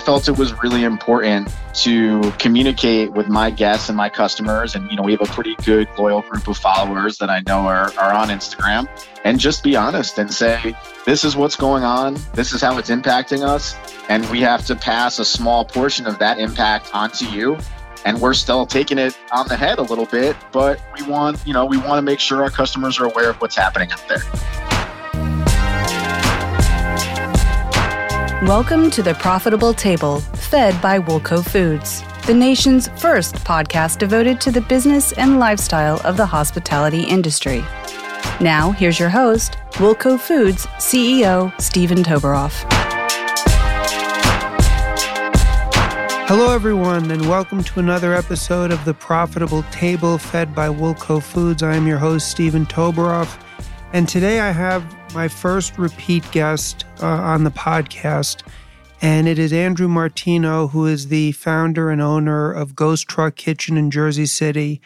felt 0.00 0.28
it 0.28 0.36
was 0.36 0.52
really 0.62 0.82
important 0.82 1.48
to 1.74 2.32
communicate 2.38 3.12
with 3.12 3.28
my 3.28 3.50
guests 3.50 3.88
and 3.88 3.96
my 3.96 4.08
customers. 4.08 4.74
And, 4.74 4.90
you 4.90 4.96
know, 4.96 5.02
we 5.02 5.12
have 5.12 5.20
a 5.20 5.32
pretty 5.32 5.54
good, 5.64 5.88
loyal 5.96 6.22
group 6.22 6.48
of 6.48 6.56
followers 6.56 7.18
that 7.18 7.30
I 7.30 7.42
know 7.46 7.60
are, 7.68 7.92
are 7.98 8.12
on 8.12 8.28
Instagram 8.28 8.88
and 9.24 9.38
just 9.38 9.62
be 9.62 9.76
honest 9.76 10.18
and 10.18 10.32
say, 10.32 10.74
this 11.06 11.24
is 11.24 11.36
what's 11.36 11.56
going 11.56 11.84
on. 11.84 12.16
This 12.34 12.52
is 12.52 12.60
how 12.60 12.78
it's 12.78 12.90
impacting 12.90 13.46
us. 13.46 13.76
And 14.08 14.28
we 14.30 14.40
have 14.40 14.66
to 14.66 14.74
pass 14.74 15.18
a 15.18 15.24
small 15.24 15.64
portion 15.64 16.06
of 16.06 16.18
that 16.18 16.38
impact 16.38 16.92
onto 16.94 17.26
you. 17.26 17.56
And 18.04 18.20
we're 18.20 18.34
still 18.34 18.66
taking 18.66 18.98
it 18.98 19.16
on 19.30 19.46
the 19.46 19.56
head 19.56 19.78
a 19.78 19.82
little 19.82 20.06
bit, 20.06 20.34
but 20.52 20.80
we 20.98 21.06
want, 21.06 21.46
you 21.46 21.52
know, 21.52 21.66
we 21.66 21.76
want 21.76 21.98
to 21.98 22.02
make 22.02 22.18
sure 22.18 22.42
our 22.42 22.50
customers 22.50 22.98
are 22.98 23.04
aware 23.04 23.30
of 23.30 23.36
what's 23.42 23.56
happening 23.56 23.92
out 23.92 24.02
there. 24.08 24.22
Welcome 28.46 28.90
to 28.92 29.02
the 29.02 29.12
Profitable 29.12 29.74
Table, 29.74 30.20
fed 30.20 30.80
by 30.80 30.98
Woolco 30.98 31.46
Foods, 31.46 32.02
the 32.26 32.32
nation's 32.32 32.88
first 32.98 33.34
podcast 33.34 33.98
devoted 33.98 34.40
to 34.40 34.50
the 34.50 34.62
business 34.62 35.12
and 35.12 35.38
lifestyle 35.38 36.00
of 36.04 36.16
the 36.16 36.24
hospitality 36.24 37.02
industry. 37.02 37.62
Now, 38.40 38.70
here's 38.70 38.98
your 38.98 39.10
host, 39.10 39.58
Woolco 39.72 40.18
Foods 40.18 40.64
CEO 40.78 41.52
Steven 41.60 42.02
Toberoff. 42.02 42.64
Hello, 46.26 46.54
everyone, 46.54 47.10
and 47.10 47.28
welcome 47.28 47.62
to 47.62 47.78
another 47.78 48.14
episode 48.14 48.72
of 48.72 48.82
the 48.86 48.94
Profitable 48.94 49.64
Table 49.64 50.16
fed 50.16 50.54
by 50.54 50.68
Woolco 50.68 51.22
Foods. 51.22 51.62
I 51.62 51.76
am 51.76 51.86
your 51.86 51.98
host, 51.98 52.30
Steven 52.30 52.64
Toberoff, 52.64 53.38
and 53.92 54.08
today 54.08 54.40
I 54.40 54.50
have 54.50 54.82
my 55.14 55.28
first 55.28 55.76
repeat 55.78 56.24
guest 56.30 56.84
uh, 57.02 57.06
on 57.06 57.44
the 57.44 57.50
podcast, 57.50 58.42
and 59.02 59.26
it 59.26 59.38
is 59.38 59.52
Andrew 59.52 59.88
Martino, 59.88 60.68
who 60.68 60.86
is 60.86 61.08
the 61.08 61.32
founder 61.32 61.90
and 61.90 62.00
owner 62.00 62.52
of 62.52 62.76
Ghost 62.76 63.08
Truck 63.08 63.34
Kitchen 63.34 63.76
in 63.76 63.90
Jersey 63.90 64.26
City. 64.26 64.80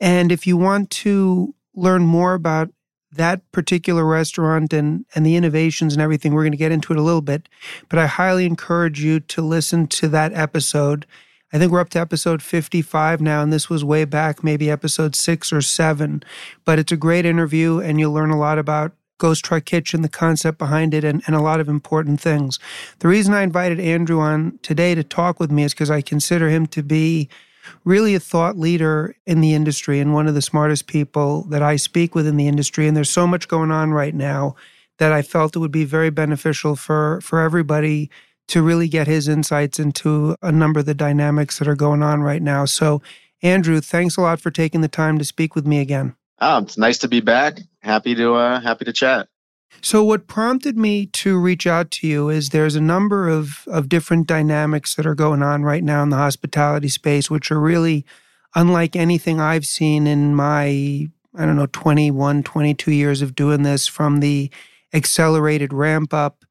And 0.00 0.30
if 0.30 0.46
you 0.46 0.56
want 0.56 0.90
to 0.90 1.54
learn 1.74 2.02
more 2.02 2.34
about 2.34 2.70
that 3.12 3.50
particular 3.52 4.04
restaurant 4.04 4.72
and, 4.72 5.04
and 5.14 5.24
the 5.24 5.36
innovations 5.36 5.92
and 5.92 6.02
everything, 6.02 6.32
we're 6.32 6.42
going 6.42 6.52
to 6.52 6.58
get 6.58 6.72
into 6.72 6.92
it 6.92 6.98
a 6.98 7.02
little 7.02 7.22
bit. 7.22 7.48
But 7.88 7.98
I 7.98 8.06
highly 8.06 8.46
encourage 8.46 9.02
you 9.02 9.20
to 9.20 9.42
listen 9.42 9.86
to 9.88 10.08
that 10.08 10.32
episode. 10.32 11.06
I 11.52 11.58
think 11.58 11.70
we're 11.70 11.80
up 11.80 11.90
to 11.90 12.00
episode 12.00 12.42
55 12.42 13.20
now, 13.20 13.42
and 13.42 13.52
this 13.52 13.70
was 13.70 13.84
way 13.84 14.04
back, 14.04 14.42
maybe 14.42 14.70
episode 14.70 15.14
six 15.14 15.52
or 15.52 15.60
seven. 15.60 16.22
But 16.64 16.78
it's 16.78 16.92
a 16.92 16.96
great 16.96 17.26
interview, 17.26 17.78
and 17.78 18.00
you'll 18.00 18.12
learn 18.12 18.30
a 18.30 18.38
lot 18.38 18.58
about 18.58 18.92
Ghost 19.22 19.44
Truck 19.44 19.64
Kitchen, 19.64 20.02
the 20.02 20.08
concept 20.08 20.58
behind 20.58 20.92
it, 20.94 21.04
and, 21.04 21.22
and 21.28 21.36
a 21.36 21.40
lot 21.40 21.60
of 21.60 21.68
important 21.68 22.20
things. 22.20 22.58
The 22.98 23.06
reason 23.06 23.32
I 23.32 23.42
invited 23.42 23.78
Andrew 23.78 24.18
on 24.18 24.58
today 24.62 24.96
to 24.96 25.04
talk 25.04 25.38
with 25.38 25.52
me 25.52 25.62
is 25.62 25.72
because 25.72 25.92
I 25.92 26.00
consider 26.00 26.48
him 26.48 26.66
to 26.66 26.82
be 26.82 27.28
really 27.84 28.16
a 28.16 28.20
thought 28.20 28.58
leader 28.58 29.14
in 29.24 29.40
the 29.40 29.54
industry 29.54 30.00
and 30.00 30.12
one 30.12 30.26
of 30.26 30.34
the 30.34 30.42
smartest 30.42 30.88
people 30.88 31.42
that 31.50 31.62
I 31.62 31.76
speak 31.76 32.16
with 32.16 32.26
in 32.26 32.36
the 32.36 32.48
industry. 32.48 32.88
And 32.88 32.96
there's 32.96 33.10
so 33.10 33.28
much 33.28 33.46
going 33.46 33.70
on 33.70 33.92
right 33.92 34.12
now 34.12 34.56
that 34.98 35.12
I 35.12 35.22
felt 35.22 35.54
it 35.54 35.60
would 35.60 35.70
be 35.70 35.84
very 35.84 36.10
beneficial 36.10 36.74
for, 36.74 37.20
for 37.20 37.38
everybody 37.38 38.10
to 38.48 38.60
really 38.60 38.88
get 38.88 39.06
his 39.06 39.28
insights 39.28 39.78
into 39.78 40.34
a 40.42 40.50
number 40.50 40.80
of 40.80 40.86
the 40.86 40.94
dynamics 40.94 41.60
that 41.60 41.68
are 41.68 41.76
going 41.76 42.02
on 42.02 42.22
right 42.22 42.42
now. 42.42 42.64
So, 42.64 43.00
Andrew, 43.40 43.80
thanks 43.80 44.16
a 44.16 44.20
lot 44.20 44.40
for 44.40 44.50
taking 44.50 44.80
the 44.80 44.88
time 44.88 45.16
to 45.20 45.24
speak 45.24 45.54
with 45.54 45.64
me 45.64 45.78
again. 45.78 46.16
Oh, 46.44 46.58
it's 46.58 46.76
nice 46.76 46.98
to 46.98 47.08
be 47.08 47.20
back. 47.20 47.60
Happy 47.82 48.16
to 48.16 48.34
uh, 48.34 48.60
happy 48.60 48.84
to 48.84 48.92
chat. 48.92 49.28
So, 49.80 50.02
what 50.02 50.26
prompted 50.26 50.76
me 50.76 51.06
to 51.06 51.38
reach 51.38 51.68
out 51.68 51.92
to 51.92 52.08
you 52.08 52.28
is 52.30 52.48
there's 52.48 52.74
a 52.74 52.80
number 52.80 53.28
of, 53.28 53.62
of 53.68 53.88
different 53.88 54.26
dynamics 54.26 54.96
that 54.96 55.06
are 55.06 55.14
going 55.14 55.40
on 55.40 55.62
right 55.62 55.84
now 55.84 56.02
in 56.02 56.08
the 56.08 56.16
hospitality 56.16 56.88
space, 56.88 57.30
which 57.30 57.52
are 57.52 57.60
really 57.60 58.04
unlike 58.56 58.96
anything 58.96 59.40
I've 59.40 59.64
seen 59.64 60.08
in 60.08 60.34
my, 60.34 60.66
I 60.66 61.46
don't 61.46 61.54
know, 61.54 61.66
21, 61.66 62.42
22 62.42 62.90
years 62.90 63.22
of 63.22 63.36
doing 63.36 63.62
this 63.62 63.86
from 63.86 64.18
the 64.18 64.50
accelerated 64.92 65.72
ramp 65.72 66.12
up 66.12 66.44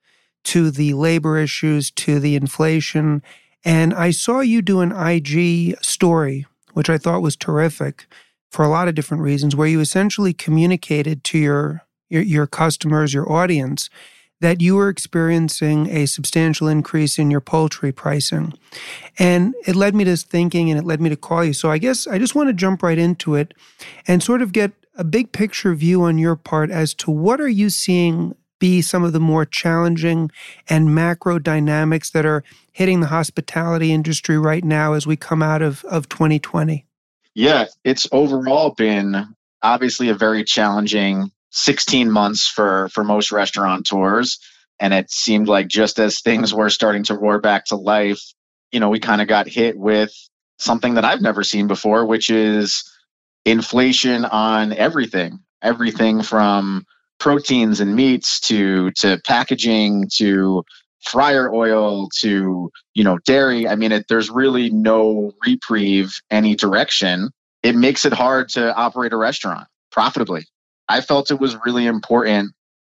to 0.46 0.72
the 0.72 0.94
labor 0.94 1.38
issues 1.38 1.92
to 1.92 2.22
the 2.22 2.38
inflation. 2.38 3.22
And 3.66 3.94
I 3.94 4.12
saw 4.12 4.40
you 4.40 4.62
do 4.62 4.80
an 4.80 4.94
IG 4.94 5.76
story, 5.84 6.46
which 6.72 6.90
I 6.90 6.98
thought 6.98 7.22
was 7.22 7.36
terrific 7.36 8.08
for 8.52 8.64
a 8.64 8.70
lot 8.70 8.88
of 8.88 8.96
different 8.96 9.24
reasons, 9.24 9.56
where 9.56 9.68
you 9.68 9.80
essentially 9.80 10.34
communicated 10.34 11.24
to 11.24 11.40
your, 11.40 11.84
your, 12.10 12.22
your 12.22 12.48
customers, 12.48 13.14
your 13.14 13.32
audience, 13.32 13.90
that 14.42 14.60
you 14.60 14.76
were 14.76 14.90
experiencing 14.90 15.88
a 15.90 16.06
substantial 16.06 16.68
increase 16.68 17.18
in 17.18 17.32
your 17.32 17.40
poultry 17.40 17.92
pricing. 17.92 18.54
And 19.18 19.56
it 19.66 19.76
led 19.76 19.96
me 19.96 20.04
to 20.04 20.18
thinking 20.18 20.70
and 20.70 20.80
it 20.80 20.86
led 20.86 21.00
me 21.00 21.10
to 21.10 21.16
call 21.16 21.44
you. 21.46 21.54
So 21.54 21.72
I 21.72 21.78
guess 21.78 22.08
I 22.08 22.18
just 22.18 22.36
want 22.36 22.50
to 22.50 22.54
jump 22.54 22.84
right 22.84 22.98
into 22.98 23.36
it 23.36 23.54
and 24.08 24.22
sort 24.22 24.42
of 24.42 24.52
get 24.52 24.74
a 24.96 25.04
big 25.04 25.32
picture 25.32 25.74
view 25.74 26.04
on 26.04 26.18
your 26.18 26.36
part 26.36 26.70
as 26.72 26.94
to 26.96 27.12
what 27.12 27.40
are 27.40 27.48
you 27.48 27.70
seeing 27.70 28.36
be 28.60 28.82
some 28.82 29.04
of 29.04 29.14
the 29.14 29.20
more 29.20 29.46
challenging 29.46 30.30
and 30.70 30.94
macro 30.94 31.40
dynamics 31.40 32.12
that 32.12 32.26
are 32.26 32.44
hitting 32.72 33.00
the 33.00 33.08
hospitality 33.08 33.92
industry 33.92 34.38
right 34.38 34.64
now 34.64 34.94
as 34.94 35.08
we 35.08 35.16
come 35.16 35.42
out 35.42 35.62
of, 35.62 35.84
of 35.86 36.10
2020? 36.10 36.86
Yeah, 37.36 37.66
it's 37.84 38.08
overall 38.12 38.72
been 38.72 39.36
obviously 39.62 40.10
a 40.10 40.16
very 40.16 40.44
challenging 40.44 41.32
16 41.52 42.10
months 42.10 42.48
for 42.48 42.90
for 42.90 43.04
most 43.04 43.32
restaurateurs 43.32 44.40
and 44.82 44.94
it 44.94 45.12
seemed 45.12 45.48
like 45.48 45.68
just 45.68 46.00
as 46.00 46.22
things 46.22 46.54
were 46.54 46.70
starting 46.70 47.04
to 47.04 47.16
roar 47.16 47.40
back 47.40 47.66
to 47.66 47.76
life, 47.76 48.22
you 48.72 48.80
know, 48.80 48.90
we 48.90 49.00
kind 49.00 49.22
of 49.22 49.28
got 49.28 49.48
hit 49.48 49.78
with 49.78 50.12
something 50.58 50.96
that 50.96 51.06
I've 51.06 51.22
never 51.22 51.44
seen 51.44 51.68
before, 51.68 52.06
which 52.06 52.32
is 52.32 52.84
inflation 53.46 54.26
on 54.26 54.74
everything. 54.74 55.40
Everything 55.62 56.24
from 56.24 56.84
proteins 57.20 57.80
and 57.80 57.96
meats 57.96 58.40
to 58.42 58.90
to 58.98 59.22
packaging 59.26 60.10
to 60.16 60.64
fryer 61.04 61.52
oil 61.54 62.10
to 62.20 62.72
you 62.94 63.04
know 63.04 63.18
dairy 63.20 63.68
i 63.68 63.76
mean 63.76 63.92
it, 63.92 64.06
there's 64.08 64.30
really 64.30 64.70
no 64.70 65.34
reprieve 65.46 66.14
any 66.30 66.56
direction. 66.56 67.30
It 67.64 67.76
makes 67.76 68.06
it 68.06 68.14
hard 68.14 68.50
to 68.50 68.74
operate 68.76 69.14
a 69.14 69.18
restaurant 69.18 69.68
profitably. 69.92 70.46
I 70.90 71.02
felt 71.02 71.30
it 71.30 71.40
was 71.40 71.56
really 71.64 71.86
important 71.86 72.54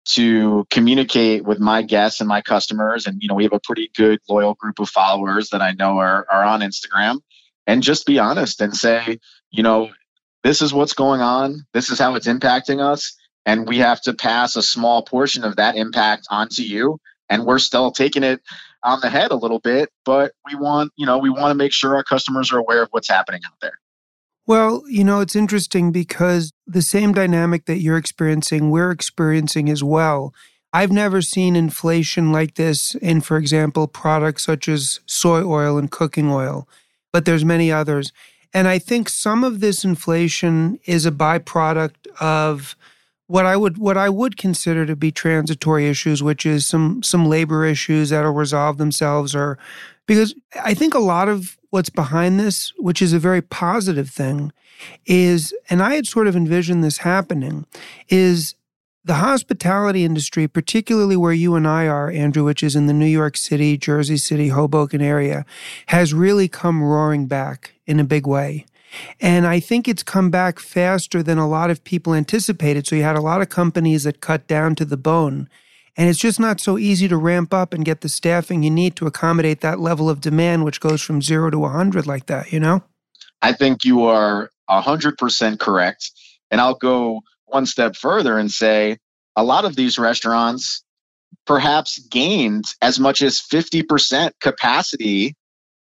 to 0.10 0.66
communicate 0.70 1.46
with 1.46 1.60
my 1.60 1.82
guests 1.82 2.20
and 2.20 2.28
my 2.28 2.42
customers 2.42 3.06
and 3.06 3.22
you 3.22 3.28
know 3.28 3.36
we 3.36 3.44
have 3.44 3.54
a 3.54 3.60
pretty 3.60 3.92
good 3.96 4.20
loyal 4.30 4.56
group 4.56 4.80
of 4.80 4.90
followers 4.90 5.50
that 5.50 5.62
i 5.62 5.72
know 5.72 5.98
are, 5.98 6.26
are 6.32 6.46
on 6.46 6.62
instagram 6.62 7.20
and 7.66 7.84
just 7.84 8.06
be 8.06 8.18
honest 8.18 8.62
and 8.62 8.74
say 8.74 9.20
you 9.52 9.62
know 9.62 9.90
this 10.48 10.62
is 10.62 10.74
what's 10.74 10.94
going 10.94 11.20
on. 11.20 11.66
This 11.74 11.90
is 11.90 12.00
how 12.00 12.16
it's 12.16 12.28
impacting 12.28 12.80
us 12.80 13.18
and 13.46 13.68
we 13.68 13.80
have 13.80 14.02
to 14.04 14.14
pass 14.14 14.56
a 14.56 14.62
small 14.62 15.04
portion 15.04 15.44
of 15.44 15.58
that 15.58 15.76
impact 15.76 16.28
onto 16.30 16.62
you 16.62 17.00
and 17.30 17.46
we're 17.46 17.60
still 17.60 17.92
taking 17.92 18.24
it 18.24 18.42
on 18.84 19.00
the 19.02 19.10
head 19.10 19.32
a 19.32 19.36
little 19.36 19.60
bit 19.60 19.90
but 20.06 20.34
we 20.46 20.56
want 20.56 20.92
you 20.96 21.06
know 21.06 21.18
we 21.18 21.30
want 21.30 21.52
to 21.52 21.56
make 21.56 21.74
sure 21.74 21.96
our 21.96 22.04
customers 22.04 22.52
are 22.52 22.58
aware 22.58 22.84
of 22.84 22.90
what's 22.92 23.10
happening 23.10 23.42
out 23.46 23.58
there. 23.62 23.80
Well 24.46 24.84
you 24.88 25.04
know 25.04 25.20
it's 25.20 25.36
interesting 25.36 25.92
because 25.92 26.52
the 26.66 26.82
same 26.82 27.14
dynamic 27.14 27.66
that 27.66 27.80
you're 27.80 27.98
experiencing 27.98 28.70
we're 28.70 28.92
experiencing 28.92 29.70
as 29.70 29.84
well. 29.84 30.34
I've 30.74 30.92
never 30.92 31.22
seen 31.22 31.56
inflation 31.56 32.32
like 32.32 32.56
this 32.56 32.96
in 32.96 33.22
for 33.22 33.38
example 33.38 33.88
products 33.88 34.46
such 34.46 34.68
as 34.68 35.00
soy 35.06 35.44
oil 35.44 35.78
and 35.78 35.92
cooking 35.92 36.30
oil 36.30 36.68
but 37.14 37.26
there's 37.26 37.46
many 37.46 37.72
others. 37.72 38.12
And 38.54 38.68
i 38.68 38.80
think 38.80 39.10
some 39.10 39.44
of 39.44 39.60
this 39.60 39.84
inflation 39.84 40.80
is 40.86 41.06
a 41.06 41.12
byproduct 41.12 42.08
of 42.20 42.76
what 43.28 43.46
I 43.46 43.56
would 43.58 43.78
what 43.78 43.98
I 43.98 44.10
would 44.10 44.38
consider 44.38 44.86
to 44.86 44.96
be 44.96 45.12
transitory 45.12 45.88
issues, 45.88 46.24
which 46.24 46.46
is 46.46 46.66
some 46.66 47.04
some 47.04 47.28
labor 47.28 47.66
issues 47.66 48.10
that'll 48.10 48.32
resolve 48.32 48.78
themselves, 48.78 49.36
or 49.36 49.58
because 50.06 50.34
I 50.64 50.74
think 50.74 50.94
a 50.94 51.00
lot 51.00 51.30
of 51.30 51.58
what's 51.70 51.90
behind 51.90 52.40
this, 52.40 52.74
which 52.78 53.02
is 53.02 53.14
a 53.14 53.20
very 53.20 53.42
positive 53.42 54.10
thing, 54.10 54.54
is 55.06 55.54
and 55.70 55.84
I 55.84 55.96
had 55.96 56.08
sort 56.08 56.28
of 56.28 56.36
envisioned 56.36 56.84
this 56.84 57.00
happening, 57.00 57.66
is 58.08 58.56
the 59.04 59.16
hospitality 59.16 60.04
industry, 60.04 60.48
particularly 60.48 61.16
where 61.16 61.34
you 61.34 61.56
and 61.56 61.66
I 61.66 61.88
are, 61.88 62.12
Andrew, 62.12 62.44
which 62.44 62.62
is 62.62 62.76
in 62.76 62.88
the 62.88 62.94
New 62.94 63.06
York 63.06 63.38
City, 63.38 63.78
Jersey 63.78 64.18
City, 64.18 64.50
Hoboken 64.50 65.02
area, 65.02 65.46
has 65.88 66.14
really 66.14 66.50
come 66.50 66.84
roaring 66.84 67.26
back 67.26 67.74
in 67.86 68.02
a 68.02 68.04
big 68.04 68.28
way. 68.28 68.66
And 69.20 69.46
I 69.46 69.60
think 69.60 69.88
it's 69.88 70.04
come 70.04 70.30
back 70.30 70.60
faster 70.60 71.22
than 71.22 71.38
a 71.38 71.48
lot 71.48 71.70
of 71.70 71.84
people 71.84 72.14
anticipated. 72.14 72.88
So 72.88 72.96
you 72.96 73.04
had 73.04 73.16
a 73.16 73.22
lot 73.22 73.42
of 73.42 73.50
companies 73.50 74.04
that 74.04 74.22
cut 74.22 74.48
down 74.48 74.76
to 74.76 74.86
the 74.86 74.98
bone. 74.98 75.50
And 75.96 76.10
it's 76.10 76.20
just 76.20 76.40
not 76.40 76.60
so 76.60 76.78
easy 76.78 77.08
to 77.08 77.18
ramp 77.18 77.54
up 77.54 77.74
and 77.74 77.84
get 77.84 78.02
the 78.02 78.10
staffing 78.10 78.62
you 78.62 78.70
need 78.70 78.96
to 78.98 79.08
accommodate 79.08 79.62
that 79.62 79.80
level 79.80 80.10
of 80.10 80.22
demand, 80.22 80.64
which 80.64 80.80
goes 80.80 81.02
from 81.02 81.22
zero 81.22 81.50
to 81.50 81.60
100 81.60 82.06
like 82.06 82.28
that, 82.28 82.52
you 82.54 82.60
know? 82.60 82.84
I 83.42 83.54
think 83.54 83.84
you 83.84 84.06
are 84.06 84.52
100% 84.70 85.60
correct. 85.60 86.12
And 86.52 86.62
I'll 86.62 86.76
go 86.76 87.22
one 87.46 87.66
step 87.66 87.96
further 87.96 88.38
and 88.38 88.52
say 88.52 88.98
a 89.36 89.44
lot 89.44 89.66
of 89.66 89.76
these 89.76 89.98
restaurants 89.98 90.84
perhaps 91.46 92.00
gained 92.00 92.66
as 92.82 93.00
much 93.00 93.22
as 93.22 93.40
50% 93.40 94.32
capacity 94.40 95.36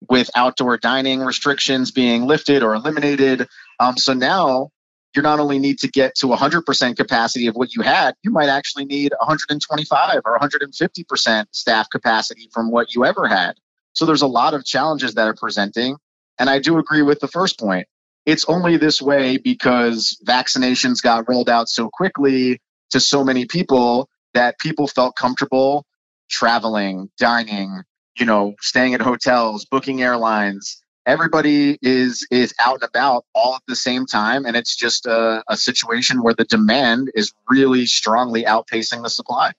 with 0.07 0.30
outdoor 0.36 0.78
dining 0.78 1.19
restrictions 1.19 1.92
being 1.92 2.25
lifted 2.25 2.63
or 2.63 2.74
eliminated. 2.74 3.48
Um, 3.80 3.98
so 3.98 4.13
now 4.13 4.69
you 5.16 5.22
not 5.22 5.40
only 5.40 5.60
need 5.60 5.80
to 5.80 5.88
get 5.88 6.16
to 6.16 6.28
100% 6.28 6.96
capacity 6.96 7.48
of 7.48 7.56
what 7.56 7.74
you 7.75 7.81
had, 7.81 8.16
you 8.24 8.31
might 8.31 8.50
actually 8.50 8.86
need 8.86 9.12
125 9.19 10.22
or 10.24 10.40
150% 10.40 11.46
staff 11.51 11.90
capacity 11.90 12.50
from 12.54 12.72
what 12.72 12.94
you 12.94 13.06
ever 13.06 13.28
had. 13.28 13.56
So 13.94 14.06
there's 14.06 14.22
a 14.22 14.28
lot 14.28 14.54
of 14.54 14.63
challenges 14.63 15.16
that 15.16 15.28
are 15.28 15.34
presenting. 15.34 15.98
And 16.38 16.50
I 16.50 16.60
do 16.60 16.78
agree 16.78 17.02
with 17.02 17.19
the 17.19 17.28
first 17.28 17.60
point. 17.60 17.88
It's 18.25 18.45
only 18.45 18.78
this 18.78 19.02
way 19.02 19.38
because 19.38 20.22
vaccinations 20.25 21.02
got 21.02 21.28
rolled 21.28 21.50
out 21.50 21.68
so 21.68 21.90
quickly 21.92 22.62
to 22.92 23.00
so 23.00 23.24
many 23.24 23.45
people 23.45 24.07
that 24.34 24.60
people 24.60 24.88
felt 24.88 25.16
comfortable 25.16 25.86
traveling, 26.30 27.10
dining, 27.18 27.81
you 28.19 28.25
know, 28.25 28.56
staying 28.62 28.94
at 28.94 29.01
hotels, 29.01 29.66
booking 29.66 30.01
airlines, 30.01 30.81
everybody 31.10 31.77
is 31.81 32.25
is 32.30 32.54
out 32.60 32.75
and 32.75 32.83
about 32.83 33.25
all 33.33 33.56
at 33.56 33.62
the 33.68 33.75
same 33.75 34.06
time 34.06 34.45
and 34.45 34.56
it's 34.56 34.75
just 34.75 35.07
a, 35.07 35.44
a 35.48 35.57
situation 35.57 36.21
where 36.21 36.36
the 36.36 36.45
demand 36.45 37.10
is 37.16 37.33
really 37.50 37.86
strongly 37.86 38.44
outpacing 38.44 39.01
the 39.01 39.10
supply. 39.10 39.51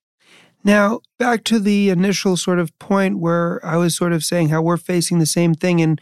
Now 0.62 1.01
back 1.19 1.43
to 1.45 1.59
the 1.59 1.91
initial 1.91 2.37
sort 2.37 2.59
of 2.59 2.79
point 2.79 3.19
where 3.19 3.65
i 3.65 3.77
was 3.77 3.97
sort 3.97 4.12
of 4.12 4.23
saying 4.23 4.51
how 4.51 4.62
we're 4.62 4.77
facing 4.77 5.19
the 5.19 5.27
same 5.27 5.55
thing 5.55 5.81
and 5.81 6.01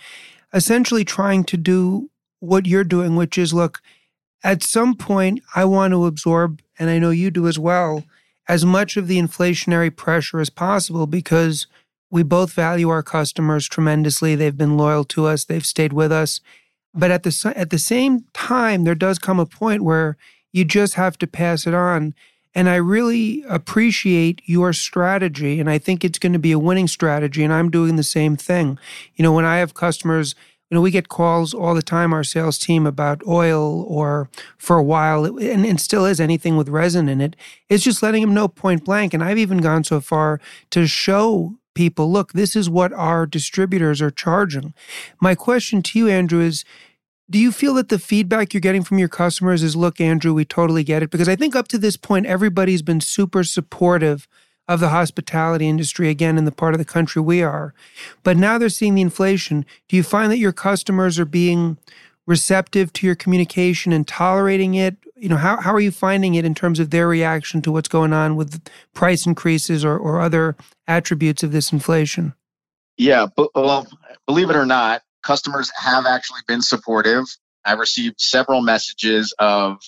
essentially 0.53 1.05
trying 1.05 1.45
to 1.45 1.57
do 1.57 2.11
what 2.41 2.67
you're 2.67 2.85
doing 2.85 3.17
which 3.17 3.39
is 3.39 3.55
look 3.55 3.81
at 4.43 4.63
some 4.63 4.95
point 4.97 5.41
i 5.55 5.65
want 5.65 5.93
to 5.93 6.07
absorb 6.07 6.61
and 6.79 6.91
i 6.91 6.99
know 6.99 7.11
you 7.11 7.31
do 7.31 7.47
as 7.47 7.59
well 7.59 8.05
as 8.49 8.65
much 8.65 8.97
of 8.97 9.07
the 9.07 9.19
inflationary 9.19 9.95
pressure 9.95 10.41
as 10.41 10.51
possible 10.51 11.07
because 11.07 11.67
we 12.11 12.23
both 12.23 12.53
value 12.53 12.89
our 12.89 13.03
customers 13.03 13.69
tremendously. 13.69 14.35
They've 14.35 14.57
been 14.57 14.77
loyal 14.77 15.05
to 15.05 15.27
us, 15.27 15.45
they've 15.45 15.67
stayed 15.67 15.93
with 15.93 16.13
us. 16.13 16.41
But 16.95 17.11
at 17.11 17.23
the 17.23 17.53
at 17.55 17.71
the 17.71 17.79
same 17.79 18.25
time, 18.33 18.85
there 18.85 18.95
does 18.95 19.19
come 19.19 19.39
a 19.39 19.47
point 19.47 19.83
where 19.83 20.17
you 20.53 20.65
just 20.65 20.95
have 20.95 21.19
to 21.19 21.27
pass 21.27 21.67
it 21.67 21.75
on. 21.75 22.15
And 22.55 22.69
I 22.69 22.77
really 22.77 23.45
appreciate 23.49 24.41
your 24.47 24.73
strategy. 24.73 25.61
And 25.61 25.69
I 25.69 25.79
think 25.79 26.05
it's 26.05 26.19
going 26.19 26.33
to 26.33 26.39
be 26.39 26.53
a 26.53 26.59
winning 26.59 26.89
strategy. 26.89 27.45
And 27.45 27.53
I'm 27.53 27.71
doing 27.71 27.97
the 27.97 28.03
same 28.03 28.37
thing. 28.37 28.79
You 29.15 29.23
know, 29.23 29.33
when 29.33 29.45
I 29.45 29.59
have 29.59 29.75
customers, 29.75 30.35
you 30.71 30.75
know, 30.75 30.81
we 30.81 30.91
get 30.91 31.09
calls 31.09 31.55
all 31.55 31.75
the 31.75 31.83
time, 31.83 32.13
our 32.13 32.25
sales 32.25 32.59
team, 32.59 32.87
about 32.87 33.23
oil 33.27 33.85
or 33.85 34.29
for 34.57 34.77
a 34.77 34.83
while, 34.83 35.25
and, 35.25 35.65
and 35.65 35.81
still 35.81 36.05
is 36.05 36.21
anything 36.21 36.57
with 36.57 36.69
resin 36.69 37.09
in 37.09 37.21
it. 37.21 37.37
It's 37.69 37.85
just 37.85 38.03
letting 38.03 38.23
them 38.23 38.35
know 38.35 38.49
point 38.49 38.85
blank. 38.85 39.15
And 39.15 39.23
I've 39.23 39.39
even 39.39 39.59
gone 39.59 39.85
so 39.85 40.01
far 40.01 40.41
to 40.71 40.87
show 40.87 41.58
people, 41.79 42.11
look, 42.11 42.33
this 42.33 42.57
is 42.57 42.69
what 42.69 42.93
our 42.93 43.25
distributors 43.25 44.03
are 44.03 44.11
charging. 44.11 44.75
My 45.21 45.37
question 45.37 45.81
to 45.83 45.97
you, 45.97 46.09
Andrew, 46.09 46.41
is 46.41 46.65
do 47.31 47.39
you 47.39 47.53
feel 47.53 47.75
that 47.75 47.89
the 47.89 48.01
feedback 48.01 48.53
you're 48.53 48.61
getting 48.61 48.83
from 48.83 48.99
your 48.99 49.09
customers 49.09 49.63
is, 49.63 49.77
look, 49.77 50.01
Andrew, 50.01 50.35
we 50.35 50.45
totally 50.45 50.83
get 50.83 51.05
it? 51.05 51.11
Because 51.11 51.29
I 51.29 51.37
think 51.37 51.55
up 51.55 51.69
to 51.69 51.79
this 51.79 51.97
point, 51.97 52.27
everybody's 52.27 52.83
been 52.83 53.01
super 53.01 53.45
supportive 53.45 54.27
of 54.67 54.81
the 54.81 54.89
hospitality 54.89 55.69
industry, 55.69 56.09
again, 56.09 56.37
in 56.37 56.47
the 56.47 56.51
part 56.51 56.75
of 56.75 56.79
the 56.79 56.85
country 56.85 57.23
we 57.23 57.45
are. 57.45 57.75
But 58.25 58.37
now 58.37 58.59
they're 58.59 58.71
seeing 58.71 58.97
the 58.97 59.03
inflation. 59.03 59.65
Do 59.87 59.95
you 59.95 60.03
find 60.03 60.33
that 60.33 60.39
your 60.39 60.53
customers 60.53 61.17
are 61.21 61.25
being 61.25 61.79
receptive 62.29 62.93
to 62.93 63.07
your 63.07 63.17
communication 63.17 63.91
and 63.91 64.07
tolerating 64.07 64.75
it? 64.75 64.97
You 65.17 65.31
know, 65.31 65.37
how, 65.37 65.61
how 65.61 65.73
are 65.73 65.81
you 65.81 65.91
finding 65.91 66.35
it 66.35 66.45
in 66.45 66.55
terms 66.55 66.79
of 66.79 66.91
their 66.91 67.09
reaction 67.09 67.63
to 67.63 67.73
what's 67.73 67.89
going 67.89 68.13
on 68.13 68.37
with 68.37 68.63
price 68.93 69.27
increases 69.27 69.85
or, 69.85 69.97
or 69.97 70.21
other 70.21 70.55
attributes 70.87 71.43
of 71.43 71.53
this 71.53 71.73
inflation? 71.73 72.35
Yeah, 72.99 73.27
but 73.35 73.51
well, 73.55 73.87
believe 74.27 74.51
it 74.51 74.57
or 74.57 74.67
not, 74.67 75.03
customers 75.23 75.73
have 75.77 76.05
actually 76.05 76.43
been 76.47 76.61
supportive. 76.61 77.25
I 77.65 77.73
received 77.73 78.21
several 78.21 78.61
messages 78.61 79.35
of, 79.39 79.79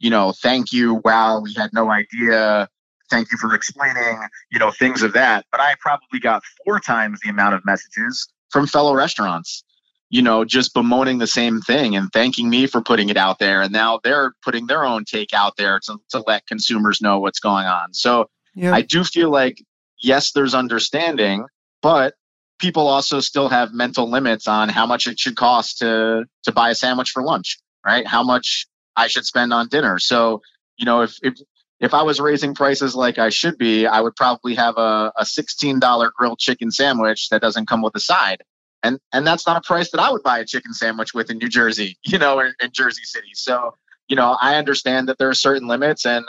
you 0.00 0.10
know, 0.10 0.32
thank 0.32 0.72
you, 0.72 1.00
wow, 1.04 1.40
we 1.40 1.54
had 1.54 1.70
no 1.72 1.90
idea, 1.90 2.68
thank 3.08 3.30
you 3.30 3.38
for 3.38 3.54
explaining, 3.54 4.18
you 4.50 4.58
know, 4.58 4.72
things 4.72 5.02
of 5.02 5.12
that. 5.12 5.46
But 5.52 5.60
I 5.60 5.74
probably 5.78 6.18
got 6.18 6.42
four 6.64 6.80
times 6.80 7.20
the 7.22 7.30
amount 7.30 7.54
of 7.54 7.64
messages 7.64 8.26
from 8.50 8.66
fellow 8.66 8.94
restaurants 8.94 9.62
you 10.10 10.22
know, 10.22 10.44
just 10.44 10.74
bemoaning 10.74 11.18
the 11.18 11.26
same 11.26 11.60
thing 11.60 11.96
and 11.96 12.10
thanking 12.12 12.48
me 12.48 12.66
for 12.66 12.80
putting 12.80 13.08
it 13.08 13.16
out 13.16 13.38
there. 13.38 13.62
And 13.62 13.72
now 13.72 14.00
they're 14.02 14.32
putting 14.42 14.66
their 14.66 14.84
own 14.84 15.04
take 15.04 15.32
out 15.32 15.56
there 15.56 15.80
to, 15.86 15.98
to 16.10 16.22
let 16.26 16.46
consumers 16.46 17.00
know 17.00 17.20
what's 17.20 17.40
going 17.40 17.66
on. 17.66 17.92
So 17.94 18.28
yeah. 18.54 18.74
I 18.74 18.82
do 18.82 19.02
feel 19.02 19.30
like, 19.30 19.62
yes, 20.00 20.32
there's 20.32 20.54
understanding, 20.54 21.46
but 21.82 22.14
people 22.58 22.86
also 22.86 23.20
still 23.20 23.48
have 23.48 23.72
mental 23.72 24.08
limits 24.08 24.46
on 24.46 24.68
how 24.68 24.86
much 24.86 25.06
it 25.06 25.18
should 25.18 25.36
cost 25.36 25.78
to 25.78 26.24
to 26.44 26.52
buy 26.52 26.70
a 26.70 26.74
sandwich 26.74 27.10
for 27.10 27.22
lunch, 27.22 27.58
right? 27.84 28.06
How 28.06 28.22
much 28.22 28.66
I 28.96 29.08
should 29.08 29.24
spend 29.26 29.52
on 29.52 29.68
dinner. 29.68 29.98
So, 29.98 30.42
you 30.76 30.84
know, 30.86 31.02
if 31.02 31.16
if 31.22 31.34
if 31.80 31.92
I 31.92 32.02
was 32.02 32.20
raising 32.20 32.54
prices 32.54 32.94
like 32.94 33.18
I 33.18 33.30
should 33.30 33.58
be, 33.58 33.86
I 33.86 34.00
would 34.00 34.14
probably 34.14 34.54
have 34.54 34.78
a, 34.78 35.12
a 35.16 35.24
$16 35.24 36.10
grilled 36.16 36.38
chicken 36.38 36.70
sandwich 36.70 37.28
that 37.30 37.42
doesn't 37.42 37.66
come 37.66 37.82
with 37.82 37.94
a 37.96 38.00
side 38.00 38.42
and 38.84 39.00
and 39.12 39.26
that's 39.26 39.46
not 39.46 39.56
a 39.56 39.60
price 39.62 39.90
that 39.90 40.00
I 40.00 40.12
would 40.12 40.22
buy 40.22 40.38
a 40.38 40.44
chicken 40.44 40.72
sandwich 40.72 41.14
with 41.14 41.30
in 41.30 41.38
New 41.38 41.48
Jersey, 41.48 41.98
you 42.04 42.18
know, 42.18 42.38
or 42.38 42.52
in 42.60 42.70
Jersey 42.72 43.02
City. 43.02 43.30
So, 43.34 43.74
you 44.06 44.14
know, 44.14 44.36
I 44.40 44.56
understand 44.56 45.08
that 45.08 45.18
there 45.18 45.28
are 45.28 45.34
certain 45.34 45.66
limits, 45.66 46.06
and 46.06 46.24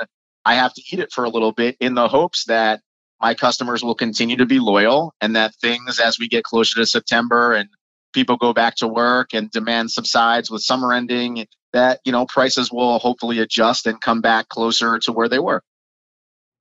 I 0.45 0.55
have 0.55 0.73
to 0.73 0.81
eat 0.91 0.99
it 0.99 1.11
for 1.11 1.25
a 1.25 1.29
little 1.29 1.51
bit 1.51 1.75
in 1.79 1.93
the 1.93 2.07
hopes 2.07 2.45
that 2.45 2.81
my 3.21 3.33
customers 3.33 3.83
will 3.83 3.95
continue 3.95 4.37
to 4.37 4.45
be 4.45 4.59
loyal, 4.59 5.13
and 5.21 5.35
that 5.35 5.53
things 5.55 5.99
as 5.99 6.17
we 6.17 6.27
get 6.27 6.43
closer 6.43 6.79
to 6.79 6.85
September 6.85 7.53
and 7.53 7.69
people 8.13 8.37
go 8.37 8.53
back 8.53 8.75
to 8.77 8.87
work 8.87 9.33
and 9.33 9.51
demand 9.51 9.91
subsides 9.91 10.49
with 10.49 10.61
summer 10.61 10.93
ending, 10.93 11.45
that 11.73 11.99
you 12.05 12.11
know 12.11 12.25
prices 12.25 12.71
will 12.71 12.97
hopefully 12.99 13.39
adjust 13.39 13.85
and 13.85 13.99
come 13.99 14.21
back 14.21 14.47
closer 14.47 14.97
to 14.99 15.11
where 15.11 15.27
they 15.27 15.39
were. 15.39 15.61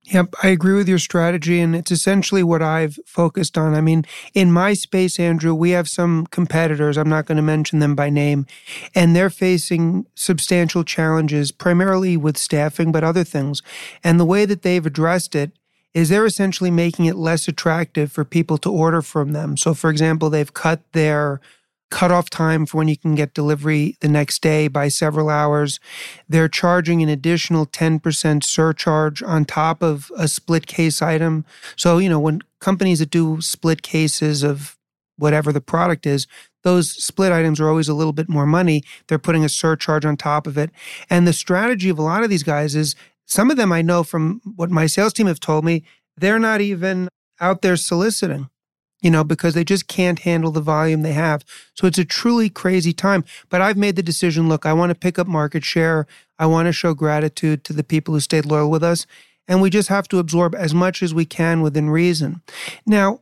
Yep, 0.07 0.35
I 0.43 0.49
agree 0.49 0.75
with 0.75 0.87
your 0.87 0.99
strategy, 0.99 1.59
and 1.59 1.75
it's 1.75 1.91
essentially 1.91 2.43
what 2.43 2.61
I've 2.61 2.99
focused 3.07 3.57
on. 3.57 3.73
I 3.73 3.81
mean, 3.81 4.05
in 4.35 4.51
my 4.51 4.73
space, 4.73 5.19
Andrew, 5.19 5.55
we 5.55 5.71
have 5.71 5.89
some 5.89 6.27
competitors, 6.27 6.95
I'm 6.97 7.09
not 7.09 7.25
going 7.25 7.37
to 7.37 7.41
mention 7.41 7.79
them 7.79 7.95
by 7.95 8.11
name, 8.11 8.45
and 8.93 9.15
they're 9.15 9.31
facing 9.31 10.05
substantial 10.13 10.83
challenges, 10.83 11.51
primarily 11.51 12.17
with 12.17 12.37
staffing, 12.37 12.91
but 12.91 13.03
other 13.03 13.23
things. 13.23 13.63
And 14.03 14.19
the 14.19 14.25
way 14.25 14.45
that 14.45 14.61
they've 14.61 14.85
addressed 14.85 15.33
it 15.33 15.51
is 15.95 16.09
they're 16.09 16.25
essentially 16.25 16.71
making 16.71 17.05
it 17.05 17.15
less 17.15 17.47
attractive 17.47 18.11
for 18.11 18.23
people 18.23 18.59
to 18.59 18.71
order 18.71 19.01
from 19.01 19.31
them. 19.31 19.57
So, 19.57 19.73
for 19.73 19.89
example, 19.89 20.29
they've 20.29 20.53
cut 20.53 20.81
their 20.91 21.41
cutoff 21.89 22.29
time 22.29 22.65
for 22.65 22.77
when 22.77 22.87
you 22.87 22.97
can 22.97 23.15
get 23.15 23.33
delivery 23.33 23.95
the 24.01 24.07
next 24.07 24.41
day 24.41 24.67
by 24.67 24.87
several 24.87 25.29
hours. 25.29 25.79
They're 26.27 26.49
charging 26.49 27.01
an 27.01 27.09
additional 27.09 27.65
10% 27.65 28.43
surcharge 28.43 29.21
on 29.23 29.45
top 29.45 29.81
of 29.81 30.11
a 30.17 30.27
split 30.27 30.67
case 30.67 31.01
item. 31.01 31.45
So, 31.75 31.97
you 31.97 32.09
know, 32.09 32.19
when 32.19 32.41
companies 32.59 32.99
that 32.99 33.11
do 33.11 33.39
split 33.41 33.81
cases 33.81 34.43
of 34.43 34.77
whatever 35.17 35.51
the 35.53 35.61
product 35.61 36.05
is, 36.05 36.27
those 36.63 36.91
split 36.91 37.31
items 37.31 37.59
are 37.59 37.69
always 37.69 37.87
a 37.87 37.93
little 37.93 38.13
bit 38.13 38.27
more 38.27 38.45
money. 38.45 38.83
They're 39.07 39.19
putting 39.19 39.45
a 39.45 39.49
surcharge 39.49 40.03
on 40.03 40.17
top 40.17 40.47
of 40.47 40.57
it. 40.57 40.71
And 41.09 41.27
the 41.27 41.33
strategy 41.33 41.89
of 41.89 41.99
a 41.99 42.03
lot 42.03 42.23
of 42.23 42.29
these 42.29 42.43
guys 42.43 42.75
is 42.75 42.95
some 43.25 43.51
of 43.51 43.57
them 43.57 43.71
I 43.71 43.81
know 43.81 44.03
from 44.03 44.41
what 44.55 44.71
my 44.71 44.87
sales 44.87 45.13
team 45.13 45.27
have 45.27 45.39
told 45.39 45.63
me, 45.63 45.83
they're 46.17 46.39
not 46.39 46.61
even 46.61 47.07
out 47.39 47.61
there 47.61 47.75
soliciting 47.75 48.49
you 49.05 49.11
know, 49.11 49.23
because 49.23 49.53
they 49.53 49.63
just 49.63 49.87
can't 49.87 50.17
handle 50.17 50.49
the 50.49 50.59
volume 50.59 51.03
they 51.03 51.13
have. 51.13 51.45
So 51.75 51.85
it's 51.85 51.99
a 51.99 52.03
truly 52.03 52.49
crazy 52.49 52.91
time. 52.91 53.23
But 53.49 53.61
I've 53.61 53.77
made 53.77 53.95
the 53.95 54.01
decision 54.01 54.49
look, 54.49 54.65
I 54.65 54.73
want 54.73 54.89
to 54.89 54.95
pick 54.95 55.19
up 55.19 55.27
market 55.27 55.63
share. 55.63 56.07
I 56.39 56.47
want 56.47 56.65
to 56.65 56.73
show 56.73 56.95
gratitude 56.95 57.63
to 57.65 57.73
the 57.73 57.83
people 57.83 58.15
who 58.15 58.19
stayed 58.19 58.47
loyal 58.47 58.71
with 58.71 58.83
us. 58.83 59.05
And 59.47 59.61
we 59.61 59.69
just 59.69 59.89
have 59.89 60.07
to 60.07 60.17
absorb 60.17 60.55
as 60.55 60.73
much 60.73 61.03
as 61.03 61.13
we 61.13 61.23
can 61.23 61.61
within 61.61 61.91
reason. 61.91 62.41
Now, 62.87 63.19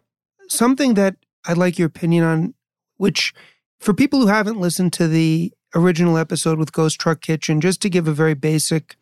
something 0.48 0.94
that 0.94 1.18
I'd 1.46 1.58
like 1.58 1.78
your 1.78 1.88
opinion 1.88 2.24
on, 2.24 2.54
which 2.96 3.34
for 3.82 3.94
people 3.94 4.22
who 4.22 4.28
haven't 4.28 4.62
listened 4.62 4.94
to 4.94 5.10
the 5.10 5.52
original 5.76 6.18
episode 6.18 6.60
with 6.60 6.72
Ghost 6.72 6.98
Truck 6.98 7.20
Kitchen, 7.20 7.60
just 7.60 7.82
to 7.82 7.90
give 7.90 8.08
a 8.08 8.14
very 8.14 8.36
basic 8.36 8.96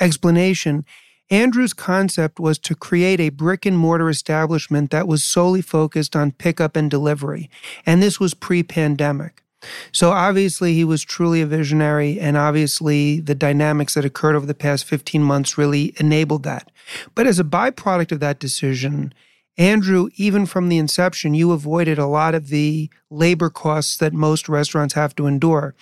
explanation, 0.00 0.84
Andrew's 1.32 1.72
concept 1.72 2.38
was 2.38 2.58
to 2.58 2.74
create 2.74 3.18
a 3.18 3.30
brick 3.30 3.64
and 3.64 3.78
mortar 3.78 4.10
establishment 4.10 4.90
that 4.90 5.08
was 5.08 5.24
solely 5.24 5.62
focused 5.62 6.14
on 6.14 6.32
pickup 6.32 6.76
and 6.76 6.90
delivery. 6.90 7.48
And 7.86 8.02
this 8.02 8.20
was 8.20 8.34
pre 8.34 8.62
pandemic. 8.62 9.42
So 9.92 10.10
obviously, 10.10 10.74
he 10.74 10.84
was 10.84 11.02
truly 11.02 11.40
a 11.40 11.46
visionary, 11.46 12.20
and 12.20 12.36
obviously, 12.36 13.20
the 13.20 13.34
dynamics 13.34 13.94
that 13.94 14.04
occurred 14.04 14.36
over 14.36 14.44
the 14.44 14.52
past 14.52 14.84
15 14.84 15.22
months 15.22 15.56
really 15.56 15.94
enabled 15.98 16.42
that. 16.42 16.70
But 17.14 17.26
as 17.26 17.38
a 17.38 17.44
byproduct 17.44 18.12
of 18.12 18.20
that 18.20 18.38
decision, 18.38 19.14
Andrew, 19.56 20.10
even 20.16 20.44
from 20.44 20.68
the 20.68 20.76
inception, 20.76 21.32
you 21.32 21.52
avoided 21.52 21.98
a 21.98 22.06
lot 22.06 22.34
of 22.34 22.48
the 22.48 22.90
labor 23.08 23.48
costs 23.48 23.96
that 23.98 24.12
most 24.12 24.50
restaurants 24.50 24.94
have 24.94 25.14
to 25.16 25.26
endure. 25.26 25.74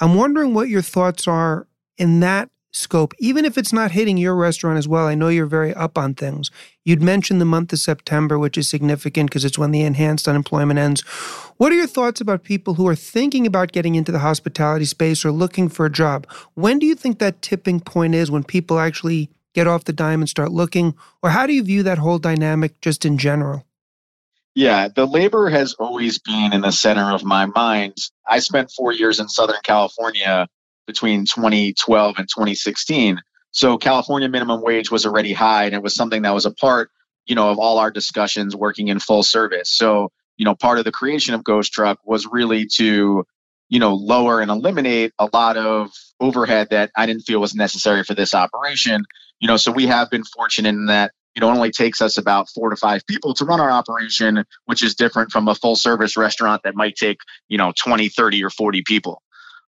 I'm 0.00 0.14
wondering 0.14 0.54
what 0.54 0.70
your 0.70 0.82
thoughts 0.82 1.28
are 1.28 1.66
in 1.98 2.20
that 2.20 2.48
scope, 2.74 3.14
even 3.18 3.44
if 3.44 3.56
it's 3.56 3.72
not 3.72 3.92
hitting 3.92 4.18
your 4.18 4.34
restaurant 4.34 4.78
as 4.78 4.88
well. 4.88 5.06
I 5.06 5.14
know 5.14 5.28
you're 5.28 5.46
very 5.46 5.72
up 5.74 5.96
on 5.96 6.14
things. 6.14 6.50
You'd 6.84 7.02
mentioned 7.02 7.40
the 7.40 7.46
month 7.46 7.72
of 7.72 7.78
September, 7.78 8.38
which 8.38 8.58
is 8.58 8.68
significant 8.68 9.30
because 9.30 9.44
it's 9.44 9.58
when 9.58 9.70
the 9.70 9.82
enhanced 9.82 10.28
unemployment 10.28 10.78
ends. 10.78 11.02
What 11.56 11.72
are 11.72 11.76
your 11.76 11.86
thoughts 11.86 12.20
about 12.20 12.42
people 12.42 12.74
who 12.74 12.88
are 12.88 12.96
thinking 12.96 13.46
about 13.46 13.72
getting 13.72 13.94
into 13.94 14.12
the 14.12 14.18
hospitality 14.18 14.84
space 14.84 15.24
or 15.24 15.30
looking 15.30 15.68
for 15.68 15.86
a 15.86 15.92
job? 15.92 16.26
When 16.54 16.78
do 16.78 16.86
you 16.86 16.94
think 16.94 17.20
that 17.20 17.42
tipping 17.42 17.80
point 17.80 18.14
is 18.14 18.30
when 18.30 18.44
people 18.44 18.78
actually 18.78 19.30
get 19.54 19.68
off 19.68 19.84
the 19.84 19.92
dime 19.92 20.20
and 20.20 20.28
start 20.28 20.50
looking? 20.50 20.94
Or 21.22 21.30
how 21.30 21.46
do 21.46 21.52
you 21.52 21.62
view 21.62 21.84
that 21.84 21.98
whole 21.98 22.18
dynamic 22.18 22.80
just 22.80 23.04
in 23.04 23.18
general? 23.18 23.64
Yeah, 24.56 24.88
the 24.88 25.06
labor 25.06 25.48
has 25.48 25.74
always 25.74 26.18
been 26.18 26.52
in 26.52 26.60
the 26.60 26.70
center 26.70 27.12
of 27.12 27.24
my 27.24 27.46
mind. 27.46 27.96
I 28.28 28.38
spent 28.38 28.70
four 28.70 28.92
years 28.92 29.18
in 29.18 29.28
Southern 29.28 29.60
California 29.64 30.48
between 30.86 31.24
2012 31.24 32.14
and 32.18 32.28
2016. 32.28 33.20
So 33.50 33.78
California 33.78 34.28
minimum 34.28 34.62
wage 34.62 34.90
was 34.90 35.06
already 35.06 35.32
high 35.32 35.64
and 35.64 35.74
it 35.74 35.82
was 35.82 35.94
something 35.94 36.22
that 36.22 36.34
was 36.34 36.46
a 36.46 36.50
part, 36.50 36.90
you 37.26 37.34
know, 37.34 37.50
of 37.50 37.58
all 37.58 37.78
our 37.78 37.90
discussions 37.90 38.56
working 38.56 38.88
in 38.88 38.98
full 38.98 39.22
service. 39.22 39.70
So, 39.70 40.10
you 40.36 40.44
know, 40.44 40.54
part 40.54 40.78
of 40.78 40.84
the 40.84 40.92
creation 40.92 41.34
of 41.34 41.44
Ghost 41.44 41.72
Truck 41.72 41.98
was 42.04 42.26
really 42.26 42.66
to, 42.76 43.24
you 43.68 43.78
know, 43.78 43.94
lower 43.94 44.40
and 44.40 44.50
eliminate 44.50 45.12
a 45.18 45.28
lot 45.32 45.56
of 45.56 45.90
overhead 46.20 46.68
that 46.70 46.90
I 46.96 47.06
didn't 47.06 47.22
feel 47.22 47.40
was 47.40 47.54
necessary 47.54 48.02
for 48.02 48.14
this 48.14 48.34
operation. 48.34 49.04
You 49.38 49.48
know, 49.48 49.56
so 49.56 49.70
we 49.70 49.86
have 49.86 50.10
been 50.10 50.24
fortunate 50.24 50.70
in 50.70 50.86
that 50.86 51.12
you 51.34 51.40
know, 51.40 51.50
it 51.50 51.56
only 51.56 51.70
takes 51.70 52.00
us 52.00 52.16
about 52.16 52.48
four 52.48 52.70
to 52.70 52.76
five 52.76 53.04
people 53.06 53.34
to 53.34 53.44
run 53.44 53.60
our 53.60 53.70
operation, 53.70 54.44
which 54.66 54.84
is 54.84 54.94
different 54.94 55.32
from 55.32 55.48
a 55.48 55.54
full 55.54 55.74
service 55.74 56.16
restaurant 56.16 56.62
that 56.62 56.76
might 56.76 56.94
take, 56.94 57.18
you 57.48 57.58
know, 57.58 57.72
20, 57.76 58.08
30 58.08 58.44
or 58.44 58.50
40 58.50 58.82
people. 58.86 59.20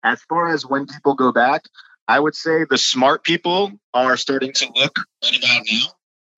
As 0.04 0.22
far 0.28 0.52
as 0.52 0.64
when 0.64 0.86
people 0.86 1.14
go 1.14 1.32
back, 1.32 1.62
I 2.08 2.18
would 2.18 2.34
say 2.34 2.64
the 2.68 2.78
smart 2.78 3.22
people 3.22 3.72
are 3.94 4.16
starting 4.16 4.52
to 4.54 4.72
look 4.74 4.98
right 5.22 5.38
about 5.38 5.62
now. 5.70 5.86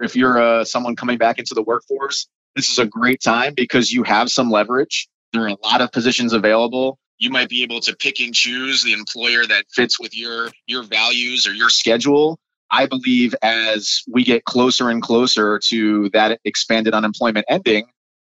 If 0.01 0.17
you're 0.17 0.41
uh, 0.41 0.65
someone 0.65 0.97
coming 0.97 1.17
back 1.17 1.39
into 1.39 1.55
the 1.55 1.63
workforce, 1.63 2.29
this 2.57 2.71
is 2.71 2.79
a 2.79 2.87
great 2.87 3.23
time 3.23 3.55
because 3.57 3.93
you 3.93 4.03
have 4.03 4.31
some 4.31 4.51
leverage. 4.51 5.09
There 5.33 5.45
are 5.45 5.49
a 5.49 5.57
lot 5.63 5.81
of 5.81 5.93
positions 5.93 6.33
available. 6.33 6.99
You 7.19 7.31
might 7.31 7.49
be 7.49 7.63
able 7.63 7.81
to 7.81 7.97
pick 7.97 8.21
and 8.21 8.35
choose 8.35 8.83
the 8.83 8.93
employer 8.93 9.47
that 9.47 9.65
fits 9.71 9.99
with 10.01 10.17
your 10.17 10.51
your 10.67 10.83
values 10.83 11.47
or 11.47 11.55
your 11.55 11.71
schedule. 11.71 12.39
I 12.71 12.87
believe 12.87 13.35
as 13.43 14.03
we 14.09 14.25
get 14.25 14.45
closer 14.45 14.91
and 14.91 15.03
closer 15.03 15.61
to 15.69 16.11
that 16.11 16.41
expanded 16.45 16.95
unemployment 16.95 17.47
ending, 17.49 17.87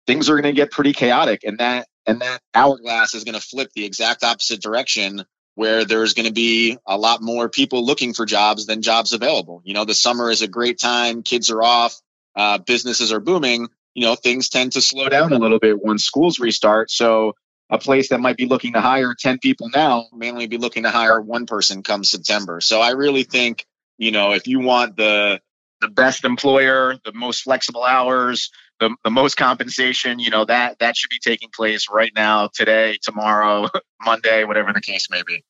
things 0.07 0.29
are 0.29 0.35
going 0.35 0.55
to 0.55 0.61
get 0.61 0.71
pretty 0.71 0.93
chaotic 0.93 1.45
and 1.45 1.59
that 1.59 1.87
and 2.07 2.21
that 2.21 2.41
hourglass 2.55 3.15
is 3.15 3.25
going 3.25 3.35
to 3.35 3.41
flip 3.41 3.71
the 3.75 3.85
exact 3.85 4.25
opposite 4.25 4.61
direction 4.61 5.25
where 5.55 5.85
there's 5.85 6.15
going 6.15 6.27
to 6.27 6.33
be 6.33 6.79
a 6.87 6.97
lot 6.97 7.23
more 7.23 7.49
people 7.49 7.85
looking 7.85 8.15
for 8.15 8.25
jobs 8.25 8.67
than 8.67 8.83
jobs 8.83 9.13
available. 9.13 9.61
You 9.65 9.75
know, 9.75 9.85
the 9.85 9.95
summer 9.95 10.31
is 10.31 10.43
a 10.43 10.49
great 10.49 10.79
time, 10.81 11.23
kids 11.23 11.51
are 11.51 11.63
off, 11.63 12.01
uh, 12.35 12.59
businesses 12.59 13.13
are 13.13 13.21
booming. 13.21 13.69
You 13.95 14.07
know, 14.07 14.15
things 14.15 14.49
tend 14.49 14.73
to 14.73 14.81
slow 14.81 15.09
down 15.09 15.33
a 15.33 15.39
little 15.39 15.59
bit 15.59 15.83
when 15.83 15.99
schools 15.99 16.39
restart. 16.39 16.91
So, 16.91 17.35
a 17.71 17.79
place 17.79 18.11
that 18.11 18.21
might 18.21 18.37
be 18.37 18.47
looking 18.47 18.75
to 18.75 18.81
hire 18.81 19.15
10 19.19 19.39
people 19.39 19.71
now 19.75 20.07
may 20.13 20.31
only 20.31 20.47
be 20.47 20.59
looking 20.59 20.83
to 20.83 20.91
hire 20.91 21.21
one 21.21 21.47
person 21.47 21.83
come 21.83 22.03
September. 22.03 22.61
So, 22.63 22.81
I 22.81 22.93
really 22.93 23.25
think, 23.25 23.67
you 23.99 24.11
know, 24.11 24.33
if 24.33 24.47
you 24.47 24.61
want 24.61 24.97
the 24.97 25.41
the 25.83 25.89
best 25.89 26.25
employer, 26.25 26.97
the 27.05 27.13
most 27.13 27.43
flexible 27.43 27.85
hours, 27.85 28.51
the, 28.83 28.97
the 29.05 29.11
most 29.11 29.37
compensation, 29.37 30.19
you 30.19 30.29
know, 30.29 30.45
that 30.45 30.81
that 30.81 30.97
should 30.97 31.09
be 31.09 31.21
taking 31.21 31.51
place 31.55 31.87
right 31.89 32.11
now, 32.17 32.49
today, 32.53 32.99
tomorrow, 33.01 33.69
Monday, 34.05 34.45
whatever 34.45 34.73
the 34.73 34.81
case 34.81 35.09
may 35.09 35.23
be. 35.25 35.45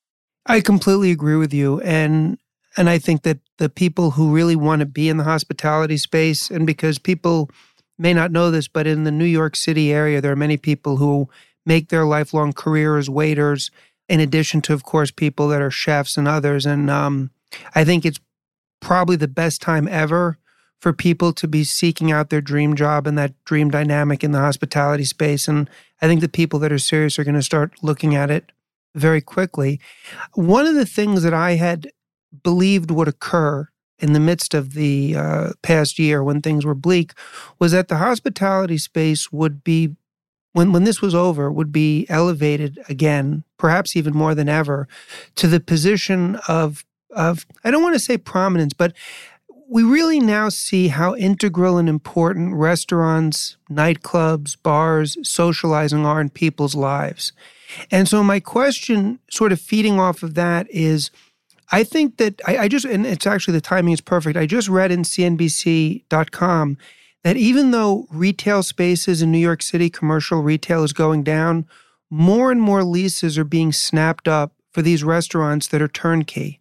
I 0.45 0.61
completely 0.61 1.11
agree 1.11 1.37
with 1.37 1.55
you. 1.55 1.81
And 1.81 2.39
and 2.77 2.89
I 2.89 2.99
think 2.99 3.23
that 3.23 3.39
the 3.59 3.69
people 3.69 4.13
who 4.13 4.35
really 4.35 4.57
want 4.57 4.81
to 4.81 4.87
be 4.87 5.09
in 5.09 5.17
the 5.17 5.25
hospitality 5.25 5.97
space, 5.97 6.51
and 6.51 6.67
because 6.67 6.99
people 6.99 7.51
may 7.99 8.13
not 8.13 8.33
know 8.33 8.51
this, 8.51 8.69
but 8.69 8.87
in 8.87 9.05
the 9.05 9.11
New 9.11 9.25
York 9.25 9.57
City 9.57 9.93
area, 9.93 10.21
there 10.21 10.33
are 10.33 10.37
many 10.37 10.57
people 10.57 10.99
who 10.99 11.29
make 11.65 11.89
their 11.89 12.05
lifelong 12.05 12.53
career 12.53 12.99
as 12.99 13.09
waiters, 13.09 13.71
in 14.09 14.21
addition 14.21 14.61
to, 14.63 14.75
of 14.75 14.85
course, 14.85 15.11
people 15.11 15.49
that 15.49 15.63
are 15.63 15.71
chefs 15.71 16.17
and 16.17 16.27
others. 16.27 16.67
And 16.67 16.91
um, 16.91 17.31
I 17.75 17.85
think 17.85 18.05
it's 18.05 18.21
probably 18.81 19.17
the 19.17 19.29
best 19.29 19.63
time 19.63 19.87
ever 19.89 20.39
for 20.83 20.93
people 20.93 21.33
to 21.33 21.47
be 21.47 21.63
seeking 21.63 22.11
out 22.11 22.29
their 22.29 22.41
dream 22.41 22.75
job 22.75 23.07
and 23.07 23.17
that 23.17 23.33
dream 23.45 23.71
dynamic 23.71 24.25
in 24.25 24.33
the 24.33 24.41
hospitality 24.41 25.05
space. 25.05 25.47
And 25.47 25.71
I 26.03 26.09
think 26.09 26.21
the 26.21 26.29
people 26.29 26.59
that 26.59 26.73
are 26.73 26.79
serious 26.79 27.21
are 27.21 27.25
going 27.25 27.37
to 27.37 27.43
start 27.43 27.75
looking 27.83 28.17
at 28.17 28.33
it 28.33 28.51
very 28.97 29.21
quickly. 29.21 29.79
One 30.35 30.67
of 30.67 30.75
the 30.75 30.85
things 30.85 31.23
that 31.23 31.33
I 31.33 31.53
had 31.53 31.93
believed 32.43 32.91
would 32.91 33.07
occur 33.07 33.69
in 34.01 34.13
the 34.13 34.19
midst 34.19 34.55
of 34.55 34.75
the 34.75 35.15
uh, 35.17 35.53
past 35.63 36.01
year 36.01 36.25
when 36.25 36.43
things 36.43 36.67
were 36.67 36.75
bleak 36.75 37.13
was 37.61 37.71
that 37.71 37.87
the 37.87 37.99
hospitality 37.99 38.77
space 38.77 39.31
would 39.31 39.63
be 39.63 39.95
when 40.53 40.73
when 40.73 40.83
this 40.83 41.01
was 41.01 41.15
over 41.15 41.51
would 41.53 41.71
be 41.71 42.07
elevated 42.09 42.81
again 42.89 43.45
perhaps 43.57 43.95
even 43.95 44.13
more 44.13 44.35
than 44.35 44.49
ever 44.49 44.89
to 45.37 45.47
the 45.47 45.61
position 45.61 46.37
of 46.49 46.85
of 47.15 47.47
I 47.63 47.71
don't 47.71 47.83
want 47.83 47.95
to 47.95 48.01
say 48.01 48.19
prominence 48.19 48.73
but 48.73 48.93
we 49.73 49.83
really 49.83 50.21
now 50.21 50.51
see 50.51 50.89
how 50.89 51.17
integral 51.17 51.79
and 51.79 51.89
important 51.89 52.55
restaurants, 52.55 53.57
nightclubs, 53.71 54.55
bars, 54.63 55.17
socializing 55.27 56.05
are 56.05 56.21
in 56.21 56.29
people's 56.29 56.75
lives. 56.75 57.33
And 57.91 58.07
so, 58.07 58.23
my 58.23 58.39
question, 58.39 59.19
sort 59.31 59.51
of 59.51 59.59
feeding 59.59 59.99
off 59.99 60.23
of 60.23 60.35
that, 60.35 60.71
is 60.71 61.11
I 61.71 61.85
think 61.85 62.19
that 62.19 62.39
I, 62.47 62.59
I 62.59 62.69
just, 62.69 62.85
and 62.85 63.07
it's 63.07 63.27
actually 63.27 63.53
the 63.53 63.63
timing 63.63 63.95
is 63.95 64.03
perfect. 64.03 64.37
I 64.37 64.45
just 64.45 64.69
read 64.69 64.93
in 64.93 65.05
CNBC.com 65.05 66.77
that 67.25 67.39
even 67.39 67.71
though 67.71 68.07
retail 68.11 68.63
spaces 68.63 69.23
in 69.23 69.33
New 69.33 69.39
York 69.39 69.63
City, 69.63 69.89
commercial 69.89 70.43
retail 70.43 70.85
is 70.85 70.93
going 70.93 71.23
down, 71.23 71.67
more 72.11 72.53
and 72.53 72.61
more 72.61 72.85
leases 72.85 73.39
are 73.39 73.45
being 73.45 73.73
snapped 73.73 74.29
up 74.29 74.53
for 74.71 74.83
these 74.83 75.03
restaurants 75.03 75.67
that 75.69 75.81
are 75.81 75.89
turnkey. 75.89 76.61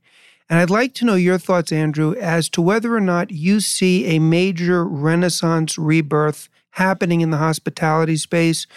And 0.51 0.59
I'd 0.59 0.69
like 0.69 0.93
to 0.95 1.05
know 1.05 1.15
your 1.15 1.37
thoughts, 1.37 1.71
Andrew, 1.71 2.13
as 2.15 2.49
to 2.49 2.61
whether 2.61 2.93
or 2.93 2.99
not 2.99 3.31
you 3.31 3.61
see 3.61 4.05
a 4.07 4.19
major 4.19 4.83
renaissance 4.83 5.77
rebirth 5.77 6.49
happening 6.71 7.21
in 7.21 7.29
the 7.29 7.37
hospitality 7.37 8.17
space. 8.17 8.67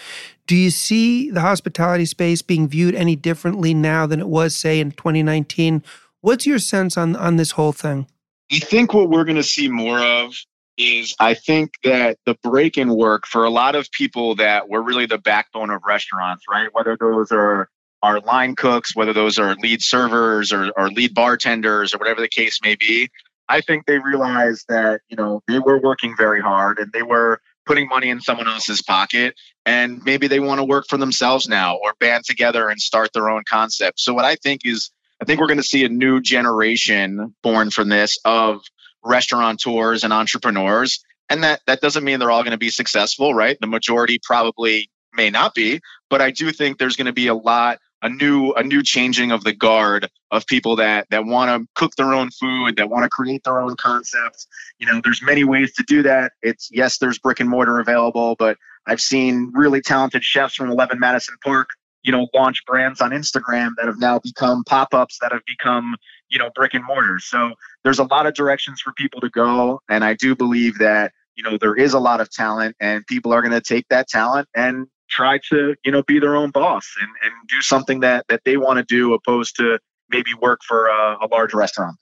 Do 0.47 0.55
you 0.55 0.69
see 0.71 1.29
the 1.29 1.41
hospitality 1.41 2.05
space 2.05 2.41
being 2.41 2.69
viewed 2.69 2.95
any 2.95 3.17
differently 3.17 3.73
now 3.73 4.05
than 4.05 4.21
it 4.21 4.29
was, 4.29 4.55
say, 4.55 4.79
in 4.79 4.91
2019? 4.91 5.83
What's 6.21 6.45
your 6.45 6.59
sense 6.59 6.97
on, 6.97 7.17
on 7.17 7.35
this 7.35 7.51
whole 7.51 7.73
thing? 7.73 8.07
I 8.53 8.59
think 8.59 8.93
what 8.93 9.09
we're 9.09 9.25
going 9.25 9.35
to 9.35 9.43
see 9.43 9.67
more 9.67 9.99
of 9.99 10.33
is 10.77 11.13
I 11.19 11.33
think 11.33 11.73
that 11.83 12.19
the 12.25 12.35
break 12.41 12.77
in 12.77 12.95
work 12.95 13.27
for 13.27 13.43
a 13.43 13.49
lot 13.49 13.75
of 13.75 13.91
people 13.91 14.35
that 14.35 14.69
were 14.69 14.81
really 14.81 15.07
the 15.07 15.17
backbone 15.17 15.71
of 15.71 15.81
restaurants, 15.85 16.45
right? 16.49 16.69
Whether 16.71 16.95
those 16.97 17.33
are 17.33 17.69
our 18.01 18.19
line 18.19 18.55
cooks, 18.55 18.95
whether 18.95 19.13
those 19.13 19.39
are 19.39 19.55
lead 19.55 19.81
servers 19.81 20.53
or, 20.53 20.71
or 20.77 20.89
lead 20.89 21.13
bartenders 21.13 21.93
or 21.93 21.97
whatever 21.97 22.21
the 22.21 22.27
case 22.27 22.59
may 22.63 22.75
be, 22.75 23.09
I 23.47 23.61
think 23.61 23.85
they 23.85 23.99
realized 23.99 24.65
that, 24.69 25.01
you 25.09 25.17
know, 25.17 25.41
they 25.47 25.59
were 25.59 25.79
working 25.79 26.15
very 26.17 26.41
hard 26.41 26.79
and 26.79 26.91
they 26.91 27.03
were 27.03 27.39
putting 27.65 27.87
money 27.87 28.09
in 28.09 28.21
someone 28.21 28.47
else's 28.47 28.81
pocket 28.81 29.35
and 29.65 30.03
maybe 30.05 30.27
they 30.27 30.39
want 30.39 30.59
to 30.59 30.63
work 30.63 30.85
for 30.87 30.97
themselves 30.97 31.47
now 31.47 31.77
or 31.77 31.93
band 31.99 32.23
together 32.25 32.69
and 32.69 32.79
start 32.79 33.11
their 33.13 33.29
own 33.29 33.43
concept. 33.49 33.99
So 33.99 34.13
what 34.13 34.25
I 34.25 34.35
think 34.35 34.61
is 34.65 34.91
I 35.21 35.25
think 35.25 35.39
we're 35.39 35.47
going 35.47 35.57
to 35.57 35.63
see 35.63 35.85
a 35.85 35.89
new 35.89 36.21
generation 36.21 37.33
born 37.41 37.71
from 37.71 37.89
this 37.89 38.17
of 38.25 38.61
restaurateurs 39.03 40.03
and 40.03 40.11
entrepreneurs 40.11 41.03
and 41.29 41.43
that 41.43 41.61
that 41.67 41.81
doesn't 41.81 42.03
mean 42.03 42.19
they're 42.19 42.31
all 42.31 42.43
going 42.43 42.51
to 42.51 42.57
be 42.57 42.69
successful, 42.69 43.33
right? 43.33 43.57
The 43.59 43.67
majority 43.67 44.19
probably 44.21 44.89
may 45.13 45.29
not 45.29 45.55
be, 45.55 45.79
but 46.09 46.21
I 46.21 46.31
do 46.31 46.51
think 46.51 46.77
there's 46.77 46.95
going 46.95 47.05
to 47.05 47.13
be 47.13 47.27
a 47.27 47.33
lot 47.33 47.79
a 48.05 48.09
new 48.09 48.51
a 48.53 48.63
new 48.63 48.83
changing 48.83 49.31
of 49.31 49.43
the 49.43 49.51
guard 49.53 50.07
of 50.29 50.45
people 50.45 50.75
that 50.75 51.07
that 51.09 51.25
want 51.25 51.49
to 51.49 51.67
cook 51.73 51.95
their 51.95 52.13
own 52.13 52.29
food 52.29 52.77
that 52.77 52.87
want 52.89 53.03
to 53.03 53.09
create 53.09 53.43
their 53.43 53.59
own 53.59 53.75
concepts. 53.77 54.47
You 54.77 54.85
know 54.85 55.01
there's 55.03 55.23
many 55.23 55.43
ways 55.43 55.73
to 55.73 55.83
do 55.87 56.03
that. 56.03 56.33
It's 56.43 56.69
yes 56.71 56.99
there's 56.99 57.17
brick 57.17 57.39
and 57.39 57.49
mortar 57.49 57.79
available 57.79 58.35
but 58.37 58.57
i've 58.85 59.01
seen 59.01 59.51
really 59.55 59.81
talented 59.81 60.23
chefs 60.23 60.55
from 60.55 60.69
11 60.69 60.99
madison 60.99 61.35
park 61.43 61.69
you 62.03 62.11
know 62.11 62.27
launch 62.35 62.63
brands 62.65 63.01
on 63.01 63.11
instagram 63.11 63.71
that 63.77 63.87
have 63.87 63.99
now 63.99 64.19
become 64.19 64.63
pop-ups 64.65 65.17
that 65.21 65.31
have 65.31 65.41
become 65.47 65.95
you 66.29 66.37
know 66.37 66.49
brick 66.55 66.73
and 66.73 66.85
mortar. 66.85 67.17
So 67.19 67.53
there's 67.83 67.99
a 67.99 68.03
lot 68.03 68.27
of 68.27 68.35
directions 68.35 68.81
for 68.81 68.93
people 68.93 69.21
to 69.21 69.29
go 69.29 69.81
and 69.89 70.03
i 70.03 70.13
do 70.13 70.35
believe 70.35 70.77
that 70.77 71.11
you 71.35 71.43
know 71.43 71.57
there 71.57 71.75
is 71.75 71.93
a 71.93 71.99
lot 71.99 72.21
of 72.21 72.29
talent 72.29 72.75
and 72.79 73.05
people 73.07 73.33
are 73.33 73.41
going 73.41 73.51
to 73.51 73.61
take 73.61 73.87
that 73.89 74.07
talent 74.07 74.47
and 74.55 74.87
try 75.15 75.39
to 75.49 75.75
you 75.85 75.91
know 75.91 76.03
be 76.03 76.19
their 76.19 76.35
own 76.35 76.51
boss 76.51 76.85
and, 76.99 77.09
and 77.23 77.33
do 77.47 77.61
something 77.61 78.01
that 78.01 78.25
that 78.27 78.41
they 78.45 78.57
want 78.57 78.77
to 78.77 78.83
do 78.83 79.13
opposed 79.13 79.55
to 79.55 79.79
maybe 80.09 80.31
work 80.41 80.59
for 80.67 80.87
a, 80.87 81.17
a 81.21 81.27
large 81.31 81.53
restaurant 81.53 81.95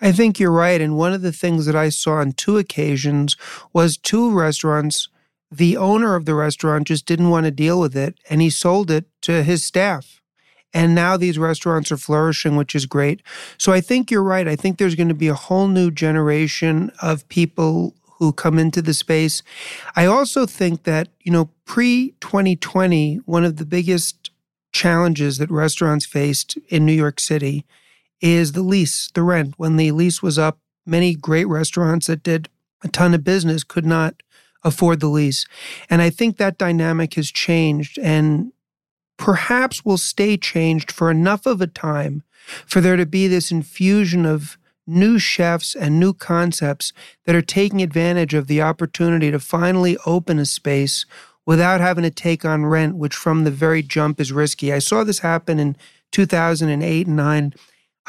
I 0.00 0.12
think 0.12 0.38
you're 0.38 0.52
right. 0.52 0.80
And 0.80 0.96
one 0.96 1.12
of 1.12 1.22
the 1.22 1.32
things 1.32 1.66
that 1.66 1.74
I 1.74 1.88
saw 1.88 2.18
on 2.18 2.32
two 2.32 2.56
occasions 2.56 3.36
was 3.72 3.96
two 3.96 4.30
restaurants. 4.30 5.08
The 5.50 5.76
owner 5.76 6.14
of 6.14 6.24
the 6.24 6.34
restaurant 6.34 6.86
just 6.86 7.06
didn't 7.06 7.30
want 7.30 7.46
to 7.46 7.50
deal 7.50 7.80
with 7.80 7.96
it 7.96 8.18
and 8.30 8.40
he 8.40 8.50
sold 8.50 8.90
it 8.90 9.06
to 9.22 9.42
his 9.42 9.64
staff. 9.64 10.20
And 10.74 10.94
now 10.94 11.16
these 11.16 11.38
restaurants 11.38 11.90
are 11.90 11.96
flourishing, 11.96 12.54
which 12.54 12.74
is 12.74 12.84
great. 12.84 13.22
So 13.56 13.72
I 13.72 13.80
think 13.80 14.10
you're 14.10 14.22
right. 14.22 14.46
I 14.46 14.54
think 14.54 14.78
there's 14.78 14.94
going 14.94 15.08
to 15.08 15.14
be 15.14 15.28
a 15.28 15.34
whole 15.34 15.66
new 15.66 15.90
generation 15.90 16.92
of 17.02 17.26
people 17.28 17.94
who 18.18 18.32
come 18.32 18.58
into 18.58 18.82
the 18.82 18.94
space. 18.94 19.42
I 19.96 20.06
also 20.06 20.44
think 20.44 20.82
that, 20.84 21.08
you 21.20 21.32
know, 21.32 21.50
pre 21.64 22.14
2020, 22.20 23.16
one 23.24 23.44
of 23.44 23.56
the 23.56 23.66
biggest 23.66 24.30
challenges 24.72 25.38
that 25.38 25.50
restaurants 25.50 26.04
faced 26.04 26.58
in 26.68 26.84
New 26.84 26.92
York 26.92 27.20
City 27.20 27.64
is 28.20 28.52
the 28.52 28.62
lease, 28.62 29.10
the 29.14 29.22
rent. 29.22 29.54
When 29.56 29.76
the 29.76 29.92
lease 29.92 30.22
was 30.22 30.38
up, 30.38 30.58
many 30.84 31.14
great 31.14 31.46
restaurants 31.46 32.08
that 32.08 32.22
did 32.22 32.48
a 32.82 32.88
ton 32.88 33.14
of 33.14 33.24
business 33.24 33.64
could 33.64 33.86
not 33.86 34.16
afford 34.64 35.00
the 35.00 35.08
lease. 35.08 35.46
And 35.88 36.02
I 36.02 36.10
think 36.10 36.36
that 36.36 36.58
dynamic 36.58 37.14
has 37.14 37.30
changed 37.30 37.98
and 37.98 38.52
perhaps 39.16 39.84
will 39.84 39.98
stay 39.98 40.36
changed 40.36 40.90
for 40.90 41.10
enough 41.10 41.46
of 41.46 41.60
a 41.60 41.66
time 41.66 42.22
for 42.66 42.80
there 42.80 42.96
to 42.96 43.06
be 43.06 43.28
this 43.28 43.50
infusion 43.50 44.26
of 44.26 44.58
new 44.88 45.18
chefs 45.18 45.74
and 45.74 46.00
new 46.00 46.12
concepts 46.12 46.92
that 47.26 47.36
are 47.36 47.42
taking 47.42 47.82
advantage 47.82 48.34
of 48.34 48.46
the 48.46 48.62
opportunity 48.62 49.30
to 49.30 49.38
finally 49.38 49.96
open 50.06 50.38
a 50.38 50.46
space 50.46 51.06
without 51.46 51.80
having 51.80 52.04
to 52.04 52.10
take 52.10 52.44
on 52.44 52.66
rent, 52.66 52.96
which 52.96 53.14
from 53.14 53.44
the 53.44 53.50
very 53.50 53.82
jump 53.82 54.20
is 54.20 54.32
risky. 54.32 54.72
I 54.72 54.80
saw 54.80 55.04
this 55.04 55.20
happen 55.20 55.58
in 55.58 55.76
2008 56.12 57.06
and 57.06 57.16
9. 57.16 57.54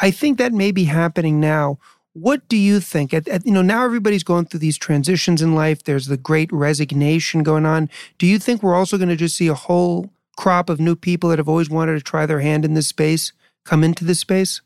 I 0.01 0.11
think 0.11 0.37
that 0.37 0.53
may 0.53 0.71
be 0.71 0.85
happening 0.85 1.39
now 1.39 1.77
what 2.13 2.47
do 2.47 2.57
you 2.57 2.79
think? 2.79 3.13
At, 3.13 3.27
at, 3.27 3.45
you 3.45 3.51
know, 3.51 3.61
now 3.61 3.83
everybody's 3.85 4.23
going 4.23 4.45
through 4.45 4.59
these 4.59 4.77
transitions 4.77 5.41
in 5.41 5.55
life. 5.55 5.83
There's 5.83 6.07
the 6.07 6.17
great 6.17 6.51
resignation 6.51 7.43
going 7.43 7.65
on. 7.65 7.89
Do 8.17 8.25
you 8.25 8.39
think 8.39 8.61
we're 8.61 8.75
also 8.75 8.97
going 8.97 9.09
to 9.09 9.15
just 9.15 9.37
see 9.37 9.47
a 9.47 9.53
whole 9.53 10.09
crop 10.37 10.69
of 10.69 10.79
new 10.79 10.95
people 10.95 11.29
that 11.29 11.39
have 11.39 11.49
always 11.49 11.69
wanted 11.69 11.93
to 11.93 12.01
try 12.01 12.25
their 12.25 12.39
hand 12.39 12.65
in 12.65 12.73
this 12.73 12.87
space 12.87 13.31
come 13.63 13.83
into 13.83 14.03
this 14.03 14.19
space? 14.19 14.61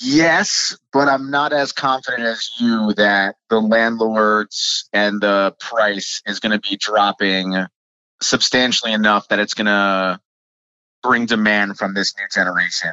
Yes, 0.00 0.76
but 0.92 1.08
I'm 1.08 1.30
not 1.30 1.52
as 1.52 1.72
confident 1.72 2.22
as 2.24 2.50
you 2.60 2.92
that 2.94 3.36
the 3.48 3.60
landlords 3.60 4.88
and 4.92 5.20
the 5.20 5.54
price 5.58 6.22
is 6.26 6.40
going 6.40 6.58
to 6.58 6.68
be 6.68 6.76
dropping 6.76 7.54
substantially 8.20 8.92
enough 8.92 9.28
that 9.28 9.38
it's 9.38 9.54
going 9.54 9.66
to 9.66 10.20
bring 11.02 11.26
demand 11.26 11.78
from 11.78 11.94
this 11.94 12.14
new 12.18 12.26
generation. 12.32 12.92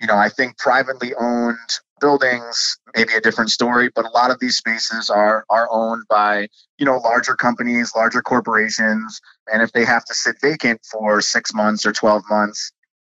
You 0.00 0.06
know, 0.06 0.16
I 0.16 0.28
think 0.28 0.58
privately 0.58 1.12
owned 1.14 1.58
buildings, 2.00 2.78
maybe 2.94 3.14
a 3.14 3.20
different 3.20 3.50
story, 3.50 3.90
but 3.92 4.04
a 4.04 4.10
lot 4.10 4.30
of 4.30 4.38
these 4.38 4.56
spaces 4.56 5.10
are 5.10 5.44
are 5.50 5.68
owned 5.72 6.04
by, 6.08 6.48
you 6.78 6.86
know, 6.86 6.98
larger 6.98 7.34
companies, 7.34 7.92
larger 7.96 8.22
corporations, 8.22 9.20
and 9.52 9.60
if 9.60 9.72
they 9.72 9.84
have 9.84 10.04
to 10.04 10.14
sit 10.14 10.36
vacant 10.40 10.80
for 10.88 11.20
6 11.20 11.54
months 11.54 11.84
or 11.84 11.92
12 11.92 12.22
months, 12.30 12.70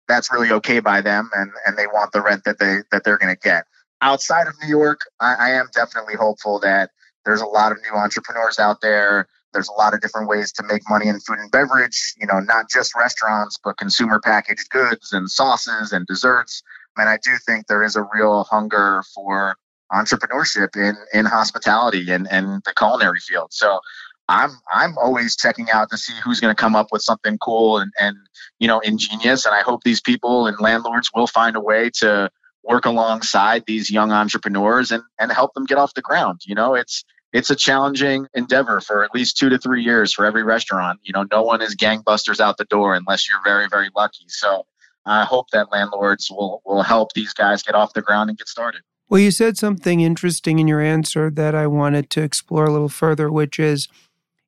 that's 0.09 0.33
really 0.33 0.51
okay 0.51 0.81
by 0.81 1.01
them 1.01 1.31
and 1.35 1.51
and 1.67 1.77
they 1.77 1.87
want 1.87 2.13
the 2.13 2.21
rent 2.21 2.45
that 2.45 2.59
they 2.59 2.79
that 2.91 3.05
they're 3.05 3.19
going 3.19 3.35
to 3.35 3.41
get. 3.41 3.65
Outside 4.01 4.47
of 4.47 4.55
New 4.63 4.69
York, 4.69 5.01
I, 5.21 5.35
I 5.35 5.51
am 5.51 5.69
definitely 5.75 6.15
hopeful 6.15 6.59
that 6.61 6.91
there's 7.25 7.41
a 7.41 7.47
lot 7.47 7.73
of 7.73 7.79
new 7.83 7.97
entrepreneurs 7.97 8.59
out 8.59 8.81
there. 8.81 9.29
There's 9.53 9.69
a 9.69 9.73
lot 9.73 9.93
of 9.93 10.01
different 10.01 10.29
ways 10.29 10.53
to 10.53 10.63
make 10.63 10.83
money 10.89 11.09
in 11.09 11.21
food 11.21 11.39
and 11.39 11.51
beverage, 11.51 12.15
you 12.17 12.27
know, 12.27 12.39
not 12.39 12.71
just 12.71 12.95
restaurants, 12.95 13.59
but 13.63 13.77
consumer 13.77 14.21
packaged 14.23 14.71
goods 14.71 15.13
and 15.13 15.31
sauces 15.31 15.93
and 15.93 16.07
desserts. 16.07 16.63
And 16.97 17.09
I 17.09 17.19
do 17.23 17.33
think 17.47 17.67
there 17.67 17.83
is 17.83 17.97
a 17.97 18.07
real 18.15 18.45
hunger 18.45 19.03
for 19.15 19.57
entrepreneurship 19.93 20.77
in 20.77 20.97
in 21.13 21.25
hospitality 21.25 22.11
and 22.11 22.31
and 22.31 22.63
the 22.65 22.75
culinary 22.77 23.21
field. 23.21 23.53
So 23.53 23.81
I'm 24.29 24.51
I'm 24.73 24.97
always 24.99 25.37
checking 25.37 25.71
out 25.71 25.91
to 25.91 25.97
see 25.97 26.13
who's 26.23 26.41
going 26.41 26.55
to 26.55 26.61
come 26.61 26.77
up 26.77 26.89
with 26.93 27.03
something 27.03 27.39
cool 27.39 27.79
and 27.79 27.93
and 27.99 28.17
you 28.59 28.69
know 28.69 28.81
ingenious. 28.81 29.47
And 29.47 29.55
I 29.55 29.63
hope 29.63 29.85
these 29.85 30.01
people 30.01 30.47
and 30.47 30.59
landlords 30.61 31.11
will 31.15 31.27
find 31.27 31.57
a 31.57 31.61
way 31.61 31.91
to 32.01 32.31
work 32.63 32.85
alongside 32.85 33.65
these 33.67 33.91
young 33.91 34.13
entrepreneurs 34.13 34.91
and 34.91 35.03
and 35.19 35.33
help 35.33 35.55
them 35.55 35.65
get 35.65 35.79
off 35.79 35.95
the 35.95 36.03
ground. 36.03 36.43
You 36.45 36.55
know, 36.55 36.75
it's 36.75 37.05
it's 37.33 37.51
a 37.51 37.57
challenging 37.57 38.27
endeavor 38.35 38.81
for 38.81 39.03
at 39.03 39.15
least 39.15 39.39
two 39.39 39.49
to 39.49 39.59
three 39.59 39.83
years 39.83 40.13
for 40.13 40.27
every 40.27 40.43
restaurant. 40.43 41.01
You 41.03 41.13
know, 41.15 41.25
no 41.31 41.43
one 41.43 41.63
is 41.63 41.75
gangbusters 41.75 42.41
out 42.41 42.59
the 42.59 42.65
door 42.67 42.95
unless 42.95 43.29
you're 43.29 43.43
very 43.45 43.69
very 43.69 43.89
lucky. 43.97 44.27
So 44.29 44.67
I 45.07 45.25
hope 45.25 45.47
that 45.53 45.73
landlords 45.73 46.31
will 46.31 46.61
will 46.67 46.83
help 46.83 47.15
these 47.15 47.33
guys 47.33 47.63
get 47.63 47.75
off 47.75 47.95
the 47.95 48.03
ground 48.03 48.29
and 48.29 48.39
get 48.39 48.49
started. 48.49 48.83
Well, 49.11 49.21
you 49.21 49.31
said 49.31 49.57
something 49.57 50.03
interesting 50.03 50.59
in 50.59 50.69
your 50.69 50.83
answer 50.83 51.31
that 51.31 51.55
I 51.55 51.67
wanted 51.67 52.11
to 52.11 52.23
explore 52.23 52.67
a 52.67 52.71
little 52.71 52.91
further, 52.91 53.31
which 53.31 53.59
is 53.59 53.89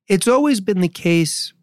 it's 0.07 0.27
always 0.27 0.61
been 0.61 0.81
the 0.81 0.87
case 0.87 1.53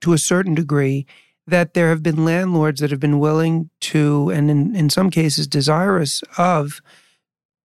to 0.00 0.12
a 0.12 0.18
certain 0.18 0.54
degree 0.54 1.06
that 1.46 1.74
there 1.74 1.90
have 1.90 2.02
been 2.02 2.24
landlords 2.24 2.80
that 2.80 2.90
have 2.90 3.00
been 3.00 3.18
willing 3.18 3.70
to, 3.80 4.30
and 4.30 4.50
in, 4.50 4.74
in 4.74 4.88
some 4.88 5.10
cases 5.10 5.46
desirous 5.46 6.22
of, 6.38 6.80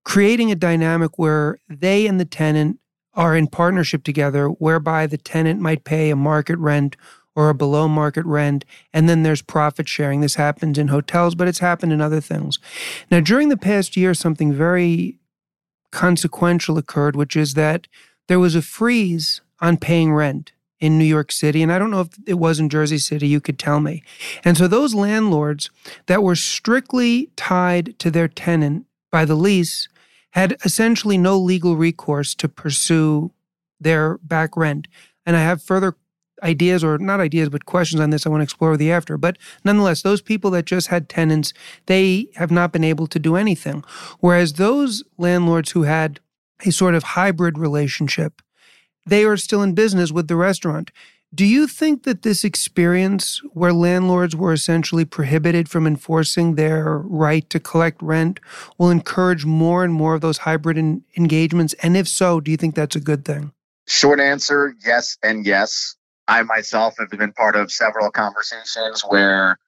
creating 0.04 0.50
a 0.50 0.56
dynamic 0.56 1.18
where 1.18 1.58
they 1.68 2.06
and 2.06 2.20
the 2.20 2.24
tenant 2.24 2.78
are 3.14 3.36
in 3.36 3.46
partnership 3.46 4.04
together, 4.04 4.48
whereby 4.48 5.06
the 5.06 5.18
tenant 5.18 5.60
might 5.60 5.84
pay 5.84 6.10
a 6.10 6.16
market 6.16 6.58
rent 6.58 6.96
or 7.34 7.48
a 7.48 7.54
below 7.54 7.88
market 7.88 8.24
rent. 8.26 8.64
And 8.92 9.08
then 9.08 9.22
there's 9.22 9.42
profit 9.42 9.88
sharing. 9.88 10.20
This 10.20 10.34
happens 10.34 10.78
in 10.78 10.88
hotels, 10.88 11.34
but 11.34 11.48
it's 11.48 11.58
happened 11.58 11.92
in 11.92 12.00
other 12.00 12.20
things. 12.20 12.58
Now, 13.10 13.20
during 13.20 13.48
the 13.48 13.56
past 13.56 13.96
year, 13.96 14.14
something 14.14 14.52
very 14.52 15.18
consequential 15.90 16.78
occurred, 16.78 17.16
which 17.16 17.36
is 17.36 17.54
that 17.54 17.86
there 18.28 18.40
was 18.40 18.54
a 18.54 18.62
freeze 18.62 19.40
on 19.60 19.76
paying 19.76 20.12
rent 20.12 20.52
in 20.80 20.98
New 20.98 21.04
York 21.04 21.30
City. 21.30 21.62
And 21.62 21.72
I 21.72 21.78
don't 21.78 21.90
know 21.90 22.00
if 22.00 22.08
it 22.26 22.34
was 22.34 22.58
in 22.58 22.68
Jersey 22.68 22.98
City, 22.98 23.28
you 23.28 23.40
could 23.40 23.58
tell 23.58 23.80
me. 23.80 24.02
And 24.44 24.56
so 24.56 24.66
those 24.66 24.94
landlords 24.94 25.70
that 26.06 26.22
were 26.22 26.36
strictly 26.36 27.30
tied 27.36 27.98
to 27.98 28.10
their 28.10 28.28
tenant 28.28 28.86
by 29.12 29.24
the 29.24 29.34
lease 29.34 29.88
had 30.30 30.56
essentially 30.64 31.18
no 31.18 31.38
legal 31.38 31.76
recourse 31.76 32.34
to 32.36 32.48
pursue 32.48 33.32
their 33.78 34.18
back 34.18 34.56
rent. 34.56 34.88
And 35.26 35.36
I 35.36 35.40
have 35.40 35.62
further 35.62 35.96
ideas 36.42 36.82
or 36.82 36.98
not 36.98 37.20
ideas, 37.20 37.48
but 37.48 37.66
questions 37.66 38.00
on 38.00 38.10
this 38.10 38.24
I 38.24 38.30
want 38.30 38.40
to 38.40 38.44
explore 38.44 38.70
with 38.70 38.80
you 38.80 38.92
after. 38.92 39.18
But 39.18 39.36
nonetheless, 39.64 40.02
those 40.02 40.22
people 40.22 40.50
that 40.52 40.64
just 40.64 40.88
had 40.88 41.08
tenants, 41.08 41.52
they 41.86 42.28
have 42.36 42.50
not 42.50 42.72
been 42.72 42.84
able 42.84 43.06
to 43.08 43.18
do 43.18 43.36
anything. 43.36 43.84
Whereas 44.20 44.54
those 44.54 45.04
landlords 45.18 45.72
who 45.72 45.82
had 45.82 46.20
a 46.64 46.72
sort 46.72 46.94
of 46.94 47.02
hybrid 47.02 47.58
relationship, 47.58 48.40
they 49.10 49.24
are 49.24 49.36
still 49.36 49.62
in 49.62 49.74
business 49.74 50.10
with 50.10 50.28
the 50.28 50.36
restaurant. 50.36 50.90
Do 51.32 51.44
you 51.44 51.68
think 51.68 52.02
that 52.04 52.22
this 52.22 52.42
experience 52.42 53.40
where 53.52 53.72
landlords 53.72 54.34
were 54.34 54.52
essentially 54.52 55.04
prohibited 55.04 55.68
from 55.68 55.86
enforcing 55.86 56.56
their 56.56 56.98
right 56.98 57.48
to 57.50 57.60
collect 57.60 58.02
rent 58.02 58.40
will 58.78 58.90
encourage 58.90 59.44
more 59.44 59.84
and 59.84 59.92
more 59.92 60.14
of 60.14 60.22
those 60.22 60.38
hybrid 60.38 60.76
engagements? 61.16 61.72
And 61.82 61.96
if 61.96 62.08
so, 62.08 62.40
do 62.40 62.50
you 62.50 62.56
think 62.56 62.74
that's 62.74 62.96
a 62.96 63.00
good 63.00 63.24
thing? 63.24 63.52
Short 63.86 64.18
answer 64.18 64.74
yes 64.84 65.18
and 65.22 65.46
yes. 65.46 65.94
I 66.26 66.42
myself 66.42 66.94
have 66.98 67.10
been 67.10 67.32
part 67.32 67.56
of 67.56 67.72
several 67.72 68.10
conversations 68.10 69.02
where 69.02 69.58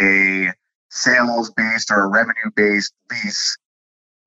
a 0.00 0.52
sales 0.90 1.50
based 1.50 1.90
or 1.90 2.02
a 2.02 2.08
revenue 2.08 2.50
based 2.54 2.92
lease 3.10 3.56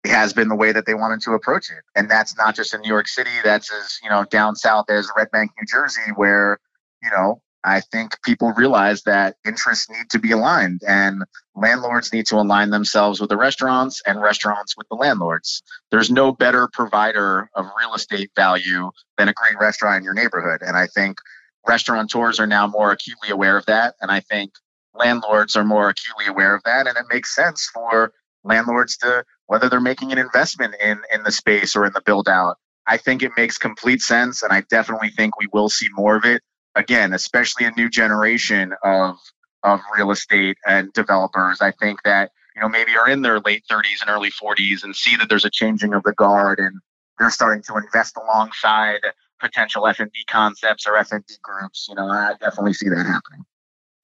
has 0.06 0.34
been 0.34 0.48
the 0.48 0.56
way 0.56 0.72
that 0.72 0.86
they 0.86 0.94
wanted 0.94 1.22
to 1.22 1.32
approach 1.32 1.70
it. 1.70 1.84
And 1.96 2.10
that's 2.10 2.36
not 2.38 2.56
just 2.56 2.74
in 2.74 2.82
New 2.82 2.90
York 2.90 3.08
City, 3.08 3.30
that's 3.44 3.72
as, 3.72 4.00
you 4.04 4.10
know, 4.10 4.26
down 4.26 4.56
south 4.56 4.90
as 4.90 5.10
Red 5.16 5.30
Bank, 5.32 5.52
New 5.60 5.68
Jersey, 5.68 6.12
where, 6.16 6.60
you 7.04 7.10
know, 7.12 7.42
I 7.64 7.82
think 7.82 8.14
people 8.24 8.52
realize 8.54 9.04
that 9.04 9.36
interests 9.46 9.88
need 9.90 10.10
to 10.10 10.20
be 10.20 10.32
aligned 10.32 10.82
and 10.88 11.24
landlords 11.56 12.12
need 12.12 12.26
to 12.28 12.38
align 12.38 12.72
themselves 12.72 13.22
with 13.22 13.30
the 13.30 13.38
restaurants 13.38 14.02
and 14.08 14.20
restaurants 14.20 14.76
with 14.76 14.88
the 14.90 14.96
landlords. 14.96 15.62
There's 15.92 16.10
no 16.10 16.32
better 16.32 16.68
provider 16.74 17.50
of 17.54 17.68
real 17.78 17.94
estate 17.94 18.32
value 18.36 18.90
than 19.18 19.28
a 19.28 19.34
great 19.34 19.60
restaurant 19.60 19.98
in 19.98 20.04
your 20.04 20.16
neighborhood. 20.16 20.64
And 20.66 20.76
I 20.76 20.88
think 20.88 21.20
restaurateurs 21.68 22.40
are 22.40 22.48
now 22.48 22.66
more 22.66 22.92
acutely 22.92 23.30
aware 23.30 23.58
of 23.58 23.66
that. 23.68 23.94
And 24.02 24.10
I 24.10 24.22
think 24.22 24.54
landlords 24.96 25.56
are 25.56 25.64
more 25.64 25.90
acutely 25.90 26.26
aware 26.26 26.56
of 26.56 26.64
that. 26.64 26.88
And 26.88 26.98
it 26.98 27.06
makes 27.12 27.36
sense 27.36 27.70
for 27.72 28.12
landlords 28.44 28.98
to, 28.98 29.24
whether 29.52 29.68
they're 29.68 29.82
making 29.82 30.14
an 30.14 30.18
investment 30.18 30.74
in, 30.80 31.02
in 31.14 31.24
the 31.24 31.32
space 31.32 31.76
or 31.76 31.86
in 31.86 31.92
the 31.92 32.02
build 32.06 32.30
out, 32.30 32.56
I 32.88 32.96
think 32.96 33.22
it 33.22 33.34
makes 33.36 33.58
complete 33.58 34.00
sense. 34.00 34.44
And 34.44 34.54
I 34.54 34.64
definitely 34.70 35.10
think 35.10 35.38
we 35.38 35.50
will 35.52 35.68
see 35.68 35.90
more 35.92 36.16
of 36.16 36.24
it. 36.24 36.42
Again, 36.76 37.12
especially 37.12 37.66
a 37.66 37.72
new 37.72 37.90
generation 37.90 38.74
of, 38.82 39.18
of 39.64 39.82
real 39.94 40.12
estate 40.12 40.56
and 40.66 40.94
developers. 40.94 41.60
I 41.60 41.72
think 41.72 42.02
that, 42.06 42.32
you 42.56 42.62
know, 42.62 42.70
maybe 42.70 42.96
are 42.96 43.10
in 43.10 43.24
their 43.24 43.42
late 43.42 43.66
30s 43.70 44.00
and 44.00 44.10
early 44.10 44.32
40s 44.32 44.86
and 44.86 44.96
see 44.96 45.18
that 45.18 45.28
there's 45.28 45.44
a 45.44 45.50
changing 45.50 45.94
of 45.94 46.04
the 46.04 46.14
guard 46.14 46.60
and 46.60 46.80
they're 47.20 47.30
starting 47.30 47.62
to 47.64 47.76
invest 47.76 48.16
alongside 48.16 49.02
potential 49.42 49.86
F&B 49.86 50.24
concepts 50.30 50.88
or 50.88 50.96
F&B 50.96 51.26
groups. 51.44 51.88
You 51.90 51.96
know, 51.96 52.08
I 52.08 52.36
definitely 52.40 52.72
see 52.72 52.88
that 52.88 53.06
happening. 53.06 53.44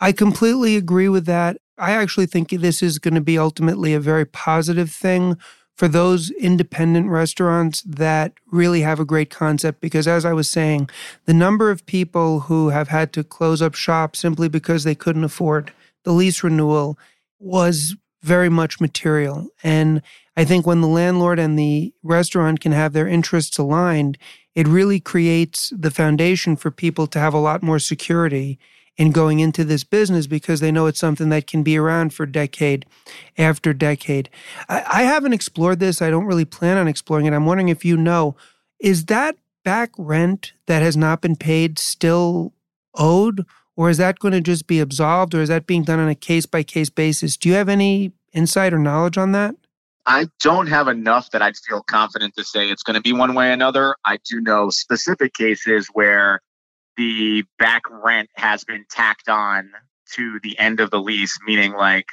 I 0.01 0.12
completely 0.12 0.75
agree 0.75 1.07
with 1.07 1.25
that. 1.27 1.55
I 1.77 1.91
actually 1.91 2.25
think 2.25 2.49
this 2.49 2.81
is 2.81 2.99
going 2.99 3.13
to 3.15 3.21
be 3.21 3.37
ultimately 3.37 3.93
a 3.93 3.99
very 3.99 4.25
positive 4.25 4.91
thing 4.91 5.37
for 5.75 5.87
those 5.87 6.31
independent 6.31 7.07
restaurants 7.07 7.83
that 7.83 8.33
really 8.51 8.81
have 8.81 8.99
a 8.99 9.05
great 9.05 9.29
concept. 9.29 9.79
Because 9.79 10.07
as 10.07 10.25
I 10.25 10.33
was 10.33 10.49
saying, 10.49 10.89
the 11.25 11.33
number 11.33 11.69
of 11.69 11.85
people 11.85 12.41
who 12.41 12.69
have 12.69 12.87
had 12.87 13.13
to 13.13 13.23
close 13.23 13.61
up 13.61 13.75
shop 13.75 14.15
simply 14.15 14.49
because 14.49 14.83
they 14.83 14.95
couldn't 14.95 15.23
afford 15.23 15.71
the 16.03 16.13
lease 16.13 16.43
renewal 16.43 16.97
was 17.39 17.95
very 18.23 18.49
much 18.49 18.81
material. 18.81 19.47
And 19.63 20.01
I 20.35 20.45
think 20.45 20.65
when 20.65 20.81
the 20.81 20.87
landlord 20.87 21.37
and 21.37 21.57
the 21.57 21.93
restaurant 22.01 22.59
can 22.59 22.71
have 22.71 22.93
their 22.93 23.07
interests 23.07 23.57
aligned, 23.59 24.17
it 24.55 24.67
really 24.67 24.99
creates 24.99 25.71
the 25.77 25.91
foundation 25.91 26.55
for 26.55 26.71
people 26.71 27.05
to 27.07 27.19
have 27.19 27.35
a 27.35 27.39
lot 27.39 27.61
more 27.61 27.77
security 27.77 28.57
in 28.97 29.12
going 29.12 29.39
into 29.39 29.63
this 29.63 29.83
business 29.83 30.25
because 30.25 30.60
they 30.60 30.71
know 30.71 30.88
it's 30.88 30.99
something 30.99 31.29
that 31.29 31.47
can 31.47 31.63
be 31.63 31.77
around 31.77 32.13
for 32.13 32.25
decade 32.25 32.86
after 33.38 33.73
decade. 33.73 34.29
I, 34.67 34.83
I 34.88 35.03
haven't 35.03 35.33
explored 35.33 35.79
this. 35.79 36.01
I 36.01 36.10
don't 36.10 36.25
really 36.25 36.45
plan 36.45 36.77
on 36.77 36.88
exploring 36.88 37.27
it. 37.27 37.33
I'm 37.33 37.45
wondering 37.45 37.69
if 37.69 37.86
you 37.86 37.95
know, 37.95 38.36
is 38.79 39.05
that 39.05 39.38
back 39.63 39.91
rent 39.97 40.53
that 40.65 40.81
has 40.81 40.97
not 40.97 41.21
been 41.21 41.36
paid 41.36 41.77
still 41.77 42.53
owed? 42.95 43.45
Or 43.75 43.91
is 43.91 43.97
that 43.97 44.17
going 44.17 44.31
to 44.31 44.41
just 44.41 44.65
be 44.65 44.79
absolved 44.79 45.36
or 45.36 45.41
is 45.41 45.49
that 45.49 45.67
being 45.67 45.83
done 45.83 45.99
on 45.99 46.10
a 46.10 46.15
case 46.15 46.47
by 46.47 46.63
case 46.63 46.89
basis? 46.89 47.38
Do 47.38 47.47
you 47.49 47.55
have 47.55 47.69
any 47.69 48.12
insight 48.33 48.73
or 48.73 48.79
knowledge 48.79 49.19
on 49.19 49.33
that? 49.33 49.55
I 50.07 50.29
don't 50.41 50.67
have 50.67 50.88
enough 50.88 51.29
that 51.31 51.41
I'd 51.41 51.57
feel 51.57 51.83
confident 51.83 52.33
to 52.38 52.43
say 52.43 52.69
it's 52.69 52.81
going 52.81 52.95
to 52.95 53.01
be 53.01 53.13
one 53.13 53.36
way 53.36 53.49
or 53.49 53.51
another. 53.51 53.95
I 54.05 54.17
do 54.27 54.41
know 54.41 54.69
specific 54.69 55.33
cases 55.33 55.89
where 55.93 56.39
the 56.97 57.43
back 57.60 57.83
rent 57.89 58.29
has 58.36 58.63
been 58.63 58.86
tacked 58.89 59.29
on 59.29 59.69
to 60.13 60.39
the 60.41 60.57
end 60.60 60.79
of 60.79 60.89
the 60.89 60.99
lease, 60.99 61.38
meaning 61.45 61.73
like 61.73 62.07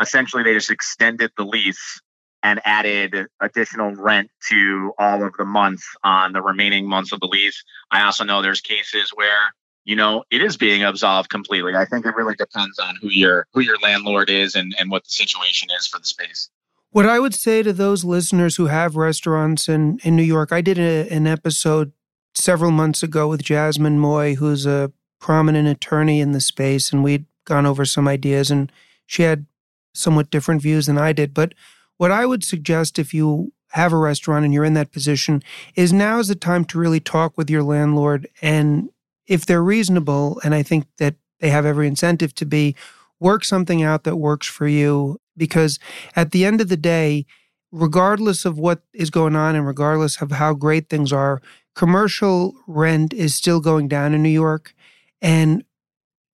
essentially 0.00 0.42
they 0.42 0.54
just 0.54 0.70
extended 0.70 1.30
the 1.36 1.44
lease 1.44 2.00
and 2.42 2.60
added 2.64 3.26
additional 3.40 3.94
rent 3.94 4.28
to 4.48 4.92
all 4.98 5.22
of 5.24 5.32
the 5.38 5.44
months 5.44 5.86
on 6.02 6.32
the 6.32 6.42
remaining 6.42 6.88
months 6.88 7.12
of 7.12 7.20
the 7.20 7.26
lease. 7.26 7.62
I 7.90 8.02
also 8.02 8.24
know 8.24 8.42
there's 8.42 8.60
cases 8.60 9.12
where 9.14 9.54
you 9.84 9.96
know 9.96 10.24
it 10.30 10.42
is 10.42 10.56
being 10.56 10.82
absolved 10.82 11.30
completely. 11.30 11.74
I 11.74 11.84
think 11.84 12.06
it 12.06 12.16
really 12.16 12.34
depends 12.34 12.78
on 12.78 12.96
who 13.00 13.10
your 13.10 13.46
who 13.52 13.60
your 13.60 13.78
landlord 13.78 14.30
is 14.30 14.54
and 14.54 14.74
and 14.78 14.90
what 14.90 15.04
the 15.04 15.10
situation 15.10 15.68
is 15.76 15.86
for 15.86 15.98
the 15.98 16.06
space. 16.06 16.48
What 16.90 17.06
I 17.06 17.18
would 17.20 17.34
say 17.34 17.62
to 17.62 17.72
those 17.72 18.04
listeners 18.04 18.56
who 18.56 18.66
have 18.66 18.96
restaurants 18.96 19.66
in, 19.66 19.98
in 20.04 20.14
New 20.14 20.22
York, 20.22 20.52
I 20.52 20.60
did 20.60 20.78
a, 20.78 21.08
an 21.08 21.26
episode 21.26 21.92
several 22.34 22.70
months 22.70 23.02
ago 23.02 23.28
with 23.28 23.42
Jasmine 23.42 23.98
Moy, 23.98 24.34
who's 24.34 24.66
a 24.66 24.92
prominent 25.20 25.68
attorney 25.68 26.20
in 26.20 26.32
the 26.32 26.40
space, 26.40 26.92
and 26.92 27.04
we'd 27.04 27.26
gone 27.44 27.66
over 27.66 27.84
some 27.84 28.08
ideas, 28.08 28.50
and 28.50 28.70
she 29.06 29.22
had 29.22 29.46
somewhat 29.94 30.30
different 30.30 30.62
views 30.62 30.86
than 30.86 30.98
I 30.98 31.12
did. 31.12 31.34
But 31.34 31.54
what 31.96 32.10
I 32.10 32.26
would 32.26 32.44
suggest 32.44 32.98
if 32.98 33.12
you 33.12 33.52
have 33.72 33.92
a 33.92 33.96
restaurant 33.96 34.44
and 34.44 34.52
you're 34.52 34.64
in 34.64 34.74
that 34.74 34.92
position 34.92 35.42
is 35.74 35.92
now 35.92 36.18
is 36.18 36.28
the 36.28 36.34
time 36.34 36.64
to 36.66 36.78
really 36.78 37.00
talk 37.00 37.36
with 37.36 37.48
your 37.48 37.62
landlord. 37.62 38.28
And 38.40 38.90
if 39.26 39.46
they're 39.46 39.62
reasonable, 39.62 40.40
and 40.44 40.54
I 40.54 40.62
think 40.62 40.86
that 40.98 41.14
they 41.40 41.50
have 41.50 41.66
every 41.66 41.86
incentive 41.86 42.34
to 42.36 42.46
be, 42.46 42.76
work 43.18 43.44
something 43.44 43.82
out 43.82 44.04
that 44.04 44.16
works 44.16 44.46
for 44.46 44.66
you 44.66 45.20
because 45.36 45.78
at 46.16 46.32
the 46.32 46.44
end 46.44 46.60
of 46.60 46.68
the 46.68 46.76
day, 46.76 47.24
regardless 47.70 48.44
of 48.44 48.58
what 48.58 48.82
is 48.92 49.10
going 49.10 49.34
on 49.34 49.54
and 49.54 49.66
regardless 49.66 50.20
of 50.20 50.32
how 50.32 50.52
great 50.52 50.88
things 50.88 51.12
are, 51.12 51.40
commercial 51.74 52.54
rent 52.66 53.12
is 53.12 53.34
still 53.34 53.60
going 53.60 53.88
down 53.88 54.14
in 54.14 54.22
New 54.22 54.28
York. 54.28 54.74
And 55.20 55.64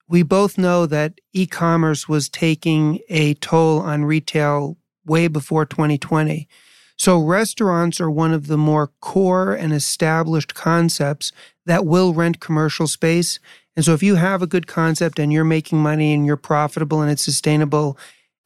we 0.08 0.22
both 0.22 0.56
know 0.58 0.86
that 0.86 1.20
e 1.32 1.46
commerce 1.46 2.08
was 2.08 2.28
taking 2.28 3.00
a 3.08 3.34
toll 3.34 3.80
on 3.80 4.04
retail 4.04 4.76
way 5.04 5.28
before 5.28 5.66
2020. 5.66 6.48
So, 6.96 7.20
restaurants 7.20 8.00
are 8.00 8.10
one 8.10 8.32
of 8.32 8.48
the 8.48 8.58
more 8.58 8.90
core 9.00 9.52
and 9.52 9.72
established 9.72 10.54
concepts 10.54 11.30
that 11.66 11.86
will 11.86 12.12
rent 12.12 12.40
commercial 12.40 12.88
space. 12.88 13.38
And 13.76 13.84
so, 13.84 13.92
if 13.94 14.02
you 14.02 14.16
have 14.16 14.42
a 14.42 14.48
good 14.48 14.66
concept 14.66 15.18
and 15.18 15.32
you're 15.32 15.44
making 15.44 15.78
money 15.78 16.12
and 16.12 16.26
you're 16.26 16.36
profitable 16.36 17.00
and 17.00 17.10
it's 17.10 17.24
sustainable 17.24 17.96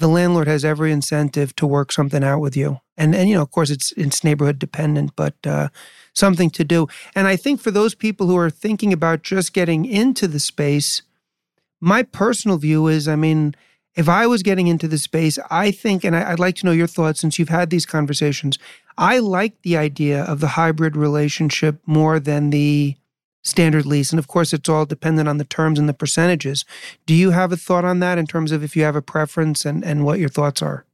the 0.03 0.09
landlord 0.09 0.49
has 0.49 0.65
every 0.65 0.91
incentive 0.91 1.55
to 1.55 1.65
work 1.65 1.93
something 1.93 2.25
out 2.25 2.41
with 2.41 2.57
you. 2.57 2.81
And 2.97 3.15
and 3.15 3.29
you 3.29 3.37
know, 3.37 3.43
of 3.43 3.53
course, 3.53 3.71
it's 3.71 3.93
it's 3.93 4.25
neighborhood 4.25 4.59
dependent, 4.59 5.15
but 5.15 5.35
uh, 5.47 5.69
something 6.15 6.51
to 6.51 6.65
do. 6.65 6.89
And 7.15 7.27
I 7.27 7.37
think 7.37 7.61
for 7.61 7.71
those 7.71 7.95
people 7.95 8.27
who 8.27 8.37
are 8.37 8.51
thinking 8.51 8.93
about 8.93 9.23
just 9.23 9.53
getting 9.53 9.85
into 9.85 10.29
the 10.29 10.41
space, 10.41 11.03
my 11.81 12.03
personal 12.03 12.59
view 12.59 12.87
is, 12.89 13.09
I 13.09 13.17
mean, 13.17 13.55
if 13.95 14.09
I 14.09 14.27
was 14.27 14.43
getting 14.43 14.69
into 14.69 14.89
the 14.89 14.99
space, 14.99 15.39
I 15.51 15.71
think, 15.71 16.05
and 16.05 16.17
I, 16.17 16.31
would 16.31 16.39
like 16.39 16.57
to 16.57 16.67
know 16.67 16.73
your 16.73 16.87
thoughts 16.87 17.21
since 17.21 17.39
you've 17.39 17.49
had 17.49 17.71
these 17.71 17.85
conversations. 17.85 18.59
I 18.97 19.19
like 19.19 19.61
the 19.63 19.77
idea 19.77 20.23
of 20.25 20.41
the 20.41 20.49
hybrid 20.49 20.97
relationship 20.97 21.81
more 21.87 22.19
than 22.19 22.51
the 22.51 22.97
standard 23.43 23.85
lease. 23.85 24.13
And 24.13 24.19
of 24.19 24.29
course, 24.29 24.53
it's 24.53 24.69
all 24.69 24.87
dependent 24.87 25.29
on 25.29 25.39
the 25.39 25.45
terms 25.45 25.79
and 25.79 25.89
the 25.89 25.95
percentages. 25.95 26.65
Do 27.07 27.15
you 27.15 27.31
have 27.31 27.53
a 27.53 27.57
thought 27.57 27.85
on 27.85 27.99
that 28.01 28.19
in 28.19 28.27
terms 28.27 28.53
of 28.53 28.63
if 28.63 28.77
you 28.77 28.85
have 28.85 28.97
a 28.97 29.03
preference 29.03 29.65
and, 29.65 29.85
and 29.85 30.05
what 30.05 30.21
your 30.21 30.29
thoughts 30.29 30.63
are? 30.63 30.85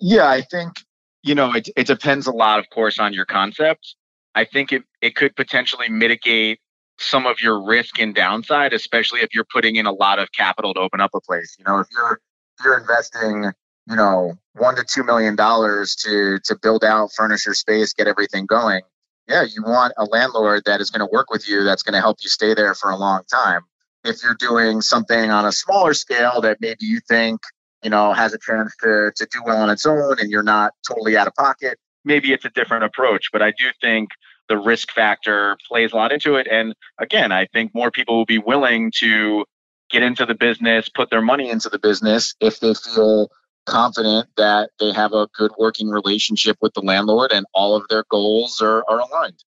Yeah, 0.00 0.28
I 0.28 0.42
think, 0.42 0.80
you 1.22 1.34
know, 1.34 1.54
it, 1.54 1.68
it 1.76 1.86
depends 1.86 2.26
a 2.26 2.32
lot, 2.32 2.58
of 2.58 2.68
course, 2.70 2.98
on 2.98 3.12
your 3.14 3.24
concept. 3.24 3.94
I 4.34 4.44
think 4.44 4.72
it, 4.72 4.82
it 5.00 5.14
could 5.14 5.36
potentially 5.36 5.88
mitigate 5.88 6.60
some 6.98 7.26
of 7.26 7.40
your 7.40 7.62
risk 7.62 8.00
and 8.00 8.14
downside, 8.14 8.72
especially 8.72 9.20
if 9.20 9.34
you're 9.34 9.46
putting 9.52 9.76
in 9.76 9.86
a 9.86 9.92
lot 9.92 10.18
of 10.18 10.30
capital 10.32 10.74
to 10.74 10.80
open 10.80 11.00
up 11.00 11.10
a 11.14 11.20
place. 11.20 11.56
You 11.58 11.64
know, 11.64 11.78
if 11.78 11.88
you're 11.92 12.20
if 12.58 12.64
you're 12.64 12.78
investing, 12.78 13.50
you 13.88 13.96
know, 13.96 14.34
one 14.54 14.76
to 14.76 14.84
two 14.84 15.02
million 15.02 15.36
dollars 15.36 15.94
to 15.96 16.38
to 16.44 16.56
build 16.62 16.84
out, 16.84 17.10
furnish 17.12 17.46
your 17.46 17.54
space, 17.54 17.92
get 17.92 18.06
everything 18.06 18.46
going, 18.46 18.82
yeah, 19.28 19.42
you 19.42 19.62
want 19.62 19.92
a 19.98 20.04
landlord 20.04 20.62
that 20.66 20.80
is 20.80 20.90
going 20.90 21.06
to 21.06 21.12
work 21.12 21.30
with 21.30 21.48
you, 21.48 21.64
that's 21.64 21.82
going 21.82 21.94
to 21.94 22.00
help 22.00 22.18
you 22.22 22.28
stay 22.28 22.54
there 22.54 22.74
for 22.74 22.90
a 22.90 22.96
long 22.96 23.22
time. 23.32 23.62
If 24.04 24.22
you're 24.22 24.34
doing 24.34 24.80
something 24.80 25.30
on 25.30 25.46
a 25.46 25.52
smaller 25.52 25.94
scale 25.94 26.40
that 26.40 26.58
maybe 26.60 26.78
you 26.80 27.00
think, 27.08 27.40
you 27.84 27.90
know, 27.90 28.12
has 28.12 28.34
a 28.34 28.38
chance 28.38 28.74
to, 28.82 29.12
to 29.14 29.26
do 29.30 29.42
well 29.44 29.62
on 29.62 29.70
its 29.70 29.86
own 29.86 30.18
and 30.18 30.30
you're 30.30 30.42
not 30.42 30.72
totally 30.86 31.16
out 31.16 31.28
of 31.28 31.34
pocket, 31.34 31.78
maybe 32.04 32.32
it's 32.32 32.44
a 32.44 32.50
different 32.50 32.84
approach. 32.84 33.30
But 33.32 33.42
I 33.42 33.50
do 33.50 33.66
think 33.80 34.10
the 34.48 34.58
risk 34.58 34.92
factor 34.92 35.56
plays 35.68 35.92
a 35.92 35.96
lot 35.96 36.12
into 36.12 36.36
it. 36.36 36.46
And 36.50 36.74
again, 36.98 37.32
I 37.32 37.46
think 37.46 37.74
more 37.74 37.90
people 37.90 38.16
will 38.16 38.26
be 38.26 38.38
willing 38.38 38.92
to 38.98 39.44
get 39.90 40.02
into 40.02 40.26
the 40.26 40.34
business, 40.34 40.88
put 40.88 41.10
their 41.10 41.22
money 41.22 41.50
into 41.50 41.68
the 41.68 41.78
business 41.78 42.34
if 42.40 42.60
they 42.60 42.74
feel 42.74 43.30
confident 43.66 44.28
that 44.36 44.70
they 44.80 44.92
have 44.92 45.12
a 45.12 45.28
good 45.36 45.52
working 45.58 45.88
relationship 45.88 46.56
with 46.60 46.74
the 46.74 46.80
landlord 46.80 47.30
and 47.32 47.46
all 47.54 47.76
of 47.76 47.86
their 47.88 48.04
goals 48.10 48.60
are, 48.60 48.84
are 48.88 48.98
aligned. 48.98 49.44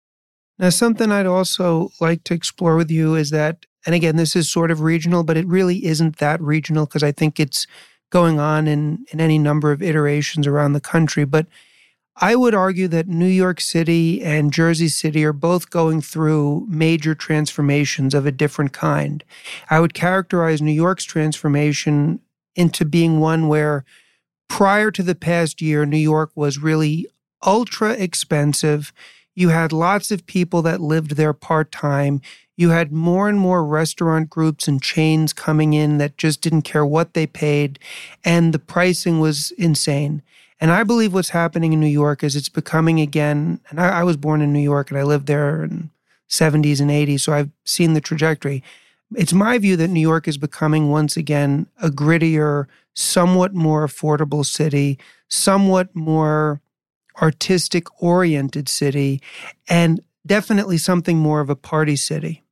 Now, 0.60 0.70
something 0.70 1.12
I'd 1.12 1.26
also 1.26 1.90
like 2.00 2.24
to 2.26 2.34
explore 2.34 2.76
with 2.76 2.92
you 2.92 3.16
is 3.16 3.30
that, 3.32 3.66
and 3.86 3.96
again, 3.96 4.18
this 4.18 4.36
is 4.36 4.52
sort 4.52 4.70
of 4.70 4.82
regional, 4.82 5.24
but 5.24 5.38
it 5.38 5.48
really 5.48 5.86
isn't 5.86 6.18
that 6.18 6.42
regional 6.42 6.86
because 6.86 7.04
I 7.04 7.12
think 7.12 7.40
it's 7.40 7.66
going 8.12 8.40
on 8.40 8.68
in, 8.68 9.06
in 9.12 9.22
any 9.22 9.40
number 9.40 9.72
of 9.72 9.82
iterations 9.82 10.46
around 10.46 10.74
the 10.74 10.82
country. 10.82 11.24
But 11.24 11.48
I 12.18 12.36
would 12.36 12.54
argue 12.54 12.88
that 12.90 13.08
New 13.08 13.26
York 13.26 13.62
City 13.62 14.22
and 14.22 14.52
Jersey 14.52 14.90
City 14.90 15.24
are 15.24 15.34
both 15.34 15.70
going 15.70 16.02
through 16.02 16.68
major 16.70 17.16
transformations 17.16 18.14
of 18.14 18.26
a 18.26 18.32
different 18.32 18.74
kind. 18.74 19.24
I 19.70 19.80
would 19.80 19.94
characterize 19.94 20.62
New 20.62 20.74
York's 20.74 21.06
transformation 21.06 22.20
into 22.56 22.84
being 22.84 23.20
one 23.20 23.48
where 23.48 23.86
prior 24.50 24.92
to 24.92 25.04
the 25.04 25.16
past 25.16 25.62
year, 25.62 25.86
New 25.86 25.98
York 25.98 26.32
was 26.36 26.60
really 26.60 27.08
ultra 27.46 27.94
expensive. 27.94 28.92
You 29.34 29.50
had 29.50 29.72
lots 29.72 30.12
of 30.12 30.26
people 30.26 30.62
that 30.64 30.82
lived 30.82 31.16
there 31.16 31.34
part 31.34 31.72
time. 31.72 32.22
You 32.58 32.70
had 32.70 32.92
more 32.92 33.30
and 33.30 33.40
more 33.40 33.66
restaurant 33.66 34.30
groups 34.30 34.68
and 34.68 34.82
chains 34.82 35.32
coming 35.32 35.74
in 35.74 35.98
that 35.98 36.18
just 36.18 36.42
didn't 36.42 36.64
care 36.64 36.86
what 36.86 37.14
they 37.14 37.26
paid. 37.26 37.80
And 38.26 38.54
the 38.54 38.60
pricing 38.60 39.20
was 39.22 39.52
insane. 39.52 40.22
And 40.62 40.72
I 40.72 40.84
believe 40.84 41.12
what's 41.12 41.30
happening 41.30 41.74
in 41.74 41.80
New 41.80 41.88
York 41.88 42.24
is 42.24 42.36
it's 42.36 42.48
becoming 42.48 43.02
again, 43.02 43.60
and 43.70 43.82
I, 43.82 44.02
I 44.02 44.04
was 44.04 44.16
born 44.16 44.44
in 44.44 44.54
New 44.54 44.60
York 44.60 44.92
and 44.92 45.00
I 45.00 45.04
lived 45.04 45.26
there 45.26 45.64
in 45.64 45.90
70s 46.30 46.80
and 46.80 46.92
80s, 46.92 47.22
so 47.22 47.34
I've 47.34 47.50
seen 47.66 47.94
the 47.94 48.00
trajectory. 48.00 48.64
It's 49.16 49.34
my 49.34 49.58
view 49.58 49.76
that 49.78 49.90
New 49.90 50.00
York 50.00 50.28
is 50.28 50.38
becoming 50.38 50.90
once 50.90 51.18
again 51.18 51.66
a 51.82 51.90
grittier, 51.90 52.68
somewhat 52.94 53.56
more 53.56 53.86
affordable 53.86 54.46
city, 54.46 55.00
somewhat 55.28 55.94
more 55.96 56.62
artistic 57.20 57.88
oriented 58.02 58.70
city, 58.70 59.20
and 59.68 60.00
definitely 60.28 60.78
something 60.78 61.18
more 61.18 61.42
of 61.42 61.50
a 61.50 61.56
party 61.56 61.96
city. 61.96 62.44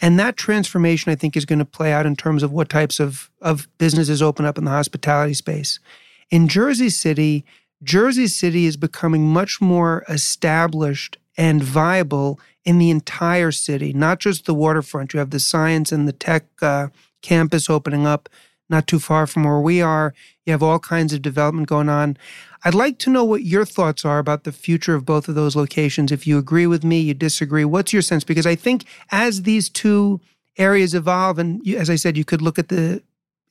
And 0.00 0.20
that 0.20 0.36
transformation, 0.36 1.10
I 1.10 1.16
think, 1.16 1.36
is 1.36 1.44
going 1.44 1.58
to 1.58 1.64
play 1.64 1.92
out 1.92 2.06
in 2.06 2.14
terms 2.14 2.42
of 2.42 2.52
what 2.52 2.68
types 2.68 3.00
of, 3.00 3.28
of 3.42 3.66
businesses 3.78 4.22
open 4.22 4.44
up 4.44 4.56
in 4.56 4.64
the 4.64 4.70
hospitality 4.70 5.34
space. 5.34 5.80
In 6.30 6.48
Jersey 6.48 6.90
City, 6.90 7.44
Jersey 7.82 8.26
City 8.26 8.66
is 8.66 8.76
becoming 8.76 9.28
much 9.28 9.60
more 9.60 10.04
established 10.08 11.18
and 11.36 11.62
viable 11.62 12.40
in 12.64 12.78
the 12.78 12.90
entire 12.90 13.52
city, 13.52 13.92
not 13.92 14.18
just 14.18 14.46
the 14.46 14.54
waterfront. 14.54 15.12
You 15.12 15.20
have 15.20 15.30
the 15.30 15.40
science 15.40 15.92
and 15.92 16.08
the 16.08 16.12
tech 16.12 16.44
uh, 16.62 16.88
campus 17.22 17.70
opening 17.70 18.06
up 18.06 18.28
not 18.68 18.86
too 18.86 18.98
far 18.98 19.26
from 19.26 19.44
where 19.44 19.60
we 19.60 19.80
are. 19.80 20.14
You 20.44 20.52
have 20.52 20.62
all 20.62 20.78
kinds 20.78 21.12
of 21.12 21.22
development 21.22 21.68
going 21.68 21.88
on. 21.88 22.16
I'd 22.64 22.74
like 22.74 22.98
to 23.00 23.10
know 23.10 23.24
what 23.24 23.44
your 23.44 23.64
thoughts 23.64 24.04
are 24.04 24.18
about 24.18 24.44
the 24.44 24.52
future 24.52 24.94
of 24.94 25.04
both 25.04 25.28
of 25.28 25.34
those 25.34 25.54
locations. 25.54 26.10
If 26.10 26.26
you 26.26 26.38
agree 26.38 26.66
with 26.66 26.82
me, 26.82 27.00
you 27.00 27.14
disagree, 27.14 27.64
what's 27.64 27.92
your 27.92 28.02
sense? 28.02 28.24
Because 28.24 28.46
I 28.46 28.56
think 28.56 28.84
as 29.10 29.42
these 29.42 29.68
two 29.68 30.20
areas 30.58 30.94
evolve, 30.94 31.38
and 31.38 31.64
you, 31.64 31.76
as 31.78 31.90
I 31.90 31.96
said, 31.96 32.16
you 32.16 32.24
could 32.24 32.42
look 32.42 32.58
at 32.58 32.68
the 32.68 33.02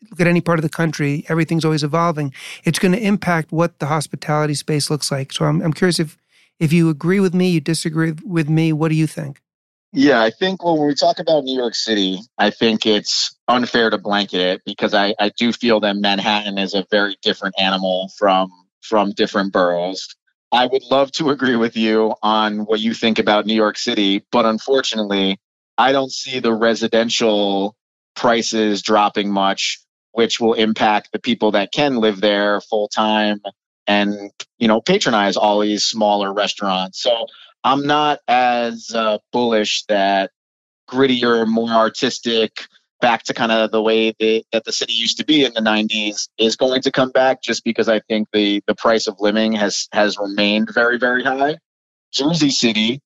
look 0.10 0.22
at 0.22 0.28
any 0.28 0.42
part 0.42 0.60
of 0.60 0.64
the 0.64 0.70
country, 0.70 1.26
everything's 1.30 1.66
always 1.66 1.84
evolving. 1.84 2.34
It's 2.64 2.80
going 2.80 2.94
to 2.94 3.00
impact 3.00 3.52
what 3.52 3.80
the 3.80 3.88
hospitality 3.88 4.54
space 4.54 4.90
looks 4.90 5.12
like. 5.12 5.32
So 5.32 5.46
I'm, 5.46 5.62
I'm 5.62 5.74
curious 5.74 6.00
if 6.00 6.18
if 6.58 6.72
you 6.72 6.90
agree 6.90 7.20
with 7.20 7.34
me, 7.34 7.50
you 7.50 7.60
disagree 7.60 8.14
with 8.24 8.50
me. 8.50 8.72
What 8.72 8.90
do 8.90 8.96
you 8.96 9.08
think? 9.08 9.42
Yeah, 9.92 10.22
I 10.22 10.30
think 10.30 10.64
when 10.64 10.86
we 10.86 10.94
talk 10.94 11.20
about 11.20 11.44
New 11.44 11.58
York 11.58 11.76
City, 11.76 12.20
I 12.38 12.50
think 12.50 12.86
it's 12.86 13.34
unfair 13.48 13.90
to 13.90 13.98
blanket 13.98 14.42
it 14.42 14.62
because 14.66 14.94
I, 14.94 15.16
I 15.20 15.30
do 15.38 15.54
feel 15.54 15.80
that 15.82 15.96
Manhattan 15.96 16.58
is 16.58 16.74
a 16.74 16.86
very 16.92 17.18
different 17.22 17.56
animal 17.58 18.12
from 18.18 18.50
from 18.82 19.12
different 19.12 19.52
boroughs. 19.52 20.16
I 20.52 20.68
would 20.68 20.84
love 20.84 21.12
to 21.14 21.30
agree 21.32 21.56
with 21.56 21.76
you 21.76 22.14
on 22.22 22.66
what 22.66 22.80
you 22.80 22.94
think 22.94 23.20
about 23.20 23.46
New 23.46 23.56
York 23.56 23.78
City, 23.78 24.24
but 24.32 24.46
unfortunately, 24.46 25.40
I 25.78 25.92
don't 25.92 26.12
see 26.12 26.40
the 26.40 26.54
residential 26.54 27.76
prices 28.16 28.82
dropping 28.82 29.32
much, 29.32 29.80
which 30.16 30.42
will 30.42 30.56
impact 30.56 31.12
the 31.14 31.20
people 31.20 31.54
that 31.54 31.74
can 31.74 31.98
live 31.98 32.22
there 32.22 32.62
full 32.62 32.90
time 32.90 33.42
and 33.88 34.32
you 34.60 34.68
know 34.70 34.82
patronize 34.82 35.38
all 35.38 35.62
these 35.62 35.86
smaller 35.86 36.34
restaurants. 36.34 37.02
So 37.02 37.28
I'm 37.64 37.88
not 37.88 38.20
as 38.30 38.92
uh, 38.96 39.20
bullish 39.34 39.86
that 39.90 40.32
grittier, 40.90 41.48
more 41.48 41.70
artistic, 41.70 42.68
back 43.02 43.24
to 43.24 43.34
kind 43.34 43.52
of 43.52 43.72
the 43.72 43.82
way 43.82 44.14
they, 44.20 44.44
that 44.52 44.64
the 44.66 44.72
city 44.72 44.94
used 44.94 45.18
to 45.18 45.26
be 45.26 45.44
in 45.46 45.54
the 45.54 45.62
90s 45.62 46.30
is 46.38 46.56
going 46.56 46.82
to 46.84 46.92
come 46.92 47.12
back 47.12 47.42
just 47.42 47.64
because 47.64 47.90
I 47.90 48.00
think 48.02 48.30
the 48.34 48.64
the 48.68 48.76
price 48.76 49.08
of 49.08 49.18
living 49.20 49.54
has 49.54 49.88
has 49.92 50.18
remained 50.18 50.70
very 50.74 50.98
very 50.98 51.24
high. 51.24 51.58
Jersey 52.14 52.52
City, 52.52 53.02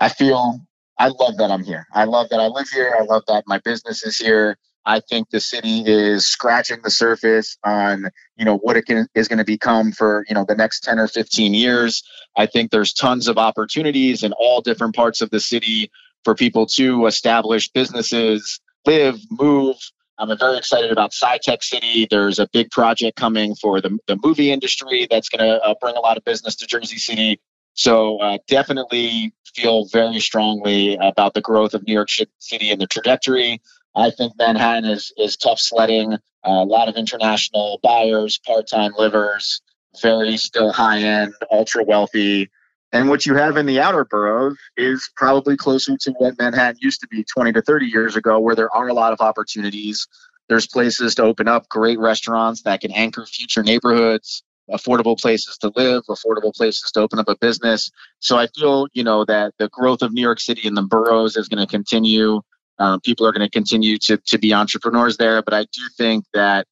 I 0.00 0.08
feel 0.10 0.60
I 0.98 1.08
love 1.08 1.38
that 1.38 1.50
I'm 1.50 1.64
here. 1.64 1.86
I 1.92 2.04
love 2.04 2.30
that 2.30 2.40
I 2.40 2.48
live 2.48 2.68
here. 2.68 2.94
I 2.98 3.04
love 3.04 3.24
that 3.28 3.44
my 3.46 3.60
business 3.64 4.04
is 4.04 4.18
here. 4.18 4.56
I 4.86 5.00
think 5.00 5.30
the 5.30 5.40
city 5.40 5.82
is 5.84 6.26
scratching 6.26 6.78
the 6.82 6.90
surface 6.90 7.58
on, 7.64 8.08
you 8.36 8.44
know, 8.44 8.56
what 8.58 8.76
it 8.76 8.86
can, 8.86 9.08
is 9.16 9.26
going 9.26 9.38
to 9.38 9.44
become 9.44 9.90
for, 9.90 10.24
you 10.28 10.34
know, 10.34 10.44
the 10.48 10.54
next 10.54 10.84
10 10.84 11.00
or 11.00 11.08
15 11.08 11.54
years. 11.54 12.04
I 12.36 12.46
think 12.46 12.70
there's 12.70 12.92
tons 12.92 13.26
of 13.26 13.36
opportunities 13.36 14.22
in 14.22 14.32
all 14.34 14.60
different 14.60 14.94
parts 14.94 15.20
of 15.20 15.30
the 15.30 15.40
city 15.40 15.90
for 16.24 16.36
people 16.36 16.66
to 16.66 17.06
establish 17.06 17.68
businesses, 17.68 18.60
live, 18.86 19.18
move. 19.30 19.76
I'm 20.18 20.36
very 20.38 20.56
excited 20.56 20.92
about 20.92 21.10
SciTech 21.10 21.60
Scity. 21.62 22.08
There's 22.08 22.38
a 22.38 22.48
big 22.52 22.70
project 22.70 23.16
coming 23.16 23.56
for 23.56 23.80
the, 23.80 23.98
the 24.06 24.18
movie 24.22 24.52
industry 24.52 25.08
that's 25.10 25.28
going 25.28 25.44
to 25.44 25.60
uh, 25.62 25.74
bring 25.80 25.96
a 25.96 26.00
lot 26.00 26.16
of 26.16 26.24
business 26.24 26.54
to 26.56 26.66
Jersey 26.66 26.98
City. 26.98 27.40
So 27.74 28.18
uh, 28.20 28.38
definitely 28.48 29.34
feel 29.54 29.86
very 29.86 30.20
strongly 30.20 30.96
about 30.96 31.34
the 31.34 31.42
growth 31.42 31.74
of 31.74 31.86
New 31.86 31.92
York 31.92 32.08
City 32.38 32.70
and 32.70 32.80
the 32.80 32.86
trajectory. 32.86 33.60
I 33.96 34.10
think 34.10 34.34
Manhattan 34.38 34.84
is 34.84 35.12
is 35.16 35.36
tough 35.36 35.58
sledding. 35.58 36.12
Uh, 36.12 36.18
a 36.44 36.64
lot 36.64 36.88
of 36.88 36.96
international 36.96 37.80
buyers, 37.82 38.38
part 38.46 38.68
time 38.68 38.92
livers, 38.98 39.62
very 40.02 40.36
still 40.36 40.70
high 40.70 41.00
end, 41.00 41.34
ultra 41.50 41.82
wealthy. 41.82 42.50
And 42.92 43.08
what 43.08 43.26
you 43.26 43.34
have 43.34 43.56
in 43.56 43.66
the 43.66 43.80
outer 43.80 44.04
boroughs 44.04 44.56
is 44.76 45.10
probably 45.16 45.56
closer 45.56 45.96
to 45.96 46.12
what 46.12 46.38
Manhattan 46.38 46.78
used 46.80 47.00
to 47.00 47.08
be 47.08 47.24
20 47.24 47.52
to 47.52 47.62
30 47.62 47.86
years 47.86 48.16
ago, 48.16 48.38
where 48.38 48.54
there 48.54 48.74
are 48.74 48.88
a 48.88 48.94
lot 48.94 49.12
of 49.12 49.20
opportunities. 49.20 50.06
There's 50.48 50.66
places 50.66 51.16
to 51.16 51.24
open 51.24 51.48
up 51.48 51.68
great 51.68 51.98
restaurants 51.98 52.62
that 52.62 52.82
can 52.82 52.92
anchor 52.92 53.26
future 53.26 53.64
neighborhoods, 53.64 54.44
affordable 54.70 55.18
places 55.18 55.58
to 55.58 55.72
live, 55.74 56.04
affordable 56.08 56.54
places 56.54 56.90
to 56.92 57.00
open 57.00 57.18
up 57.18 57.28
a 57.28 57.36
business. 57.36 57.90
So 58.20 58.36
I 58.36 58.46
feel, 58.46 58.86
you 58.92 59.02
know, 59.02 59.24
that 59.24 59.54
the 59.58 59.68
growth 59.68 60.02
of 60.02 60.12
New 60.12 60.22
York 60.22 60.38
City 60.38 60.66
in 60.68 60.74
the 60.74 60.82
boroughs 60.82 61.36
is 61.36 61.48
going 61.48 61.66
to 61.66 61.70
continue. 61.70 62.42
Um, 62.78 63.00
people 63.00 63.26
are 63.26 63.32
going 63.32 63.46
to 63.46 63.50
continue 63.50 63.98
to 63.98 64.18
to 64.18 64.38
be 64.38 64.52
entrepreneurs 64.52 65.16
there, 65.16 65.42
but 65.42 65.54
I 65.54 65.62
do 65.62 65.82
think 65.96 66.24
that 66.34 66.66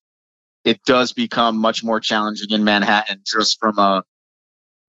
it 0.64 0.80
does 0.84 1.12
become 1.12 1.58
much 1.58 1.84
more 1.84 2.00
challenging 2.00 2.50
in 2.50 2.64
Manhattan 2.64 3.22
just 3.26 3.58
from 3.58 3.78
a 3.78 4.02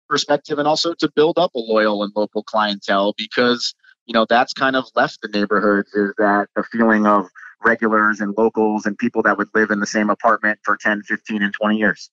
perspective 0.09 0.59
and 0.59 0.69
also 0.69 0.95
to 0.95 1.11
build 1.15 1.39
up 1.39 1.55
a 1.55 1.59
loyal 1.59 2.03
and 2.03 2.13
local 2.15 2.43
clientele 2.45 3.13
because 3.19 3.75
you 4.07 4.13
know 4.13 4.25
that's 4.29 4.53
kind 4.53 4.77
of 4.77 4.85
left 4.95 5.21
the 5.21 5.29
neighborhoods 5.29 5.93
is 5.95 6.13
that 6.19 6.47
a 6.57 6.63
feeling 6.63 7.07
of 7.07 7.27
regulars 7.65 8.21
and 8.21 8.35
locals 8.39 8.87
and 8.87 8.97
people 8.99 9.23
that 9.23 9.37
would 9.37 9.49
live 9.55 9.71
in 9.71 9.81
the 9.81 9.87
same 9.87 10.11
apartment 10.11 10.59
for 10.63 10.77
10 10.77 11.03
15 11.03 11.43
and 11.43 11.53
20 11.53 11.77
years. 11.77 12.11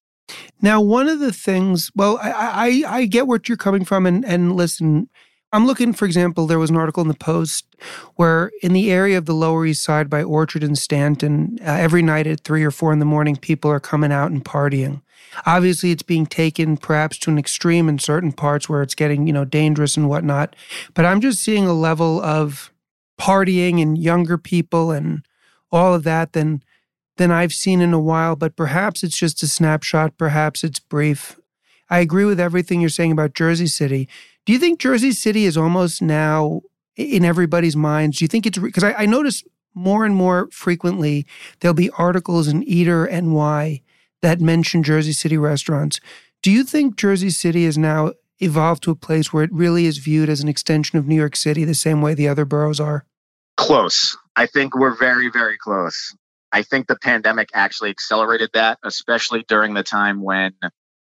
Now 0.62 0.82
one 0.82 1.08
of 1.08 1.20
the 1.20 1.32
things 1.32 1.92
well 1.96 2.18
i 2.22 2.84
i, 2.86 2.98
I 2.98 3.06
get 3.06 3.28
what 3.28 3.48
you're 3.48 3.58
coming 3.58 3.86
from 3.86 4.06
and 4.06 4.26
and 4.26 4.56
listen 4.56 5.10
I'm 5.54 5.68
looking, 5.68 5.94
for 5.94 6.06
example, 6.06 6.48
there 6.48 6.58
was 6.58 6.72
an 6.72 6.78
article 6.78 7.02
in 7.02 7.08
the 7.08 7.14
Post 7.14 7.68
where 8.16 8.52
in 8.64 8.74
the 8.74 8.92
area 8.92 9.20
of 9.20 9.28
the 9.28 9.36
Lower 9.36 9.68
East 9.68 9.84
Side 9.84 10.10
by 10.10 10.24
Orchard 10.24 10.64
and 10.64 10.76
Stanton, 10.76 11.60
uh, 11.62 11.66
every 11.66 12.02
night 12.02 12.26
at 12.26 12.42
three 12.42 12.64
or 12.64 12.72
four 12.72 12.92
in 12.92 12.98
the 12.98 13.06
morning, 13.06 13.36
people 13.36 13.70
are 13.70 13.80
coming 13.80 14.12
out 14.12 14.32
and 14.32 14.44
partying. 14.44 15.04
Obviously, 15.46 15.92
it's 15.92 16.02
being 16.02 16.26
taken 16.26 16.76
perhaps 16.76 17.20
to 17.20 17.30
an 17.30 17.38
extreme 17.38 17.88
in 17.88 18.00
certain 18.00 18.32
parts 18.32 18.68
where 18.68 18.82
it's 18.82 18.96
getting, 18.96 19.28
you 19.28 19.34
know, 19.34 19.46
dangerous 19.46 19.96
and 19.96 20.10
whatnot. 20.10 20.56
But 20.96 21.06
I'm 21.06 21.22
just 21.22 21.44
seeing 21.44 21.68
a 21.68 21.74
level 21.74 22.20
of 22.22 22.72
partying 23.22 23.80
and 23.80 23.96
younger 23.96 24.40
people 24.40 24.90
and 24.90 25.24
all 25.72 25.94
of 25.94 26.04
that 26.04 26.34
than 26.34 26.64
than 27.18 27.30
I've 27.30 27.54
seen 27.54 27.80
in 27.80 27.94
a 27.94 28.00
while. 28.00 28.36
But 28.36 28.56
perhaps 28.56 29.04
it's 29.04 29.18
just 29.18 29.44
a 29.44 29.48
snapshot. 29.48 30.18
Perhaps 30.18 30.64
it's 30.64 30.80
brief. 30.80 31.40
I 31.90 32.00
agree 32.00 32.26
with 32.26 32.40
everything 32.40 32.82
you're 32.82 32.90
saying 32.90 33.12
about 33.12 33.34
Jersey 33.34 33.68
City. 33.68 34.08
Do 34.46 34.54
you 34.54 34.60
think 34.60 34.80
Jersey 34.80 35.12
City 35.12 35.46
is 35.46 35.58
almost 35.58 36.02
now 36.02 36.62
in 36.96 37.26
everybody's 37.26 37.76
minds? 37.76 38.20
Do 38.20 38.26
you 38.26 38.30
think 38.30 38.46
it's 38.46 38.58
because 38.58 38.84
I, 38.84 38.94
I 38.94 39.06
notice 39.06 39.44
more 39.74 40.06
and 40.06 40.16
more 40.16 40.50
frequently 40.52 41.26
there'll 41.60 41.74
be 41.74 41.90
articles 41.92 42.48
in 42.48 42.64
Eater 42.64 43.10
NY 43.10 43.82
that 44.22 44.40
mention 44.40 44.84
Jersey 44.84 45.14
City 45.14 45.38
restaurants. 45.38 46.00
Do 46.42 46.52
you 46.52 46.64
think 46.64 46.96
Jersey 46.96 47.30
City 47.30 47.66
is 47.66 47.78
now 47.78 48.14
evolved 48.40 48.84
to 48.84 48.92
a 48.92 48.96
place 48.96 49.32
where 49.32 49.44
it 49.44 49.54
really 49.54 49.86
is 49.86 49.98
viewed 49.98 50.30
as 50.30 50.42
an 50.42 50.48
extension 50.48 50.98
of 50.98 51.08
New 51.08 51.16
York 51.16 51.36
City 51.36 51.64
the 51.64 51.74
same 51.74 52.02
way 52.02 52.14
the 52.14 52.28
other 52.28 52.46
boroughs 52.46 52.80
are? 52.80 53.06
Close. 53.58 54.18
I 54.36 54.48
think 54.48 54.76
we're 54.76 54.98
very, 54.98 55.30
very 55.30 55.58
close. 55.58 56.16
I 56.52 56.64
think 56.64 56.88
the 56.88 56.96
pandemic 56.96 57.50
actually 57.54 57.90
accelerated 57.90 58.50
that, 58.54 58.80
especially 58.84 59.44
during 59.48 59.74
the 59.74 59.84
time 59.84 60.22
when 60.22 60.54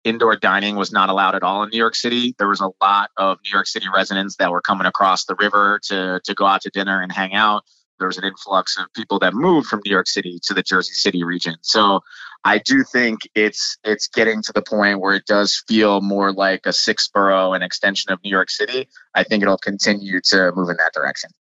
indoor 0.05 0.37
dining 0.37 0.77
was 0.77 0.93
not 0.93 1.09
allowed 1.09 1.35
at 1.35 1.43
all 1.43 1.63
in 1.63 1.71
New 1.71 1.79
York 1.79 1.95
City. 1.95 2.35
There 2.39 2.49
was 2.49 2.61
a 2.61 2.71
lot 2.81 3.11
of 3.17 3.39
New 3.45 3.51
York 3.51 3.67
City 3.67 3.87
residents 3.95 4.37
that 4.37 4.51
were 4.51 4.61
coming 4.61 4.87
across 4.87 5.25
the 5.25 5.37
river 5.39 5.81
to 5.85 6.21
to 6.25 6.35
go 6.35 6.47
out 6.47 6.63
to 6.63 6.71
dinner 6.71 7.01
and 7.01 7.13
hang 7.13 7.35
out. 7.35 7.65
There 7.99 8.09
was 8.09 8.19
an 8.19 8.25
influx 8.25 8.77
of 8.79 8.93
people 8.95 9.21
that 9.21 9.33
moved 9.33 9.69
from 9.69 9.81
New 9.85 9.93
York 9.93 10.09
City 10.09 10.41
to 10.45 10.55
the 10.55 10.63
Jersey 10.63 10.95
City 10.95 11.23
region. 11.23 11.55
So 11.63 12.01
I 12.45 12.59
do 12.59 12.83
think 12.83 13.21
it's 13.35 13.79
it's 13.85 14.09
getting 14.09 14.43
to 14.43 14.53
the 14.53 14.63
point 14.63 15.01
where 15.01 15.15
it 15.15 15.27
does 15.27 15.63
feel 15.69 16.01
more 16.01 16.33
like 16.33 16.67
a 16.67 16.73
six 16.73 17.09
borough 17.09 17.53
an 17.53 17.63
extension 17.63 18.13
of 18.13 18.19
New 18.25 18.31
York 18.31 18.51
City. 18.51 18.89
I 19.15 19.23
think 19.23 19.43
it'll 19.43 19.59
continue 19.59 20.21
to 20.25 20.53
move 20.55 20.69
in 20.69 20.77
that 20.79 20.93
direction. 20.93 21.31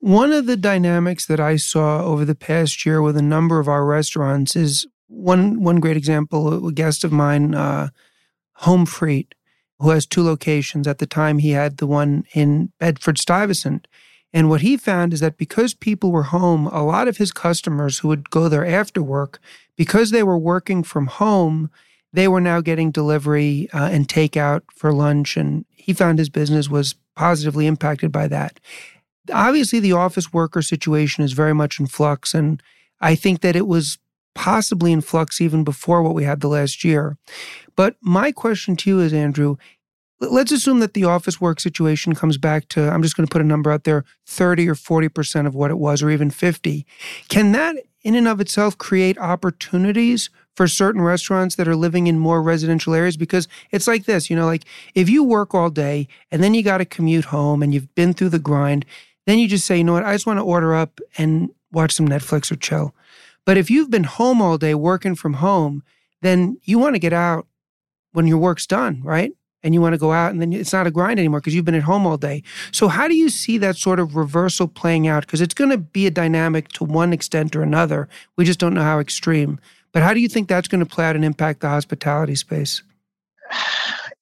One 0.00 0.32
of 0.32 0.46
the 0.46 0.56
dynamics 0.56 1.26
that 1.26 1.40
I 1.40 1.56
saw 1.56 2.04
over 2.04 2.24
the 2.24 2.36
past 2.36 2.86
year 2.86 3.02
with 3.02 3.16
a 3.16 3.22
number 3.22 3.58
of 3.58 3.66
our 3.66 3.84
restaurants 3.84 4.54
is 4.54 4.86
one 5.08 5.62
one 5.62 5.80
great 5.80 5.96
example, 5.96 6.68
a 6.68 6.72
guest 6.72 7.04
of 7.04 7.12
mine, 7.12 7.54
uh, 7.54 7.88
Home 8.52 8.86
Freit, 8.86 9.32
who 9.78 9.90
has 9.90 10.06
two 10.06 10.22
locations. 10.22 10.86
At 10.86 10.98
the 10.98 11.06
time, 11.06 11.38
he 11.38 11.50
had 11.50 11.78
the 11.78 11.86
one 11.86 12.24
in 12.34 12.72
Bedford 12.78 13.18
Stuyvesant. 13.18 13.86
And 14.32 14.50
what 14.50 14.60
he 14.60 14.76
found 14.76 15.14
is 15.14 15.20
that 15.20 15.38
because 15.38 15.72
people 15.72 16.12
were 16.12 16.24
home, 16.24 16.66
a 16.66 16.84
lot 16.84 17.08
of 17.08 17.16
his 17.16 17.32
customers 17.32 17.98
who 17.98 18.08
would 18.08 18.28
go 18.30 18.48
there 18.48 18.66
after 18.66 19.02
work, 19.02 19.38
because 19.76 20.10
they 20.10 20.22
were 20.22 20.38
working 20.38 20.82
from 20.82 21.06
home, 21.06 21.70
they 22.12 22.28
were 22.28 22.40
now 22.40 22.60
getting 22.60 22.90
delivery 22.90 23.68
uh, 23.72 23.88
and 23.90 24.06
takeout 24.06 24.62
for 24.74 24.92
lunch. 24.92 25.36
And 25.36 25.64
he 25.70 25.94
found 25.94 26.18
his 26.18 26.28
business 26.28 26.68
was 26.68 26.94
positively 27.16 27.66
impacted 27.66 28.12
by 28.12 28.28
that. 28.28 28.60
Obviously, 29.32 29.80
the 29.80 29.92
office 29.92 30.32
worker 30.32 30.62
situation 30.62 31.24
is 31.24 31.32
very 31.32 31.54
much 31.54 31.80
in 31.80 31.86
flux. 31.86 32.34
And 32.34 32.62
I 33.00 33.14
think 33.14 33.40
that 33.40 33.56
it 33.56 33.66
was 33.66 33.98
possibly 34.34 34.92
in 34.92 35.00
flux 35.00 35.40
even 35.40 35.64
before 35.64 36.02
what 36.02 36.14
we 36.14 36.24
had 36.24 36.40
the 36.40 36.48
last 36.48 36.84
year. 36.84 37.16
But 37.76 37.96
my 38.00 38.32
question 38.32 38.76
to 38.76 38.90
you 38.90 39.00
is, 39.00 39.12
Andrew, 39.12 39.56
let's 40.20 40.52
assume 40.52 40.80
that 40.80 40.94
the 40.94 41.04
office 41.04 41.40
work 41.40 41.60
situation 41.60 42.14
comes 42.14 42.38
back 42.38 42.68
to, 42.68 42.88
I'm 42.88 43.02
just 43.02 43.16
going 43.16 43.26
to 43.26 43.32
put 43.32 43.42
a 43.42 43.46
number 43.46 43.70
out 43.70 43.84
there, 43.84 44.04
30 44.26 44.68
or 44.68 44.74
40% 44.74 45.46
of 45.46 45.54
what 45.54 45.70
it 45.70 45.78
was, 45.78 46.02
or 46.02 46.10
even 46.10 46.30
50. 46.30 46.86
Can 47.28 47.52
that 47.52 47.76
in 48.02 48.14
and 48.14 48.28
of 48.28 48.40
itself 48.40 48.78
create 48.78 49.18
opportunities 49.18 50.30
for 50.56 50.66
certain 50.66 51.02
restaurants 51.02 51.54
that 51.56 51.68
are 51.68 51.76
living 51.76 52.06
in 52.06 52.18
more 52.18 52.42
residential 52.42 52.94
areas? 52.94 53.16
Because 53.16 53.48
it's 53.70 53.86
like 53.86 54.06
this, 54.06 54.28
you 54.28 54.36
know, 54.36 54.46
like 54.46 54.64
if 54.94 55.08
you 55.08 55.22
work 55.22 55.54
all 55.54 55.70
day 55.70 56.08
and 56.30 56.42
then 56.42 56.54
you 56.54 56.62
got 56.62 56.78
to 56.78 56.84
commute 56.84 57.26
home 57.26 57.62
and 57.62 57.72
you've 57.72 57.94
been 57.94 58.12
through 58.12 58.30
the 58.30 58.38
grind, 58.38 58.84
then 59.26 59.38
you 59.38 59.46
just 59.46 59.66
say, 59.66 59.78
you 59.78 59.84
know 59.84 59.92
what, 59.92 60.04
I 60.04 60.14
just 60.14 60.26
want 60.26 60.38
to 60.38 60.44
order 60.44 60.74
up 60.74 61.00
and 61.16 61.50
watch 61.70 61.92
some 61.92 62.08
Netflix 62.08 62.50
or 62.50 62.56
chill. 62.56 62.94
But 63.48 63.56
if 63.56 63.70
you've 63.70 63.90
been 63.90 64.04
home 64.04 64.42
all 64.42 64.58
day 64.58 64.74
working 64.74 65.14
from 65.14 65.32
home, 65.32 65.82
then 66.20 66.58
you 66.64 66.78
want 66.78 66.96
to 66.96 66.98
get 66.98 67.14
out 67.14 67.46
when 68.12 68.26
your 68.26 68.36
work's 68.36 68.66
done, 68.66 69.00
right? 69.02 69.32
and 69.62 69.74
you 69.74 69.80
want 69.80 69.92
to 69.94 69.98
go 69.98 70.12
out 70.12 70.30
and 70.30 70.40
then 70.40 70.52
it's 70.52 70.72
not 70.72 70.86
a 70.86 70.90
grind 70.90 71.18
anymore 71.18 71.40
because 71.40 71.54
you've 71.54 71.64
been 71.64 71.74
at 71.74 71.82
home 71.82 72.06
all 72.06 72.16
day. 72.16 72.42
So 72.70 72.86
how 72.86 73.08
do 73.08 73.16
you 73.16 73.28
see 73.28 73.58
that 73.58 73.76
sort 73.76 73.98
of 73.98 74.14
reversal 74.14 74.68
playing 74.68 75.08
out? 75.08 75.26
Because 75.26 75.40
it's 75.40 75.52
going 75.52 75.70
to 75.70 75.78
be 75.78 76.06
a 76.06 76.12
dynamic 76.12 76.68
to 76.74 76.84
one 76.84 77.12
extent 77.12 77.56
or 77.56 77.62
another. 77.62 78.08
We 78.36 78.44
just 78.44 78.60
don't 78.60 78.72
know 78.72 78.82
how 78.82 79.00
extreme. 79.00 79.58
But 79.92 80.02
how 80.02 80.14
do 80.14 80.20
you 80.20 80.28
think 80.28 80.48
that's 80.48 80.68
going 80.68 80.78
to 80.78 80.86
play 80.86 81.06
out 81.06 81.16
and 81.16 81.24
impact 81.24 81.60
the 81.60 81.68
hospitality 81.68 82.36
space? 82.36 82.82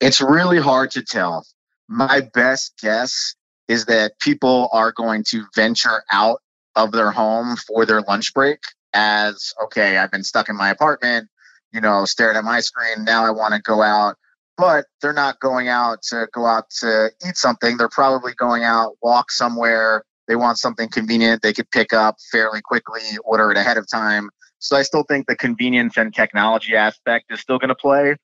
It's 0.00 0.20
really 0.20 0.58
hard 0.58 0.90
to 0.92 1.02
tell. 1.02 1.44
My 1.88 2.22
best 2.32 2.72
guess 2.80 3.34
is 3.68 3.86
that 3.86 4.18
people 4.20 4.70
are 4.72 4.92
going 4.92 5.24
to 5.24 5.44
venture 5.54 6.02
out 6.12 6.40
of 6.76 6.92
their 6.92 7.10
home 7.10 7.56
for 7.56 7.84
their 7.84 8.00
lunch 8.02 8.32
break 8.32 8.60
as 8.96 9.52
okay, 9.64 9.98
I've 9.98 10.10
been 10.10 10.24
stuck 10.24 10.48
in 10.48 10.56
my 10.56 10.70
apartment, 10.70 11.28
you 11.72 11.80
know, 11.80 12.04
staring 12.06 12.36
at 12.36 12.44
my 12.44 12.60
screen. 12.60 13.04
Now 13.04 13.24
I 13.24 13.30
want 13.30 13.54
to 13.54 13.60
go 13.60 13.82
out 13.82 14.16
but 14.56 14.86
they're 15.00 15.12
not 15.12 15.38
going 15.40 15.68
out 15.68 16.02
to 16.02 16.26
go 16.32 16.46
out 16.46 16.70
to 16.80 17.10
eat 17.26 17.36
something. 17.36 17.76
They're 17.76 17.88
probably 17.88 18.32
going 18.34 18.64
out, 18.64 18.96
walk 19.02 19.30
somewhere. 19.30 20.02
They 20.28 20.36
want 20.36 20.58
something 20.58 20.88
convenient 20.88 21.42
they 21.42 21.52
could 21.52 21.70
pick 21.70 21.92
up 21.92 22.16
fairly 22.32 22.60
quickly, 22.62 23.02
order 23.24 23.50
it 23.50 23.56
ahead 23.56 23.76
of 23.76 23.88
time. 23.88 24.30
So 24.58 24.76
I 24.76 24.82
still 24.82 25.04
think 25.04 25.26
the 25.26 25.36
convenience 25.36 25.96
and 25.96 26.14
technology 26.14 26.74
aspect 26.74 27.26
is 27.30 27.40
still 27.40 27.58
going 27.58 27.68
to 27.68 27.74
play. 27.74 28.16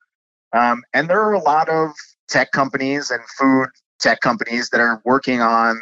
Um, 0.53 0.83
and 0.93 1.09
there 1.09 1.21
are 1.21 1.33
a 1.33 1.43
lot 1.43 1.69
of 1.69 1.91
tech 2.29 2.51
companies 2.53 3.11
and 3.11 3.21
food 3.39 3.69
tech 4.01 4.21
companies 4.21 4.71
that 4.71 4.81
are 4.81 5.01
working 5.05 5.41
on 5.41 5.81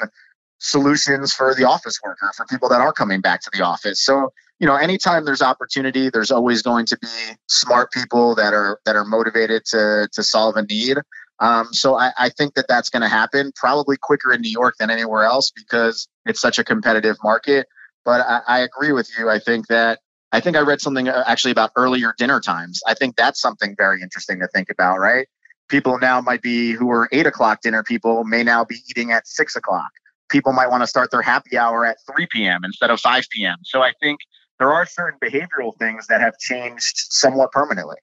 solutions 0.58 1.32
for 1.32 1.54
the 1.54 1.64
office 1.64 1.98
worker, 2.04 2.30
for 2.36 2.44
people 2.46 2.68
that 2.68 2.80
are 2.80 2.92
coming 2.92 3.20
back 3.20 3.40
to 3.40 3.50
the 3.52 3.64
office. 3.64 4.04
So 4.04 4.30
you 4.60 4.66
know 4.66 4.76
anytime 4.76 5.24
there's 5.24 5.42
opportunity 5.42 6.10
there's 6.10 6.30
always 6.30 6.62
going 6.62 6.86
to 6.86 6.98
be 6.98 7.08
smart 7.48 7.90
people 7.90 8.34
that 8.34 8.52
are 8.52 8.78
that 8.84 8.94
are 8.94 9.04
motivated 9.04 9.64
to 9.64 10.08
to 10.12 10.22
solve 10.22 10.56
a 10.56 10.62
need. 10.62 10.98
Um, 11.40 11.72
so 11.72 11.96
I, 11.96 12.12
I 12.18 12.28
think 12.28 12.52
that 12.54 12.66
that's 12.68 12.90
going 12.90 13.00
to 13.00 13.08
happen 13.08 13.50
probably 13.56 13.96
quicker 13.96 14.30
in 14.32 14.42
new 14.42 14.50
york 14.50 14.74
than 14.78 14.90
anywhere 14.90 15.24
else 15.24 15.50
because 15.50 16.06
it's 16.26 16.40
such 16.40 16.58
a 16.58 16.64
competitive 16.64 17.16
market. 17.24 17.66
But 18.04 18.20
I, 18.20 18.42
I 18.46 18.58
agree 18.60 18.92
with 18.92 19.08
you. 19.18 19.28
I 19.28 19.40
think 19.40 19.66
that 19.68 19.98
i 20.32 20.38
think 20.38 20.56
i 20.56 20.60
read 20.60 20.80
something 20.80 21.08
uh, 21.08 21.24
actually 21.26 21.50
about 21.50 21.70
earlier 21.76 22.14
dinner 22.18 22.40
times. 22.40 22.80
I 22.86 22.94
think 22.94 23.16
that's 23.16 23.40
something 23.40 23.74
very 23.76 24.02
interesting 24.02 24.38
to 24.40 24.48
think 24.48 24.68
about 24.70 24.98
right? 24.98 25.26
People 25.68 25.98
now 25.98 26.20
might 26.20 26.42
be 26.42 26.72
who 26.72 26.90
are 26.90 27.08
eight 27.12 27.26
o'clock 27.26 27.62
dinner 27.62 27.82
people 27.82 28.24
may 28.24 28.42
now 28.42 28.64
be 28.64 28.76
eating 28.90 29.10
at 29.12 29.26
six 29.26 29.56
o'clock. 29.56 29.90
People 30.28 30.52
might 30.52 30.68
want 30.68 30.82
to 30.82 30.86
start 30.86 31.10
their 31.10 31.22
happy 31.22 31.56
hour 31.56 31.86
at 31.86 31.96
3 32.14 32.26
p.m 32.30 32.60
instead 32.64 32.90
of 32.90 33.00
5 33.00 33.24
p.m 33.32 33.56
so 33.64 33.80
i 33.82 33.92
think 34.02 34.20
there 34.60 34.70
are 34.70 34.86
certain 34.86 35.18
behavioral 35.18 35.76
things 35.78 36.06
that 36.06 36.20
have 36.20 36.38
changed 36.38 37.06
somewhat 37.10 37.50
permanently. 37.50 37.96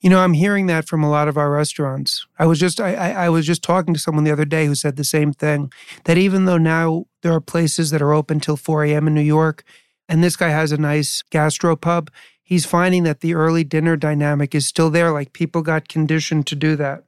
You 0.00 0.10
know, 0.10 0.20
I'm 0.20 0.32
hearing 0.32 0.66
that 0.66 0.86
from 0.86 1.02
a 1.02 1.10
lot 1.10 1.26
of 1.26 1.36
our 1.36 1.50
restaurants. 1.50 2.24
I 2.38 2.46
was 2.46 2.60
just 2.60 2.80
I, 2.80 2.94
I, 2.94 3.10
I 3.24 3.28
was 3.28 3.44
just 3.44 3.64
talking 3.64 3.92
to 3.94 4.00
someone 4.00 4.22
the 4.22 4.30
other 4.30 4.44
day 4.44 4.66
who 4.66 4.76
said 4.76 4.94
the 4.94 5.02
same 5.02 5.32
thing. 5.32 5.72
That 6.04 6.16
even 6.16 6.44
though 6.44 6.56
now 6.56 7.06
there 7.22 7.32
are 7.32 7.40
places 7.40 7.90
that 7.90 8.00
are 8.00 8.12
open 8.12 8.38
till 8.38 8.56
4 8.56 8.84
a.m. 8.84 9.08
in 9.08 9.14
New 9.14 9.20
York, 9.20 9.64
and 10.08 10.22
this 10.22 10.36
guy 10.36 10.50
has 10.50 10.70
a 10.70 10.78
nice 10.78 11.24
gastropub, 11.32 12.10
he's 12.44 12.64
finding 12.64 13.02
that 13.02 13.20
the 13.20 13.34
early 13.34 13.64
dinner 13.64 13.96
dynamic 13.96 14.54
is 14.54 14.68
still 14.68 14.88
there. 14.88 15.10
Like 15.10 15.32
people 15.32 15.62
got 15.62 15.88
conditioned 15.88 16.46
to 16.46 16.54
do 16.54 16.76
that. 16.76 17.02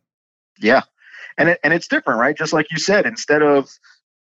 Yeah, 0.59 0.83
and 1.39 1.51
it, 1.51 1.61
and 1.63 1.73
it's 1.73 1.87
different, 1.87 2.19
right? 2.19 2.37
Just 2.37 2.53
like 2.53 2.67
you 2.73 2.79
said, 2.79 3.07
instead 3.07 3.43
of 3.43 3.71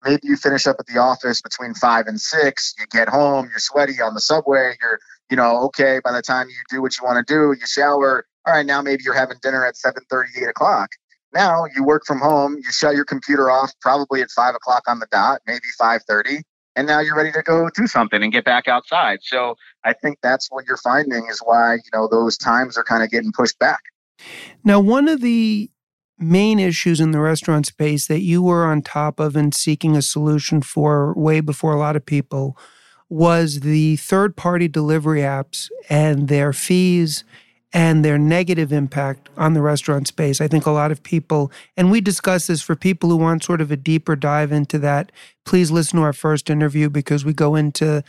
maybe 0.05 0.21
you 0.25 0.37
finish 0.37 0.67
up 0.67 0.77
at 0.79 0.87
the 0.87 0.99
office 0.99 1.41
between 1.41 1.75
five 1.75 2.07
and 2.07 2.21
six 2.21 2.75
you 2.79 2.87
get 2.91 3.09
home 3.09 3.47
you're 3.51 3.59
sweaty 3.59 4.01
on 4.01 4.15
the 4.15 4.21
subway 4.21 4.75
you're 4.81 4.99
you 5.31 5.37
know 5.37 5.59
okay 5.59 6.01
by 6.05 6.13
the 6.13 6.23
time 6.23 6.49
you 6.49 6.57
do 6.71 6.83
what 6.83 6.97
you 6.99 7.05
want 7.05 7.25
to 7.27 7.33
do 7.33 7.59
you 7.59 7.67
shower 7.67 8.25
all 8.47 8.55
right 8.55 8.67
now 8.67 8.83
maybe 8.83 9.03
you're 9.05 9.15
having 9.15 9.39
dinner 9.43 9.65
at 9.65 9.77
7 9.77 10.03
8 10.13 10.49
o'clock. 10.49 10.91
Now 11.33 11.65
you 11.75 11.83
work 11.83 12.05
from 12.07 12.21
home 12.21 12.55
you 12.57 12.71
shut 12.71 12.95
your 12.95 13.05
computer 13.05 13.51
off 13.51 13.73
probably 13.81 14.23
at 14.23 14.31
5 14.31 14.55
o'clock 14.55 14.83
on 14.87 14.99
the 14.99 15.07
dot 15.11 15.41
maybe 15.47 15.67
5.30 15.81 16.43
and 16.77 16.87
now 16.87 17.01
you're 17.01 17.17
ready 17.17 17.33
to 17.33 17.43
go 17.43 17.69
do 17.75 17.87
something 17.87 18.23
and 18.23 18.33
get 18.33 18.45
back 18.45 18.69
outside. 18.69 19.21
So 19.23 19.57
i 19.85 19.93
think 19.93 20.19
that's 20.23 20.51
what 20.51 20.67
you're 20.67 20.77
finding 20.77 21.27
is 21.29 21.41
why 21.45 21.75
you 21.75 21.91
know 21.93 22.09
those 22.09 22.37
times 22.37 22.77
are 22.77 22.85
kind 22.85 23.03
of 23.03 23.11
getting 23.11 23.33
pushed 23.33 23.59
back. 23.59 23.81
Now 24.63 24.79
one 24.81 25.09
of 25.09 25.21
the 25.21 25.71
main 26.19 26.59
issues 26.59 27.01
in 27.01 27.11
the 27.11 27.21
restaurant 27.21 27.67
space 27.67 28.07
that 28.07 28.21
you 28.21 28.43
were 28.43 28.65
on 28.65 28.83
top 28.83 29.19
of 29.19 29.37
and 29.37 29.55
seeking 29.55 29.97
a 29.97 30.03
solution 30.03 30.63
for 30.63 31.13
way 31.15 31.41
before 31.41 31.73
a 31.73 31.79
lot 31.79 31.97
of 31.97 32.07
people 32.07 32.57
was 33.09 33.61
the 33.61 33.97
third 33.97 34.37
party 34.37 34.69
delivery 34.69 35.21
apps 35.21 35.71
and 35.89 36.29
their 36.29 36.53
fees 36.53 37.25
and 37.73 38.05
their 38.05 38.19
negative 38.19 38.73
impact 38.73 39.29
on 39.37 39.53
the 39.53 39.61
restaurant 39.61 40.07
space. 40.07 40.41
I 40.41 40.47
think 40.47 40.65
a 40.65 40.71
lot 40.71 40.93
of 40.93 41.03
people, 41.03 41.51
and 41.77 41.91
we 41.91 42.01
discuss 42.01 42.47
this 42.47 42.63
for 42.63 42.77
people 42.77 43.11
who 43.11 43.17
want 43.17 43.43
sort 43.43 43.61
of 43.61 43.73
a 43.73 43.77
deeper 43.77 44.15
dive 44.15 44.53
into 44.53 44.79
that. 44.79 45.11
Please 45.45 45.73
listen 45.73 45.99
to 45.99 46.05
our 46.05 46.13
first 46.13 46.49
interview 46.49 46.89
because 46.89 47.25
we 47.25 47.33
go 47.33 47.57
into 47.57 48.05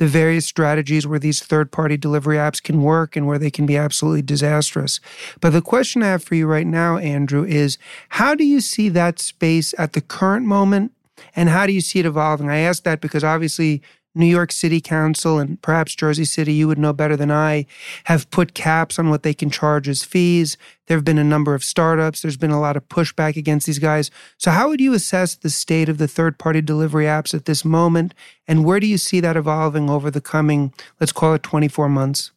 the 0.00 0.06
various 0.06 0.46
strategies 0.46 1.06
where 1.06 1.18
these 1.18 1.42
third 1.42 1.70
party 1.70 1.94
delivery 1.94 2.38
apps 2.38 2.62
can 2.62 2.80
work 2.80 3.16
and 3.16 3.26
where 3.26 3.38
they 3.38 3.50
can 3.50 3.66
be 3.66 3.76
absolutely 3.76 4.22
disastrous. 4.22 4.98
But 5.42 5.50
the 5.50 5.60
question 5.60 6.02
I 6.02 6.06
have 6.06 6.24
for 6.24 6.34
you 6.34 6.46
right 6.46 6.66
now, 6.66 6.96
Andrew, 6.96 7.44
is 7.44 7.76
how 8.08 8.34
do 8.34 8.42
you 8.42 8.62
see 8.62 8.88
that 8.88 9.18
space 9.18 9.74
at 9.76 9.92
the 9.92 10.00
current 10.00 10.46
moment 10.46 10.92
and 11.36 11.50
how 11.50 11.66
do 11.66 11.74
you 11.74 11.82
see 11.82 11.98
it 11.98 12.06
evolving? 12.06 12.48
I 12.48 12.60
ask 12.60 12.82
that 12.84 13.02
because 13.02 13.22
obviously 13.22 13.82
New 14.14 14.26
York 14.26 14.50
City 14.50 14.80
Council 14.80 15.38
and 15.38 15.60
perhaps 15.62 15.94
Jersey 15.94 16.24
City, 16.24 16.52
you 16.52 16.66
would 16.66 16.78
know 16.78 16.92
better 16.92 17.16
than 17.16 17.30
I, 17.30 17.66
have 18.04 18.30
put 18.30 18.54
caps 18.54 18.98
on 18.98 19.08
what 19.08 19.22
they 19.22 19.32
can 19.32 19.50
charge 19.50 19.88
as 19.88 20.02
fees. 20.02 20.56
There 20.86 20.96
have 20.96 21.04
been 21.04 21.18
a 21.18 21.24
number 21.24 21.54
of 21.54 21.62
startups. 21.62 22.22
There's 22.22 22.36
been 22.36 22.50
a 22.50 22.60
lot 22.60 22.76
of 22.76 22.88
pushback 22.88 23.36
against 23.36 23.66
these 23.66 23.78
guys. 23.78 24.10
So, 24.36 24.50
how 24.50 24.68
would 24.68 24.80
you 24.80 24.94
assess 24.94 25.36
the 25.36 25.50
state 25.50 25.88
of 25.88 25.98
the 25.98 26.08
third 26.08 26.38
party 26.38 26.60
delivery 26.60 27.04
apps 27.04 27.34
at 27.34 27.44
this 27.44 27.64
moment? 27.64 28.12
And 28.48 28.64
where 28.64 28.80
do 28.80 28.86
you 28.86 28.98
see 28.98 29.20
that 29.20 29.36
evolving 29.36 29.88
over 29.88 30.10
the 30.10 30.20
coming, 30.20 30.74
let's 30.98 31.12
call 31.12 31.34
it 31.34 31.42
24 31.44 31.88
months? 31.88 32.32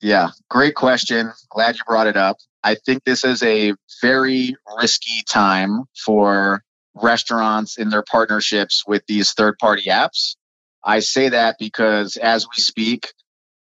Yeah, 0.00 0.30
great 0.50 0.74
question. 0.74 1.32
Glad 1.50 1.76
you 1.76 1.82
brought 1.86 2.08
it 2.08 2.16
up. 2.16 2.38
I 2.64 2.74
think 2.74 3.04
this 3.04 3.24
is 3.24 3.42
a 3.42 3.74
very 4.02 4.56
risky 4.78 5.22
time 5.28 5.84
for 6.04 6.62
restaurants 6.94 7.78
in 7.78 7.90
their 7.90 8.02
partnerships 8.02 8.84
with 8.86 9.04
these 9.06 9.32
third 9.32 9.58
party 9.58 9.84
apps 9.88 10.36
I 10.84 11.00
say 11.00 11.30
that 11.30 11.56
because 11.58 12.16
as 12.16 12.46
we 12.46 12.62
speak, 12.62 13.12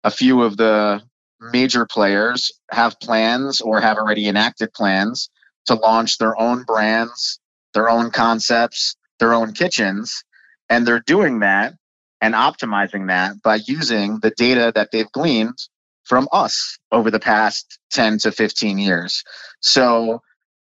a 0.04 0.10
few 0.10 0.42
of 0.42 0.56
the 0.56 1.02
major 1.40 1.86
players 1.86 2.52
have 2.70 3.00
plans 3.00 3.60
or 3.60 3.80
have 3.80 3.96
already 3.96 4.28
enacted 4.28 4.72
plans 4.72 5.30
to 5.66 5.74
launch 5.74 6.18
their 6.18 6.38
own 6.40 6.64
brands, 6.64 7.40
their 7.74 7.88
own 7.88 8.10
concepts, 8.10 8.96
their 9.18 9.32
own 9.32 9.52
kitchens. 9.52 10.22
And 10.68 10.86
they're 10.86 11.00
doing 11.00 11.40
that 11.40 11.74
and 12.20 12.34
optimizing 12.34 13.08
that 13.08 13.42
by 13.42 13.60
using 13.66 14.20
the 14.20 14.30
data 14.30 14.72
that 14.74 14.90
they've 14.92 15.10
gleaned 15.12 15.58
from 16.04 16.28
us 16.32 16.78
over 16.92 17.10
the 17.10 17.20
past 17.20 17.78
10 17.90 18.18
to 18.18 18.32
15 18.32 18.78
years. 18.78 19.22
So 19.60 20.20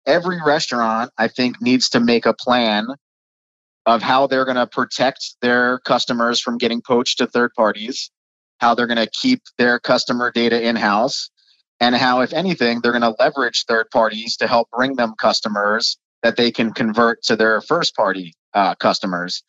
every 0.06 0.40
restaurant, 0.44 1.12
I 1.18 1.28
think, 1.28 1.62
needs 1.62 1.90
to 1.90 2.00
make 2.00 2.26
a 2.26 2.34
plan 2.34 2.88
of 3.86 4.02
how 4.02 4.28
they're 4.28 4.46
going 4.46 4.58
to 4.58 4.68
protect 4.68 5.36
their 5.42 5.80
customers 5.80 6.40
from 6.40 6.58
getting 6.58 6.82
poached 6.82 7.18
to 7.20 7.28
third 7.28 7.52
parties, 7.56 8.12
how 8.60 8.76
they're 8.76 8.88
going 8.88 8.98
to 8.98 9.10
keep 9.10 9.42
their 9.58 9.80
customer 9.80 10.32
data 10.32 10.62
in 10.62 10.76
house, 10.76 11.30
and 11.80 11.96
how, 11.96 12.22
if 12.22 12.34
anything, 12.34 12.80
they're 12.82 12.92
going 12.92 13.02
to 13.02 13.16
leverage 13.20 13.66
third 13.68 13.90
parties 13.92 14.38
to 14.38 14.48
help 14.48 14.70
bring 14.72 14.96
them 14.96 15.14
customers 15.20 15.98
that 16.22 16.38
they 16.38 16.52
can 16.52 16.72
convert 16.74 17.24
to 17.24 17.36
their 17.36 17.62
first 17.62 17.96
party 17.96 18.34
uh, 18.54 18.76
customers. 18.76 19.44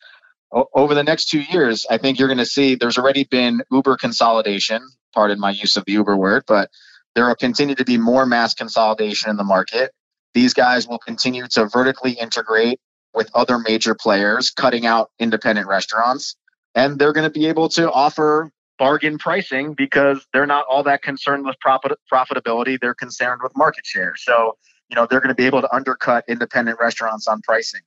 O- 0.53 0.67
over 0.73 0.95
the 0.95 1.03
next 1.03 1.29
two 1.29 1.41
years, 1.41 1.85
I 1.89 1.97
think 1.97 2.17
you're 2.19 2.27
going 2.27 2.39
to 2.39 2.45
see 2.45 2.75
there's 2.75 2.97
already 2.97 3.25
been 3.25 3.61
Uber 3.71 3.97
consolidation, 3.97 4.81
pardon 5.13 5.39
my 5.39 5.51
use 5.51 5.77
of 5.77 5.85
the 5.85 5.93
Uber 5.93 6.17
word, 6.17 6.43
but 6.47 6.71
there 7.15 7.27
will 7.27 7.35
continue 7.35 7.75
to 7.75 7.85
be 7.85 7.97
more 7.97 8.25
mass 8.25 8.55
consolidation 8.55 9.29
in 9.29 9.37
the 9.37 9.43
market. 9.43 9.91
These 10.33 10.55
guys 10.55 10.87
will 10.87 10.97
continue 10.99 11.47
to 11.49 11.67
vertically 11.67 12.13
integrate 12.13 12.79
with 13.13 13.29
other 13.33 13.59
major 13.59 13.95
players, 13.95 14.51
cutting 14.51 14.85
out 14.85 15.11
independent 15.19 15.67
restaurants. 15.67 16.35
And 16.75 16.97
they're 16.97 17.13
going 17.13 17.25
to 17.25 17.39
be 17.39 17.47
able 17.47 17.69
to 17.69 17.91
offer 17.91 18.51
bargain 18.79 19.17
pricing 19.17 19.73
because 19.73 20.25
they're 20.33 20.47
not 20.47 20.65
all 20.69 20.83
that 20.83 21.03
concerned 21.03 21.45
with 21.45 21.59
profit, 21.59 21.91
profitability. 22.11 22.79
They're 22.79 22.95
concerned 22.95 23.41
with 23.43 23.55
market 23.55 23.85
share. 23.85 24.15
So, 24.17 24.57
you 24.89 24.95
know, 24.95 25.05
they're 25.09 25.19
going 25.19 25.29
to 25.29 25.35
be 25.35 25.45
able 25.45 25.61
to 25.61 25.73
undercut 25.73 26.25
independent 26.27 26.79
restaurants 26.79 27.27
on 27.27 27.41
pricing. 27.41 27.81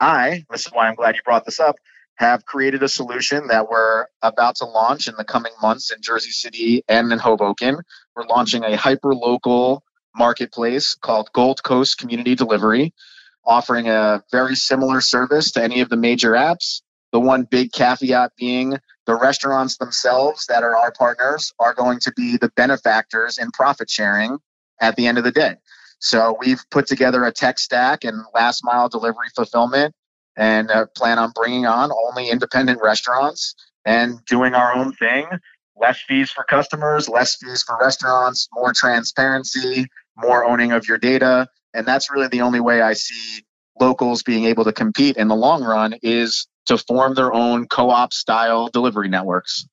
I, 0.00 0.44
this 0.50 0.66
is 0.66 0.72
why 0.72 0.88
I'm 0.88 0.94
glad 0.94 1.16
you 1.16 1.22
brought 1.24 1.44
this 1.44 1.58
up, 1.58 1.76
have 2.16 2.44
created 2.44 2.82
a 2.82 2.88
solution 2.88 3.48
that 3.48 3.68
we're 3.68 4.06
about 4.22 4.56
to 4.56 4.64
launch 4.64 5.08
in 5.08 5.14
the 5.16 5.24
coming 5.24 5.52
months 5.60 5.90
in 5.90 6.00
Jersey 6.00 6.30
City 6.30 6.84
and 6.88 7.12
in 7.12 7.18
Hoboken. 7.18 7.80
We're 8.14 8.26
launching 8.26 8.64
a 8.64 8.76
hyper 8.76 9.14
local 9.14 9.82
marketplace 10.16 10.94
called 10.94 11.30
Gold 11.32 11.62
Coast 11.62 11.98
Community 11.98 12.34
Delivery 12.34 12.92
offering 13.48 13.88
a 13.88 14.22
very 14.30 14.54
similar 14.54 15.00
service 15.00 15.50
to 15.52 15.62
any 15.62 15.80
of 15.80 15.88
the 15.88 15.96
major 15.96 16.32
apps. 16.32 16.82
The 17.12 17.18
one 17.18 17.44
big 17.44 17.72
caveat 17.72 18.32
being 18.36 18.78
the 19.06 19.16
restaurants 19.16 19.78
themselves 19.78 20.44
that 20.50 20.62
are 20.62 20.76
our 20.76 20.92
partners 20.92 21.52
are 21.58 21.72
going 21.72 21.98
to 22.00 22.12
be 22.14 22.36
the 22.36 22.50
benefactors 22.50 23.38
in 23.38 23.50
profit 23.52 23.88
sharing 23.88 24.38
at 24.80 24.96
the 24.96 25.06
end 25.06 25.16
of 25.16 25.24
the 25.24 25.32
day. 25.32 25.54
So 25.98 26.36
we've 26.38 26.62
put 26.70 26.86
together 26.86 27.24
a 27.24 27.32
tech 27.32 27.58
stack 27.58 28.04
and 28.04 28.22
last 28.34 28.62
mile 28.62 28.90
delivery 28.90 29.28
fulfillment 29.34 29.94
and 30.36 30.70
uh, 30.70 30.86
plan 30.94 31.18
on 31.18 31.32
bringing 31.34 31.66
on 31.66 31.90
only 31.90 32.30
independent 32.30 32.80
restaurants 32.82 33.54
and 33.84 34.24
doing 34.26 34.54
our 34.54 34.74
own 34.74 34.92
thing. 34.92 35.26
Less 35.74 36.00
fees 36.06 36.30
for 36.30 36.44
customers, 36.44 37.08
less 37.08 37.36
fees 37.36 37.62
for 37.62 37.78
restaurants, 37.80 38.48
more 38.52 38.72
transparency, 38.74 39.86
more 40.16 40.44
owning 40.44 40.72
of 40.72 40.86
your 40.86 40.98
data. 40.98 41.48
And 41.78 41.86
that's 41.86 42.10
really 42.10 42.28
the 42.28 42.42
only 42.42 42.60
way 42.60 42.82
I 42.82 42.92
see 42.92 43.44
locals 43.80 44.22
being 44.22 44.44
able 44.44 44.64
to 44.64 44.72
compete 44.72 45.16
in 45.16 45.28
the 45.28 45.36
long 45.36 45.62
run 45.62 45.94
is 46.02 46.46
to 46.66 46.76
form 46.76 47.14
their 47.14 47.32
own 47.32 47.66
co-op 47.68 48.12
style 48.12 48.68
delivery 48.68 49.08
networks. 49.08 49.66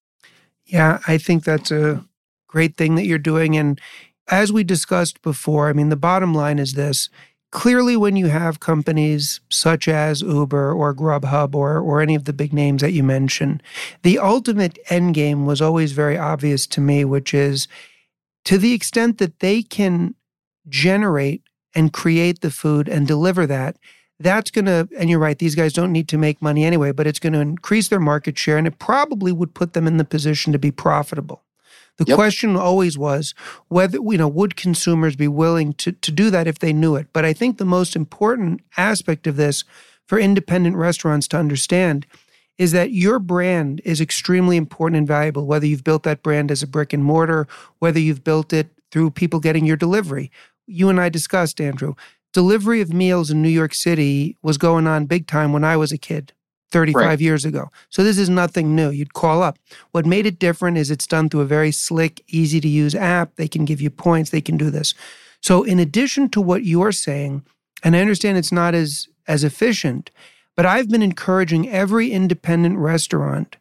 Yeah, 0.65 0.99
I 1.07 1.17
think 1.17 1.43
that's 1.43 1.71
a 1.71 2.03
great 2.47 2.77
thing 2.77 2.95
that 2.95 3.05
you're 3.05 3.17
doing 3.17 3.57
and 3.57 3.79
as 4.27 4.51
we 4.51 4.63
discussed 4.63 5.21
before, 5.21 5.69
I 5.69 5.73
mean 5.73 5.89
the 5.89 5.95
bottom 5.95 6.33
line 6.33 6.59
is 6.59 6.73
this 6.73 7.09
clearly 7.51 7.95
when 7.95 8.15
you 8.15 8.27
have 8.27 8.59
companies 8.59 9.39
such 9.49 9.87
as 9.87 10.21
Uber 10.21 10.73
or 10.73 10.93
Grubhub 10.93 11.55
or 11.55 11.79
or 11.79 12.01
any 12.01 12.15
of 12.15 12.25
the 12.25 12.33
big 12.33 12.51
names 12.51 12.81
that 12.81 12.91
you 12.91 13.03
mentioned, 13.03 13.61
the 14.03 14.19
ultimate 14.19 14.77
end 14.89 15.13
game 15.13 15.45
was 15.45 15.61
always 15.61 15.91
very 15.91 16.17
obvious 16.17 16.67
to 16.67 16.81
me, 16.81 17.05
which 17.05 17.33
is 17.33 17.67
to 18.45 18.57
the 18.57 18.73
extent 18.73 19.19
that 19.19 19.39
they 19.39 19.61
can 19.61 20.15
generate 20.67 21.43
and 21.75 21.93
create 21.93 22.41
the 22.41 22.51
food 22.51 22.87
and 22.87 23.07
deliver 23.07 23.45
that, 23.45 23.77
that's 24.19 24.49
going 24.49 24.65
to, 24.65 24.87
and 24.97 25.09
you're 25.09 25.19
right, 25.19 25.37
these 25.37 25.55
guys 25.55 25.73
don't 25.73 25.91
need 25.91 26.07
to 26.07 26.17
make 26.17 26.41
money 26.41 26.63
anyway, 26.63 26.91
but 26.91 27.05
it's 27.05 27.19
going 27.19 27.33
to 27.33 27.39
increase 27.39 27.89
their 27.89 27.99
market 27.99 28.37
share 28.37 28.57
and 28.57 28.65
it 28.65 28.79
probably 28.79 29.31
would 29.31 29.53
put 29.53 29.73
them 29.73 29.87
in 29.87 29.97
the 29.97 30.05
position 30.05 30.53
to 30.53 30.59
be 30.59 30.71
profitable. 30.71 31.43
The 31.97 32.05
yep. 32.07 32.15
question 32.15 32.55
always 32.55 32.97
was 32.97 33.33
whether, 33.67 33.97
you 33.97 34.17
know, 34.17 34.27
would 34.27 34.55
consumers 34.55 35.15
be 35.15 35.27
willing 35.27 35.73
to, 35.73 35.93
to 35.93 36.11
do 36.11 36.29
that 36.29 36.47
if 36.47 36.59
they 36.59 36.73
knew 36.73 36.95
it? 36.95 37.07
But 37.13 37.25
I 37.25 37.33
think 37.33 37.57
the 37.57 37.65
most 37.65 37.95
important 37.95 38.61
aspect 38.77 39.27
of 39.27 39.37
this 39.37 39.63
for 40.05 40.19
independent 40.19 40.75
restaurants 40.75 41.27
to 41.29 41.37
understand 41.37 42.05
is 42.57 42.71
that 42.71 42.91
your 42.91 43.19
brand 43.19 43.81
is 43.83 43.99
extremely 43.99 44.55
important 44.55 44.97
and 44.97 45.07
valuable, 45.07 45.45
whether 45.45 45.65
you've 45.65 45.83
built 45.83 46.03
that 46.03 46.23
brand 46.23 46.51
as 46.51 46.63
a 46.63 46.67
brick 46.67 46.93
and 46.93 47.03
mortar, 47.03 47.47
whether 47.79 47.99
you've 47.99 48.23
built 48.23 48.53
it 48.53 48.69
through 48.91 49.11
people 49.11 49.39
getting 49.39 49.65
your 49.65 49.75
delivery. 49.75 50.31
You 50.67 50.89
and 50.89 50.99
I 50.99 51.09
discussed, 51.09 51.61
Andrew, 51.61 51.95
delivery 52.33 52.81
of 52.81 52.93
meals 52.93 53.31
in 53.31 53.41
New 53.41 53.49
York 53.49 53.73
City 53.73 54.37
was 54.41 54.57
going 54.57 54.87
on 54.87 55.05
big 55.05 55.27
time 55.27 55.53
when 55.53 55.63
I 55.63 55.77
was 55.77 55.91
a 55.91 55.97
kid. 55.97 56.33
35 56.71 57.01
right. 57.01 57.21
years 57.21 57.45
ago. 57.45 57.71
So 57.89 58.03
this 58.03 58.17
is 58.17 58.29
nothing 58.29 58.75
new. 58.75 58.89
You'd 58.89 59.13
call 59.13 59.41
up. 59.41 59.57
What 59.91 60.05
made 60.05 60.25
it 60.25 60.39
different 60.39 60.77
is 60.77 60.91
it's 60.91 61.07
done 61.07 61.29
through 61.29 61.41
a 61.41 61.45
very 61.45 61.71
slick, 61.71 62.21
easy 62.27 62.59
to 62.59 62.67
use 62.67 62.93
app. 62.93 63.35
They 63.35 63.47
can 63.47 63.63
give 63.63 63.79
you 63.79 63.89
points, 63.89 64.31
they 64.31 64.41
can 64.41 64.57
do 64.57 64.69
this. 64.69 64.93
So 65.41 65.63
in 65.63 65.79
addition 65.79 66.27
to 66.29 66.41
what 66.41 66.65
you're 66.65 66.91
saying, 66.91 67.45
and 67.83 67.95
I 67.95 68.01
understand 68.01 68.37
it's 68.37 68.51
not 68.51 68.75
as 68.75 69.07
as 69.27 69.43
efficient, 69.43 70.11
but 70.55 70.65
I've 70.65 70.89
been 70.89 71.01
encouraging 71.01 71.69
every 71.69 72.11
independent 72.11 72.77
restaurant 72.77 73.55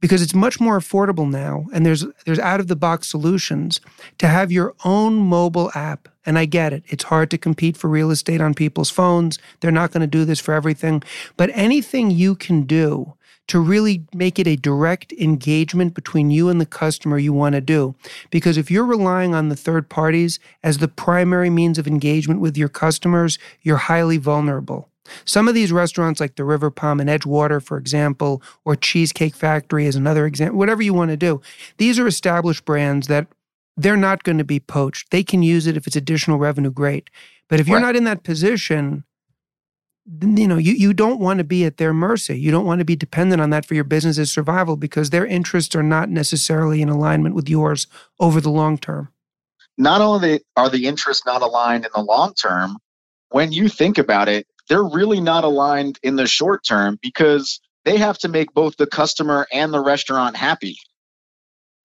because 0.00 0.22
it's 0.22 0.34
much 0.34 0.60
more 0.60 0.78
affordable 0.78 1.28
now 1.28 1.66
and 1.72 1.84
there's 1.84 2.04
there's 2.24 2.38
out 2.38 2.60
of 2.60 2.68
the 2.68 2.76
box 2.76 3.08
solutions 3.08 3.80
to 4.18 4.28
have 4.28 4.52
your 4.52 4.74
own 4.84 5.16
mobile 5.16 5.70
app. 5.74 6.08
And 6.26 6.38
I 6.38 6.44
get 6.44 6.74
it. 6.74 6.84
It's 6.88 7.04
hard 7.04 7.30
to 7.30 7.38
compete 7.38 7.76
for 7.76 7.88
real 7.88 8.10
estate 8.10 8.42
on 8.42 8.52
people's 8.52 8.90
phones. 8.90 9.38
They're 9.60 9.70
not 9.70 9.92
going 9.92 10.02
to 10.02 10.06
do 10.06 10.26
this 10.26 10.40
for 10.40 10.52
everything. 10.52 11.02
But 11.38 11.50
anything 11.54 12.10
you 12.10 12.34
can 12.34 12.64
do 12.64 13.14
to 13.46 13.58
really 13.58 14.04
make 14.12 14.38
it 14.38 14.46
a 14.46 14.56
direct 14.56 15.12
engagement 15.14 15.94
between 15.94 16.30
you 16.30 16.50
and 16.50 16.60
the 16.60 16.66
customer 16.66 17.18
you 17.18 17.32
want 17.32 17.54
to 17.54 17.62
do. 17.62 17.94
Because 18.30 18.58
if 18.58 18.70
you're 18.70 18.84
relying 18.84 19.34
on 19.34 19.48
the 19.48 19.56
third 19.56 19.88
parties 19.88 20.38
as 20.62 20.78
the 20.78 20.88
primary 20.88 21.48
means 21.48 21.78
of 21.78 21.86
engagement 21.86 22.40
with 22.40 22.56
your 22.58 22.68
customers 22.68 23.38
you're 23.62 23.78
highly 23.78 24.18
vulnerable 24.18 24.90
some 25.24 25.48
of 25.48 25.54
these 25.54 25.72
restaurants, 25.72 26.20
like 26.20 26.36
the 26.36 26.44
River 26.44 26.70
Palm 26.70 27.00
and 27.00 27.08
Edgewater, 27.08 27.62
for 27.62 27.76
example, 27.76 28.42
or 28.64 28.76
Cheesecake 28.76 29.34
Factory 29.34 29.86
is 29.86 29.96
another 29.96 30.26
example, 30.26 30.58
whatever 30.58 30.82
you 30.82 30.94
want 30.94 31.10
to 31.10 31.16
do, 31.16 31.40
these 31.76 31.98
are 31.98 32.06
established 32.06 32.64
brands 32.64 33.06
that 33.08 33.26
they're 33.76 33.96
not 33.96 34.24
going 34.24 34.38
to 34.38 34.44
be 34.44 34.60
poached. 34.60 35.10
They 35.10 35.22
can 35.22 35.42
use 35.42 35.66
it 35.66 35.76
if 35.76 35.86
it's 35.86 35.96
additional 35.96 36.38
revenue, 36.38 36.70
great. 36.70 37.10
But 37.48 37.60
if 37.60 37.68
you're 37.68 37.76
right. 37.76 37.86
not 37.86 37.96
in 37.96 38.04
that 38.04 38.24
position, 38.24 39.04
you 40.20 40.48
know, 40.48 40.56
you, 40.56 40.72
you 40.72 40.94
don't 40.94 41.20
want 41.20 41.38
to 41.38 41.44
be 41.44 41.64
at 41.64 41.76
their 41.76 41.92
mercy. 41.92 42.38
You 42.38 42.50
don't 42.50 42.64
want 42.64 42.78
to 42.78 42.84
be 42.84 42.96
dependent 42.96 43.40
on 43.40 43.50
that 43.50 43.66
for 43.66 43.74
your 43.74 43.84
business's 43.84 44.30
survival 44.30 44.76
because 44.76 45.10
their 45.10 45.26
interests 45.26 45.74
are 45.76 45.82
not 45.82 46.08
necessarily 46.08 46.80
in 46.80 46.88
alignment 46.88 47.34
with 47.34 47.48
yours 47.48 47.86
over 48.18 48.40
the 48.40 48.50
long 48.50 48.78
term. 48.78 49.10
Not 49.76 50.00
only 50.00 50.40
are 50.56 50.70
the 50.70 50.86
interests 50.86 51.24
not 51.26 51.42
aligned 51.42 51.84
in 51.84 51.90
the 51.94 52.02
long 52.02 52.34
term, 52.34 52.78
when 53.30 53.52
you 53.52 53.68
think 53.68 53.98
about 53.98 54.28
it, 54.28 54.46
they're 54.68 54.84
really 54.84 55.20
not 55.20 55.44
aligned 55.44 55.98
in 56.02 56.16
the 56.16 56.26
short 56.26 56.64
term 56.64 56.98
because 57.02 57.60
they 57.84 57.96
have 57.96 58.18
to 58.18 58.28
make 58.28 58.52
both 58.52 58.76
the 58.76 58.86
customer 58.86 59.46
and 59.52 59.72
the 59.72 59.82
restaurant 59.82 60.36
happy. 60.36 60.76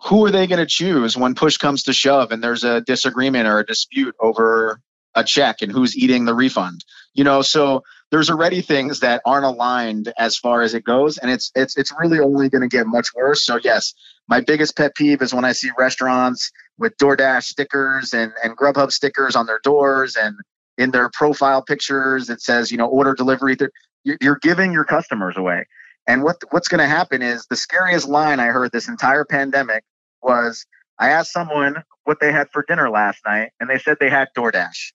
Who 0.06 0.26
are 0.26 0.32
they 0.32 0.48
going 0.48 0.60
to 0.60 0.66
choose 0.66 1.16
when 1.16 1.34
push 1.34 1.58
comes 1.58 1.84
to 1.84 1.94
shove 1.94 2.32
and 2.32 2.44
there's 2.44 2.66
a 2.66 2.82
disagreement 2.82 3.48
or 3.48 3.60
a 3.60 3.66
dispute 3.66 4.16
over 4.20 4.82
a 5.16 5.24
check 5.24 5.62
and 5.62 5.72
who's 5.72 5.96
eating 5.96 6.26
the 6.26 6.34
refund? 6.34 6.84
You 7.14 7.24
know, 7.24 7.42
so 7.42 7.84
there's 8.12 8.30
already 8.30 8.62
things 8.62 9.00
that 9.00 9.22
aren't 9.26 9.46
aligned 9.46 10.12
as 10.20 10.38
far 10.38 10.62
as 10.62 10.74
it 10.74 10.84
goes 10.84 11.18
and 11.18 11.32
it's 11.32 11.52
it's 11.56 11.78
it's 11.78 11.94
really 11.98 12.20
only 12.20 12.50
going 12.50 12.62
to 12.62 12.68
get 12.68 12.86
much 12.86 13.08
worse. 13.16 13.46
So 13.46 13.60
yes, 13.64 13.94
my 14.28 14.42
biggest 14.42 14.76
pet 14.76 14.94
peeve 14.96 15.22
is 15.22 15.34
when 15.34 15.46
I 15.46 15.54
see 15.54 15.70
restaurants 15.80 16.52
with 16.78 16.98
DoorDash 16.98 17.44
stickers 17.44 18.14
and 18.14 18.34
and 18.44 18.58
Grubhub 18.58 18.92
stickers 18.92 19.38
on 19.38 19.46
their 19.46 19.60
doors 19.64 20.18
and 20.18 20.36
in 20.78 20.92
their 20.92 21.10
profile 21.10 21.62
pictures 21.62 22.30
it 22.30 22.42
says 22.42 22.72
you 22.72 22.78
know 22.78 22.88
order 22.88 23.14
delivery 23.14 23.56
you're 24.04 24.40
giving 24.42 24.72
your 24.74 24.84
customers 24.84 25.38
away. 25.38 25.66
And 26.08 26.24
what 26.24 26.38
what's 26.52 26.68
going 26.68 26.80
to 26.80 26.88
happen 26.88 27.22
is 27.22 27.46
the 27.46 27.56
scariest 27.56 28.08
line 28.08 28.40
i 28.40 28.48
heard 28.48 28.72
this 28.72 28.90
entire 28.90 29.24
pandemic 29.24 29.84
was 30.22 30.66
i 31.00 31.10
asked 31.10 31.32
someone 31.32 31.84
what 32.04 32.20
they 32.20 32.32
had 32.32 32.50
for 32.52 32.66
dinner 32.68 32.90
last 32.90 33.20
night 33.26 33.52
and 33.60 33.70
they 33.70 33.80
said 33.80 33.98
they 34.00 34.10
had 34.10 34.28
DoorDash. 34.38 34.92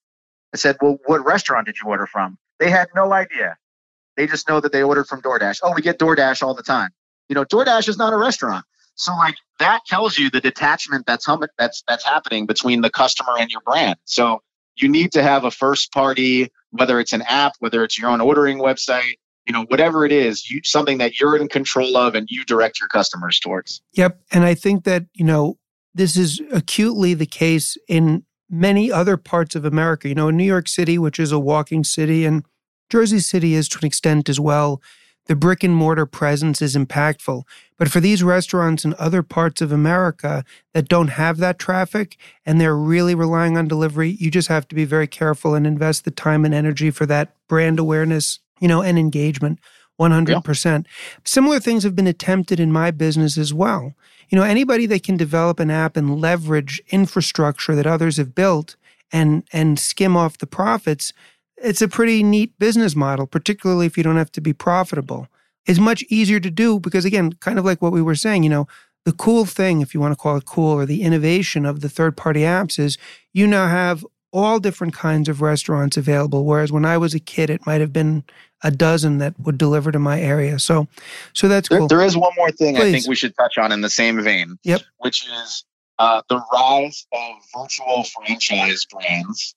I 0.53 0.57
said 0.57 0.77
well 0.83 0.99
what 1.07 1.25
restaurant 1.25 1.67
did 1.67 1.77
you 1.83 1.89
order 1.89 2.07
from? 2.07 2.39
They 2.59 2.71
had 2.71 2.89
no 2.95 3.13
idea. 3.13 3.57
They 4.17 4.27
just 4.27 4.49
know 4.49 4.61
that 4.61 4.73
they 4.73 4.83
ordered 4.83 5.07
from 5.07 5.23
DoorDash. 5.23 5.61
Oh 5.63 5.73
we 5.75 5.81
get 5.81 5.99
DoorDash 5.99 6.43
all 6.43 6.55
the 6.55 6.63
time. 6.63 6.91
You 7.31 7.35
know 7.35 7.45
DoorDash 7.47 7.89
is 7.89 7.97
not 7.97 8.13
a 8.13 8.17
restaurant. 8.19 8.67
So 8.97 9.13
like 9.13 9.37
that 9.61 9.81
tells 9.87 10.19
you 10.19 10.29
the 10.29 10.41
detachment 10.41 11.07
that's 11.07 11.25
hum- 11.25 11.47
that's 11.57 11.83
that's 11.89 12.05
happening 12.05 12.45
between 12.45 12.83
the 12.83 12.91
customer 12.91 13.33
and 13.39 13.51
your 13.51 13.63
brand. 13.63 13.97
So 14.05 14.43
you 14.81 14.89
need 14.89 15.13
to 15.13 15.23
have 15.23 15.45
a 15.45 15.51
first 15.51 15.93
party, 15.93 16.51
whether 16.71 17.01
it's 17.01 17.13
an 17.13 17.23
app, 17.23 17.55
whether 17.61 17.85
it's 17.85 17.99
your 17.99 18.11
own 18.11 18.21
ordering 18.21 18.59
website, 18.59 19.15
you 19.47 19.53
know, 19.53 19.65
whatever 19.69 20.05
it 20.05 20.13
is, 20.13 20.51
you, 20.51 20.61
something 20.65 20.99
that 20.99 21.19
you're 21.19 21.37
in 21.37 21.49
control 21.49 21.97
of 21.97 22.15
and 22.15 22.29
you 22.31 22.45
direct 22.45 22.79
your 22.79 22.89
customers 22.89 23.41
towards. 23.41 23.81
Yep. 23.95 24.21
And 24.31 24.45
I 24.45 24.55
think 24.55 24.85
that, 24.85 25.07
you 25.15 25.25
know, 25.25 25.59
this 25.95 26.17
is 26.17 26.41
acutely 26.53 27.15
the 27.15 27.27
case 27.27 27.77
in 27.89 28.25
many 28.51 28.93
other 28.93 29.17
parts 29.17 29.55
of 29.57 29.65
America. 29.65 30.09
You 30.09 30.15
know, 30.15 30.29
in 30.29 30.37
New 30.37 30.45
York 30.45 30.69
City, 30.69 30.99
which 30.99 31.19
is 31.19 31.33
a 31.33 31.39
walking 31.39 31.83
city, 31.83 32.25
and 32.25 32.45
Jersey 32.91 33.21
City 33.21 33.55
is 33.55 33.69
to 33.71 33.79
an 33.81 33.87
extent 33.87 34.29
as 34.29 34.39
well, 34.39 34.83
the 35.29 35.37
brick 35.37 35.63
and 35.63 35.75
mortar 35.75 36.07
presence 36.07 36.61
is 36.61 36.75
impactful. 36.75 37.45
But 37.77 37.91
for 37.91 38.01
these 38.01 38.23
restaurants 38.23 38.85
in 38.85 38.95
other 38.99 39.23
parts 39.23 39.61
of 39.61 39.71
America 39.71 40.45
that 40.75 40.89
don't 40.89 41.09
have 41.09 41.37
that 41.39 41.59
traffic 41.59 42.17
and 42.45 42.61
they're 42.61 42.77
really 42.77 43.15
relying 43.15 43.57
on 43.57 43.69
delivery, 43.69 44.17
you 44.19 44.31
just 44.31 44.49
have 44.49 44.67
to 44.69 44.75
be 44.75 44.85
very 44.85 45.07
careful 45.07 45.55
and 45.55 45.67
invest 45.67 46.05
the 46.05 46.11
time 46.11 46.45
and 46.45 46.55
energy 46.55 46.91
for 46.91 47.07
that 47.07 47.35
brand 47.47 47.79
awareness, 47.79 48.41
you 48.59 48.67
know, 48.67 48.83
and 48.83 48.99
engagement. 48.99 49.61
100%. 50.01 50.65
Yeah. 50.65 50.93
Similar 51.25 51.61
things 51.61 51.83
have 51.83 51.97
been 51.97 52.07
attempted 52.07 52.61
in 52.61 52.73
my 52.73 52.91
business 52.91 53.37
as 53.37 53.53
well. 53.53 53.95
You 54.29 54.39
know, 54.39 54.45
anybody 54.45 54.87
that 54.87 55.03
can 55.03 55.17
develop 55.17 55.59
an 55.59 55.71
app 55.71 55.97
and 55.97 56.21
leverage 56.21 56.81
infrastructure 56.91 57.75
that 57.75 57.87
others 57.87 58.17
have 58.17 58.35
built 58.35 58.77
and 59.11 59.43
and 59.53 59.79
skim 59.79 60.17
off 60.17 60.39
the 60.39 60.47
profits 60.47 61.13
it's 61.63 61.83
a 61.83 61.89
pretty 61.89 62.23
neat 62.23 62.59
business 62.59 62.95
model, 62.95 63.27
particularly 63.27 63.87
if 63.87 63.97
you 63.97 64.03
don't 64.03 64.17
have 64.17 64.33
to 64.33 64.41
be 64.41 64.53
profitable. 64.53 65.29
It's 65.67 65.79
much 65.79 66.03
easier 66.09 66.41
to 66.41 66.51
do 66.51 66.81
because, 66.81 67.05
again, 67.05 67.33
kind 67.35 67.59
of 67.59 67.65
like 67.65 67.83
what 67.83 67.93
we 67.93 68.03
were 68.03 68.15
saying, 68.15 68.43
you 68.43 68.51
know, 68.51 68.67
the 69.05 69.13
cool 69.13 69.45
thing, 69.45 69.81
if 69.81 69.95
you 69.95 70.01
want 70.01 70.13
to 70.13 70.17
call 70.17 70.37
it 70.37 70.45
cool, 70.45 70.73
or 70.73 70.87
the 70.87 71.03
innovation 71.03 71.65
of 71.65 71.81
the 71.81 71.89
third 71.89 72.17
party 72.17 72.41
apps 72.41 72.79
is 72.79 72.99
you 73.33 73.47
now 73.47 73.67
have 73.67 74.05
all 74.33 74.59
different 74.61 74.95
kinds 74.95 75.29
of 75.29 75.41
restaurants 75.41 75.97
available. 75.97 76.45
Whereas 76.45 76.71
when 76.71 76.85
I 76.85 76.99
was 76.99 77.15
a 77.15 77.21
kid, 77.21 77.51
it 77.51 77.65
might 77.67 77.81
have 77.81 77.93
been 77.93 78.25
a 78.63 78.71
dozen 78.71 79.19
that 79.19 79.39
would 79.41 79.57
deliver 79.57 79.93
to 79.93 79.99
my 79.99 80.21
area. 80.21 80.59
So, 80.59 80.89
so 81.33 81.49
that's 81.49 81.69
cool. 81.69 81.87
there, 81.87 81.99
there 81.99 82.07
is 82.07 82.17
one 82.17 82.33
more 82.37 82.51
thing 82.51 82.77
Please. 82.77 82.83
I 82.83 82.93
think 82.93 83.09
we 83.09 83.15
should 83.15 83.35
touch 83.37 83.57
on 83.57 83.73
in 83.73 83.81
the 83.81 83.91
same 83.91 84.23
vein. 84.23 84.59
Yep. 84.65 84.83
Which 84.99 85.27
is 85.27 85.65
uh, 85.99 86.23
the 86.29 86.43
rise 86.53 87.07
of 87.13 87.35
virtual 87.57 88.05
franchise 88.05 88.85
brands 88.85 89.55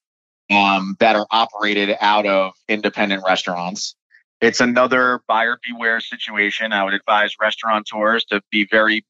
um, 0.51 0.95
that 0.99 1.15
are 1.15 1.27
operated 1.31 1.95
out 2.01 2.25
of 2.25 2.53
independent 2.67 3.23
restaurants. 3.25 3.95
It's 4.41 4.59
another 4.59 5.21
buyer 5.27 5.57
beware 5.63 5.99
situation. 5.99 6.73
I 6.73 6.83
would 6.83 6.93
advise 6.93 7.33
restaurateurs 7.39 8.25
to 8.25 8.41
be 8.51 8.67
very 8.69 9.05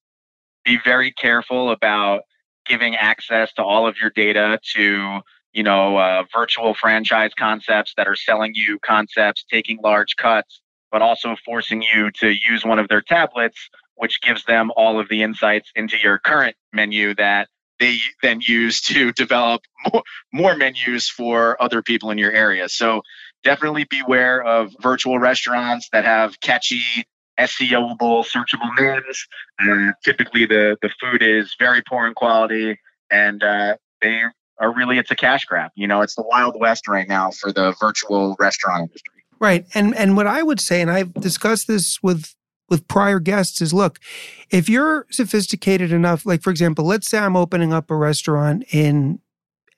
be 0.63 0.77
very 0.83 1.11
careful 1.11 1.71
about 1.71 2.21
giving 2.67 2.95
access 2.95 3.51
to 3.53 3.63
all 3.63 3.87
of 3.87 3.95
your 3.99 4.11
data 4.11 4.59
to 4.75 5.21
you 5.53 5.63
know, 5.63 5.97
uh, 5.97 6.23
virtual 6.33 6.73
franchise 6.73 7.31
concepts 7.37 7.93
that 7.97 8.07
are 8.07 8.15
selling 8.15 8.53
you 8.55 8.79
concepts, 8.79 9.43
taking 9.49 9.79
large 9.83 10.15
cuts, 10.15 10.61
but 10.91 11.01
also 11.01 11.35
forcing 11.45 11.81
you 11.81 12.11
to 12.11 12.29
use 12.29 12.63
one 12.65 12.79
of 12.79 12.87
their 12.87 13.01
tablets, 13.01 13.69
which 13.95 14.21
gives 14.21 14.45
them 14.45 14.71
all 14.75 14.99
of 14.99 15.09
the 15.09 15.21
insights 15.21 15.69
into 15.75 15.97
your 16.01 16.19
current 16.19 16.55
menu 16.73 17.13
that 17.15 17.49
they 17.82 17.97
then 18.21 18.39
use 18.41 18.79
to 18.79 19.11
develop 19.11 19.63
more, 19.91 20.03
more 20.32 20.55
menus 20.55 21.09
for 21.09 21.61
other 21.61 21.82
people 21.82 22.11
in 22.11 22.17
your 22.17 22.32
area. 22.32 22.69
So 22.69 23.01
definitely 23.43 23.86
beware 23.86 24.41
of 24.41 24.73
virtual 24.79 25.19
restaurants 25.19 25.89
that 25.91 26.05
have 26.05 26.39
catchy 26.39 26.84
SEOable, 27.39 28.23
searchable 28.23 28.69
names. 28.79 29.27
Uh, 29.59 29.93
typically, 30.05 30.45
the 30.45 30.77
the 30.82 30.89
food 31.01 31.23
is 31.23 31.55
very 31.57 31.82
poor 31.82 32.05
in 32.05 32.13
quality, 32.13 32.77
and 33.09 33.43
uh, 33.43 33.75
they 34.01 34.21
are 34.59 34.73
really 34.73 34.99
it's 34.99 35.09
a 35.09 35.15
cash 35.15 35.45
grab. 35.45 35.71
You 35.75 35.88
know, 35.88 36.01
it's 36.01 36.15
the 36.15 36.23
wild 36.23 36.55
west 36.59 36.88
right 36.88 37.07
now 37.07 37.32
for 37.32 37.51
the 37.51 37.73
virtual 37.79 38.36
restaurant 38.39 38.82
industry. 38.82 39.23
Right, 39.39 39.65
and 39.73 39.95
and 39.95 40.15
what 40.15 40.27
I 40.27 40.43
would 40.43 40.59
say, 40.59 40.82
and 40.82 40.91
I've 40.91 41.13
discussed 41.15 41.67
this 41.67 41.97
with 42.03 42.36
with 42.72 42.88
prior 42.88 43.19
guests, 43.19 43.61
is 43.61 43.72
look, 43.74 43.99
if 44.49 44.67
you're 44.67 45.05
sophisticated 45.11 45.91
enough, 45.91 46.26
like 46.26 46.41
for 46.41 46.49
example, 46.49 46.86
let's 46.86 47.07
say 47.07 47.19
I'm 47.19 47.36
opening 47.36 47.72
up 47.72 47.91
a 47.91 47.95
restaurant 47.95 48.63
in 48.74 49.19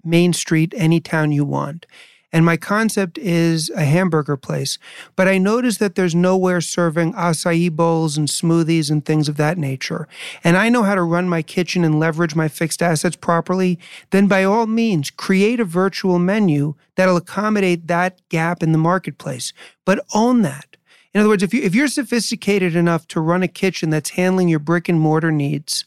Main 0.05 0.31
Street, 0.31 0.73
any 0.77 1.01
town 1.01 1.33
you 1.33 1.43
want 1.43 1.85
and 2.33 2.43
my 2.43 2.57
concept 2.57 3.19
is 3.19 3.69
a 3.69 3.85
hamburger 3.85 4.35
place. 4.35 4.79
But 5.15 5.27
I 5.27 5.37
notice 5.37 5.77
that 5.77 5.93
there's 5.93 6.15
nowhere 6.15 6.59
serving 6.59 7.13
acai 7.13 7.71
bowls 7.71 8.17
and 8.17 8.27
smoothies 8.27 8.89
and 8.89 9.05
things 9.05 9.29
of 9.29 9.37
that 9.37 9.59
nature. 9.59 10.07
And 10.43 10.57
I 10.57 10.67
know 10.67 10.81
how 10.81 10.95
to 10.95 11.03
run 11.03 11.29
my 11.29 11.43
kitchen 11.43 11.85
and 11.85 11.99
leverage 11.99 12.35
my 12.35 12.47
fixed 12.47 12.81
assets 12.81 13.15
properly. 13.15 13.77
Then 14.09 14.27
by 14.27 14.43
all 14.43 14.65
means, 14.65 15.11
create 15.11 15.59
a 15.59 15.65
virtual 15.65 16.17
menu 16.17 16.73
that'll 16.95 17.17
accommodate 17.17 17.87
that 17.87 18.19
gap 18.29 18.63
in 18.63 18.71
the 18.71 18.77
marketplace. 18.79 19.53
But 19.85 20.03
own 20.15 20.41
that. 20.41 20.72
In 21.13 21.19
other 21.19 21.29
words, 21.29 21.43
if, 21.43 21.53
you, 21.53 21.61
if 21.61 21.75
you're 21.75 21.87
sophisticated 21.87 22.75
enough 22.75 23.07
to 23.09 23.21
run 23.21 23.43
a 23.43 23.47
kitchen 23.47 23.89
that's 23.89 24.11
handling 24.11 24.49
your 24.49 24.59
brick 24.59 24.89
and 24.89 24.99
mortar 24.99 25.31
needs, 25.31 25.85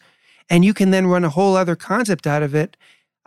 and 0.48 0.64
you 0.64 0.72
can 0.72 0.90
then 0.92 1.08
run 1.08 1.24
a 1.24 1.30
whole 1.30 1.56
other 1.56 1.74
concept 1.74 2.26
out 2.26 2.42
of 2.42 2.54
it, 2.54 2.76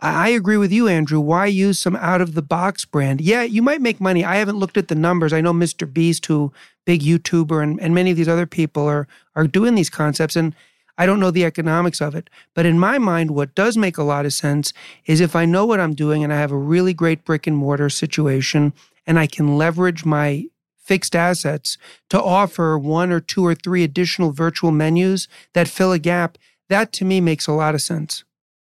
I 0.02 0.30
agree 0.30 0.56
with 0.56 0.72
you, 0.72 0.88
Andrew. 0.88 1.20
Why 1.20 1.44
use 1.44 1.78
some 1.78 1.96
out 1.96 2.22
of 2.22 2.34
the 2.34 2.40
box 2.40 2.86
brand? 2.86 3.20
Yeah, 3.20 3.42
you 3.42 3.60
might 3.60 3.82
make 3.82 4.00
money. 4.00 4.24
I 4.24 4.36
haven't 4.36 4.56
looked 4.56 4.78
at 4.78 4.88
the 4.88 4.94
numbers. 4.94 5.34
I 5.34 5.42
know 5.42 5.52
Mr. 5.52 5.90
Beast, 5.90 6.24
who 6.24 6.54
big 6.86 7.02
YouTuber, 7.02 7.62
and, 7.62 7.78
and 7.80 7.94
many 7.94 8.10
of 8.10 8.16
these 8.16 8.28
other 8.28 8.46
people 8.46 8.86
are 8.86 9.06
are 9.36 9.46
doing 9.46 9.74
these 9.74 9.90
concepts, 9.90 10.36
and 10.36 10.54
I 10.96 11.04
don't 11.04 11.20
know 11.20 11.30
the 11.30 11.44
economics 11.44 12.00
of 12.00 12.14
it. 12.14 12.30
But 12.54 12.64
in 12.64 12.78
my 12.78 12.96
mind, 12.96 13.32
what 13.32 13.54
does 13.54 13.76
make 13.76 13.98
a 13.98 14.02
lot 14.02 14.24
of 14.24 14.32
sense 14.32 14.72
is 15.04 15.20
if 15.20 15.36
I 15.36 15.44
know 15.44 15.66
what 15.66 15.80
I'm 15.80 15.94
doing 15.94 16.24
and 16.24 16.32
I 16.32 16.36
have 16.36 16.52
a 16.52 16.56
really 16.56 16.94
great 16.94 17.24
brick 17.24 17.46
and 17.46 17.56
mortar 17.56 17.90
situation, 17.90 18.72
and 19.06 19.18
I 19.18 19.26
can 19.26 19.58
leverage 19.58 20.06
my 20.06 20.46
fixed 20.90 21.14
assets 21.14 21.78
to 22.08 22.20
offer 22.20 22.76
one 22.76 23.12
or 23.12 23.20
two 23.20 23.46
or 23.46 23.54
three 23.54 23.84
additional 23.84 24.32
virtual 24.32 24.72
menus 24.72 25.28
that 25.54 25.68
fill 25.68 25.92
a 25.92 26.00
gap. 26.00 26.36
That 26.68 26.92
to 26.94 27.04
me 27.04 27.20
makes 27.20 27.46
a 27.46 27.52
lot 27.52 27.76
of 27.76 27.80
sense. 27.80 28.24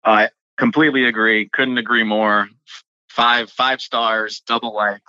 I 0.04 0.28
completely 0.58 1.06
agree. 1.06 1.48
Couldn't 1.54 1.78
agree 1.78 2.04
more. 2.04 2.46
Five 3.08 3.50
five 3.50 3.80
stars, 3.80 4.42
double 4.46 4.74
like. 4.74 5.00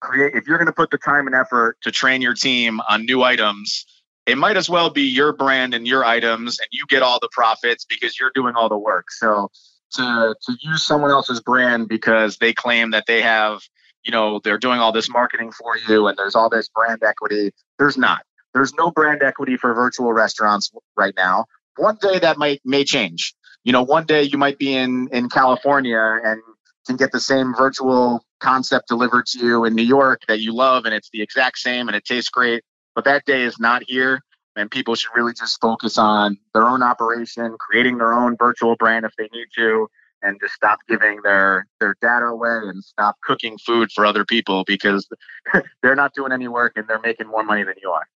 Create 0.00 0.34
if 0.34 0.46
you're 0.46 0.58
going 0.58 0.66
to 0.66 0.74
put 0.74 0.90
the 0.90 0.98
time 0.98 1.26
and 1.26 1.34
effort 1.34 1.78
to 1.84 1.90
train 1.90 2.20
your 2.20 2.34
team 2.34 2.80
on 2.90 3.06
new 3.06 3.22
items, 3.22 3.86
it 4.26 4.36
might 4.36 4.58
as 4.58 4.68
well 4.68 4.90
be 4.90 5.04
your 5.20 5.32
brand 5.32 5.72
and 5.72 5.88
your 5.88 6.04
items, 6.04 6.58
and 6.58 6.68
you 6.70 6.84
get 6.86 7.02
all 7.02 7.18
the 7.18 7.30
profits 7.32 7.86
because 7.86 8.20
you're 8.20 8.32
doing 8.34 8.56
all 8.56 8.68
the 8.68 8.76
work. 8.76 9.10
So 9.10 9.50
to 9.92 10.34
to 10.38 10.52
use 10.60 10.84
someone 10.84 11.12
else's 11.12 11.40
brand 11.40 11.88
because 11.88 12.36
they 12.36 12.52
claim 12.52 12.90
that 12.90 13.04
they 13.06 13.22
have, 13.22 13.62
you 14.08 14.12
know, 14.12 14.40
they're 14.42 14.58
doing 14.58 14.80
all 14.80 14.90
this 14.90 15.08
marketing 15.10 15.52
for 15.52 15.76
you 15.76 16.08
and 16.08 16.18
there's 16.18 16.34
all 16.34 16.48
this 16.48 16.68
brand 16.68 17.02
equity. 17.04 17.52
There's 17.78 17.96
not. 17.96 18.22
There's 18.54 18.74
no 18.74 18.90
brand 18.90 19.22
equity 19.22 19.56
for 19.56 19.74
virtual 19.74 20.12
restaurants 20.12 20.72
right 20.96 21.14
now. 21.16 21.44
One 21.76 21.98
day 22.00 22.18
that 22.18 22.38
might 22.38 22.60
may 22.64 22.84
change 22.84 23.34
you 23.64 23.72
know, 23.72 23.82
one 23.82 24.06
day 24.06 24.22
you 24.22 24.38
might 24.38 24.58
be 24.58 24.74
in 24.74 25.08
in 25.12 25.28
California 25.28 26.20
and 26.24 26.40
can 26.86 26.96
get 26.96 27.12
the 27.12 27.20
same 27.20 27.54
virtual 27.54 28.24
concept 28.40 28.88
delivered 28.88 29.26
to 29.26 29.38
you 29.44 29.64
in 29.66 29.74
New 29.74 29.82
York 29.82 30.22
that 30.26 30.40
you 30.40 30.54
love 30.54 30.86
and 30.86 30.94
it's 30.94 31.10
the 31.12 31.20
exact 31.20 31.58
same 31.58 31.86
and 31.88 31.94
it 31.94 32.04
tastes 32.04 32.30
great. 32.30 32.62
But 32.94 33.04
that 33.04 33.26
day 33.26 33.42
is 33.42 33.58
not 33.58 33.82
here. 33.86 34.22
And 34.56 34.70
people 34.70 34.94
should 34.94 35.10
really 35.14 35.34
just 35.34 35.60
focus 35.60 35.98
on 35.98 36.38
their 36.54 36.64
own 36.64 36.82
operation, 36.82 37.56
creating 37.60 37.98
their 37.98 38.12
own 38.12 38.36
virtual 38.38 38.74
brand 38.74 39.04
if 39.04 39.12
they 39.16 39.28
need 39.32 39.46
to, 39.56 39.86
and 40.22 40.38
just 40.40 40.54
stop 40.54 40.78
giving 40.88 41.20
their 41.22 41.66
their 41.80 41.96
data 42.00 42.26
away 42.26 42.60
and 42.64 42.82
stop 42.84 43.16
cooking 43.22 43.58
food 43.58 43.90
for 43.92 44.04
other 44.04 44.24
people 44.24 44.64
because 44.64 45.08
they're 45.82 45.94
not 45.94 46.14
doing 46.14 46.32
any 46.32 46.48
work 46.48 46.72
and 46.76 46.86
they're 46.88 47.00
making 47.00 47.26
more 47.26 47.42
money 47.42 47.62
than 47.62 47.74
you 47.82 47.90
are. 47.90 48.06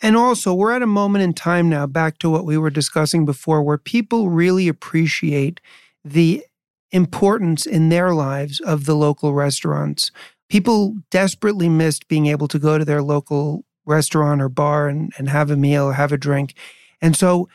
And 0.00 0.16
also, 0.16 0.52
we're 0.52 0.72
at 0.72 0.82
a 0.82 0.86
moment 0.86 1.22
in 1.22 1.32
time 1.32 1.68
now, 1.68 1.86
back 1.86 2.18
to 2.18 2.30
what 2.30 2.44
we 2.44 2.58
were 2.58 2.70
discussing 2.70 3.24
before, 3.24 3.62
where 3.62 3.78
people 3.78 4.30
really 4.30 4.66
appreciate 4.66 5.60
the 6.04 6.44
importance 6.90 7.66
in 7.66 7.88
their 7.88 8.12
lives 8.12 8.60
of 8.60 8.84
the 8.84 8.94
local 8.94 9.32
restaurants. 9.32 10.10
People 10.48 10.96
desperately 11.10 11.68
missed 11.68 12.08
being 12.08 12.26
able 12.26 12.48
to 12.48 12.58
go 12.58 12.78
to 12.78 12.84
their 12.84 13.00
local 13.00 13.64
restaurant 13.86 14.42
or 14.42 14.48
bar 14.48 14.88
and, 14.88 15.12
and 15.18 15.28
have 15.28 15.50
a 15.50 15.56
meal 15.56 15.92
have 15.92 16.12
a 16.12 16.18
drink. 16.18 16.54
And 17.00 17.16
so 17.16 17.48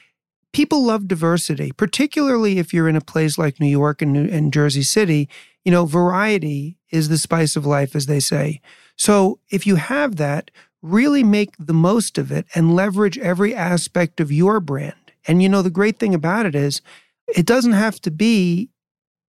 people 0.58 0.84
love 0.84 1.08
diversity, 1.08 1.72
particularly 1.72 2.58
if 2.58 2.74
you're 2.74 2.90
in 2.90 2.96
a 2.96 3.02
place 3.02 3.38
like 3.38 3.60
New 3.60 3.68
York 3.68 4.02
and, 4.02 4.12
New, 4.12 4.28
and 4.28 4.52
Jersey 4.52 4.82
City. 4.82 5.30
You 5.64 5.72
know, 5.72 5.86
variety 5.86 6.80
is 6.90 7.10
the 7.10 7.20
spice 7.20 7.56
of 7.56 7.64
life, 7.64 7.96
as 7.96 8.08
they 8.08 8.20
say. 8.20 8.60
So 8.96 9.40
if 9.52 9.68
you 9.68 9.76
have 9.76 10.16
that, 10.16 10.50
really 10.82 11.24
make 11.24 11.52
the 11.60 11.76
most 11.76 12.18
of 12.18 12.32
it 12.32 12.48
and 12.56 12.76
leverage 12.76 13.20
every 13.20 13.54
aspect 13.54 14.20
of 14.20 14.32
your 14.32 14.60
brand. 14.60 14.96
And 15.28 15.44
you 15.44 15.50
know, 15.50 15.62
the 15.62 15.70
great 15.70 16.00
thing 16.00 16.16
about 16.16 16.48
it 16.48 16.56
is 16.56 16.82
it 17.28 17.46
doesn't 17.46 17.74
have 17.74 18.02
to 18.02 18.10
be 18.10 18.72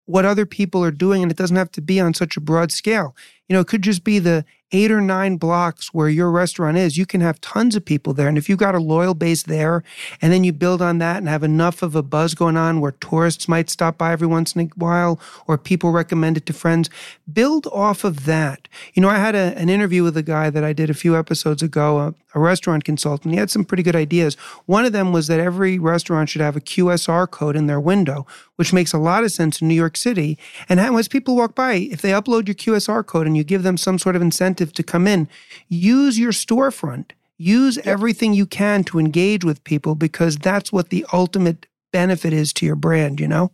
what 0.07 0.25
other 0.25 0.47
people 0.47 0.83
are 0.83 0.91
doing 0.91 1.23
and 1.23 1.31
it 1.31 1.37
doesn't 1.37 1.59
have 1.59 1.73
to 1.73 1.83
be 1.83 2.01
on 2.01 2.15
such 2.15 2.39
a 2.39 2.41
broad 2.41 2.73
scale. 2.73 3.15
You 3.51 3.55
know, 3.55 3.61
it 3.61 3.67
could 3.67 3.83
just 3.83 4.03
be 4.03 4.19
the 4.19 4.47
eight 4.73 4.91
or 4.91 5.01
nine 5.01 5.37
blocks 5.37 5.95
where 5.95 6.09
your 6.09 6.31
restaurant 6.31 6.77
is, 6.77 6.99
you 6.99 7.07
can 7.07 7.21
have 7.21 7.41
tons 7.41 7.75
of 7.75 7.85
people 7.85 8.13
there. 8.13 8.29
And 8.29 8.37
if 8.37 8.49
you've 8.49 8.59
got 8.59 8.75
a 8.75 8.81
loyal 8.81 9.15
base 9.15 9.45
there, 9.45 9.83
and 10.21 10.33
then 10.33 10.45
you 10.45 10.53
build 10.53 10.83
on 10.83 10.99
that 10.99 11.19
and 11.19 11.29
have 11.29 11.43
enough 11.43 11.83
of 11.83 11.95
a 11.95 12.03
buzz 12.03 12.35
going 12.35 12.57
on 12.57 12.81
where 12.81 12.93
tourists 12.93 13.49
might 13.49 13.71
stop 13.71 13.97
by 13.97 14.13
every 14.13 14.27
once 14.27 14.55
in 14.55 14.61
a 14.61 14.65
while 14.77 15.19
or 15.47 15.57
people 15.57 15.91
recommend 15.91 16.37
it 16.37 16.47
to 16.47 16.53
friends, 16.53 16.91
build 17.33 17.67
off 17.69 18.05
of 18.05 18.27
that. 18.27 18.69
You 18.95 19.03
know, 19.03 19.09
I 19.09 19.17
had 19.17 19.35
a, 19.35 19.57
an 19.57 19.69
interview 19.69 20.03
with 20.03 20.17
a 20.17 20.23
guy 20.23 20.51
that 20.51 20.65
I 20.65 20.73
did 20.73 20.91
a 20.91 20.95
few 20.95 21.17
episodes 21.17 21.63
ago, 21.63 21.99
a, 21.99 22.15
a 22.35 22.41
restaurant 22.41 22.85
consultant. 22.85 23.33
He 23.33 23.41
had 23.41 23.51
some 23.51 23.65
pretty 23.65 23.83
good 23.83 23.97
ideas. 23.97 24.35
One 24.67 24.85
of 24.85 24.93
them 24.93 25.13
was 25.13 25.29
that 25.29 25.41
every 25.41 25.79
restaurant 25.79 26.29
should 26.29 26.43
have 26.43 26.57
a 26.57 26.61
QSR 26.61 27.31
code 27.31 27.57
in 27.57 27.67
their 27.67 27.81
window, 27.81 28.27
which 28.57 28.73
makes 28.73 28.93
a 28.93 28.99
lot 28.99 29.25
of 29.25 29.33
sense 29.33 29.63
in 29.63 29.69
New 29.69 29.75
York 29.75 29.97
City. 29.97 30.37
And 30.69 30.79
as 30.81 31.09
people 31.09 31.37
walk 31.37 31.55
by, 31.55 31.75
if 31.75 32.03
they 32.03 32.11
upload 32.11 32.49
your 32.49 32.55
QSR 32.55 33.07
code 33.07 33.27
and 33.27 33.37
you 33.37 33.45
give 33.45 33.63
them 33.63 33.77
some 33.77 33.99
sort 33.99 34.17
of 34.17 34.23
incentive 34.23 34.58
to 34.59 34.83
come 34.83 35.07
in, 35.07 35.29
use 35.69 36.19
your 36.19 36.33
storefront. 36.33 37.13
Use 37.41 37.79
everything 37.85 38.35
you 38.35 38.47
can 38.47 38.83
to 38.85 38.99
engage 38.99 39.45
with 39.45 39.63
people 39.63 39.95
because 39.95 40.37
that's 40.37 40.73
what 40.73 40.91
the 40.91 41.07
ultimate 41.13 41.67
benefit 41.93 42.33
is 42.33 42.53
to 42.55 42.67
your 42.67 42.75
brand, 42.75 43.21
you 43.21 43.29
know? 43.29 43.53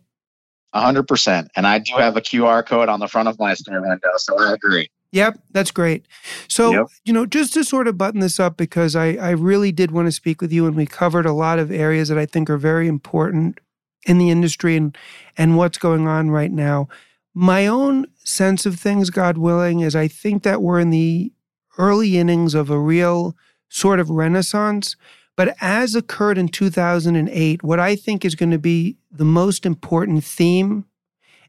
100%. 0.73 1.47
And 1.55 1.67
I 1.67 1.79
do 1.79 1.93
have 1.95 2.17
a 2.17 2.21
QR 2.21 2.65
code 2.65 2.89
on 2.89 2.99
the 2.99 3.07
front 3.07 3.29
of 3.29 3.39
my 3.39 3.53
store 3.53 3.81
window, 3.81 4.09
so 4.17 4.37
I 4.39 4.53
agree. 4.53 4.89
Yep, 5.11 5.39
that's 5.51 5.71
great. 5.71 6.05
So, 6.49 6.71
yep. 6.71 6.87
you 7.05 7.13
know, 7.13 7.25
just 7.25 7.53
to 7.53 7.63
sort 7.63 7.87
of 7.87 7.97
button 7.97 8.19
this 8.19 8.39
up, 8.39 8.57
because 8.57 8.95
I, 8.95 9.13
I 9.13 9.29
really 9.29 9.71
did 9.71 9.91
want 9.91 10.07
to 10.07 10.11
speak 10.11 10.41
with 10.41 10.51
you, 10.51 10.65
and 10.65 10.75
we 10.75 10.85
covered 10.85 11.25
a 11.25 11.31
lot 11.31 11.59
of 11.59 11.71
areas 11.71 12.09
that 12.09 12.17
I 12.17 12.25
think 12.25 12.49
are 12.49 12.57
very 12.57 12.87
important 12.87 13.59
in 14.05 14.17
the 14.17 14.29
industry 14.29 14.75
and, 14.75 14.97
and 15.37 15.55
what's 15.55 15.77
going 15.77 16.07
on 16.07 16.31
right 16.31 16.51
now. 16.51 16.89
My 17.37 17.67
own 17.67 18.07
sense 18.23 18.65
of 18.65 18.79
things, 18.79 19.09
God 19.09 19.37
willing, 19.37 19.81
is 19.81 19.93
I 19.95 20.07
think 20.07 20.43
that 20.43 20.61
we're 20.61 20.79
in 20.79 20.89
the 20.89 21.33
early 21.77 22.17
innings 22.17 22.55
of 22.55 22.69
a 22.69 22.79
real 22.79 23.35
sort 23.67 23.99
of 23.99 24.09
renaissance. 24.09 24.95
But 25.35 25.55
as 25.59 25.95
occurred 25.95 26.37
in 26.37 26.47
2008, 26.47 27.61
what 27.61 27.79
I 27.79 27.97
think 27.97 28.23
is 28.23 28.35
going 28.35 28.51
to 28.51 28.57
be 28.57 28.95
the 29.11 29.25
most 29.25 29.65
important 29.65 30.23
theme, 30.23 30.85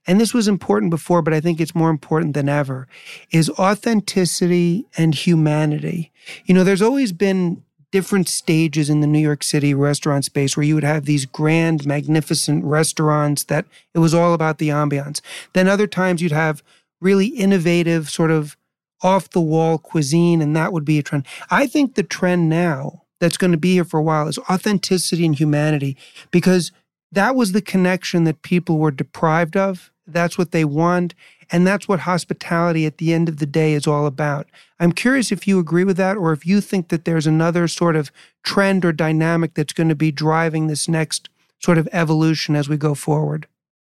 and 0.09 0.21
this 0.21 0.35
was 0.35 0.49
important 0.49 0.91
before, 0.91 1.23
but 1.23 1.33
I 1.33 1.41
think 1.41 1.61
it's 1.61 1.75
more 1.75 1.91
important 1.91 2.35
than 2.35 2.49
ever, 2.49 2.89
is 3.31 3.49
authenticity 3.51 4.87
and 4.97 5.15
humanity. 5.15 6.13
You 6.47 6.55
know, 6.55 6.65
there's 6.65 6.83
always 6.83 7.13
been 7.13 7.63
different 7.93 8.29
stages 8.29 8.91
in 8.91 9.01
the 9.01 9.07
New 9.07 9.19
York 9.19 9.43
City 9.43 9.73
restaurant 9.75 10.25
space 10.25 10.57
where 10.57 10.65
you 10.65 10.75
would 10.75 10.85
have 10.85 11.05
these 11.05 11.25
grand, 11.25 11.87
magnificent 11.87 12.65
restaurants 12.65 13.45
that 13.45 13.65
it 13.95 14.01
was 14.01 14.15
all 14.15 14.35
about 14.35 14.59
the 14.59 14.69
ambiance. 14.69 15.21
Then 15.53 15.69
other 15.69 15.87
times 15.87 16.21
you'd 16.21 16.33
have 16.33 16.63
really 17.01 17.29
innovative, 17.29 18.11
sort 18.11 18.31
of 18.31 18.57
off 19.03 19.31
the 19.31 19.41
wall 19.41 19.79
cuisine, 19.79 20.41
and 20.41 20.57
that 20.57 20.73
would 20.73 20.85
be 20.85 20.99
a 20.99 21.03
trend. 21.03 21.27
I 21.51 21.67
think 21.67 21.95
the 21.95 22.03
trend 22.03 22.49
now 22.49 23.03
that's 23.21 23.37
going 23.37 23.53
to 23.53 23.59
be 23.59 23.75
here 23.75 23.85
for 23.85 23.99
a 23.99 24.03
while 24.03 24.29
is 24.29 24.39
authenticity 24.51 25.25
and 25.25 25.35
humanity 25.35 25.97
because 26.31 26.73
that 27.13 27.35
was 27.35 27.53
the 27.53 27.63
connection 27.63 28.25
that 28.25 28.43
people 28.43 28.79
were 28.79 28.91
deprived 28.91 29.57
of 29.57 29.91
that's 30.07 30.39
what 30.39 30.53
they 30.53 30.65
want. 30.65 31.15
And 31.51 31.67
that's 31.67 31.87
what 31.87 32.01
hospitality 32.01 32.87
at 32.87 32.99
the 32.99 33.13
end 33.13 33.29
of 33.29 33.37
the 33.37 33.47
day 33.47 33.75
is 33.75 33.87
all 33.87 34.07
about. 34.07 34.49
I'm 34.81 34.93
curious 34.93 35.31
if 35.31 35.47
you 35.47 35.59
agree 35.59 35.85
with 35.85 35.97
that 35.97 36.17
or 36.17 36.33
if 36.33 36.45
you 36.45 36.61
think 36.61 36.89
that 36.89 37.05
there's 37.05 37.27
another 37.27 37.69
sort 37.69 37.95
of 37.95 38.11
trend 38.43 38.85
or 38.85 38.93
dynamic 38.93 39.55
that's 39.55 39.73
going 39.73 39.89
to 39.89 39.95
be 39.95 40.11
driving 40.11 40.67
this 40.67 40.89
next 40.89 41.29
sort 41.61 41.79
of 41.79 41.89
evolution 41.93 42.57
as 42.57 42.69
we 42.69 42.77
go 42.77 42.95
forward. 42.95 43.47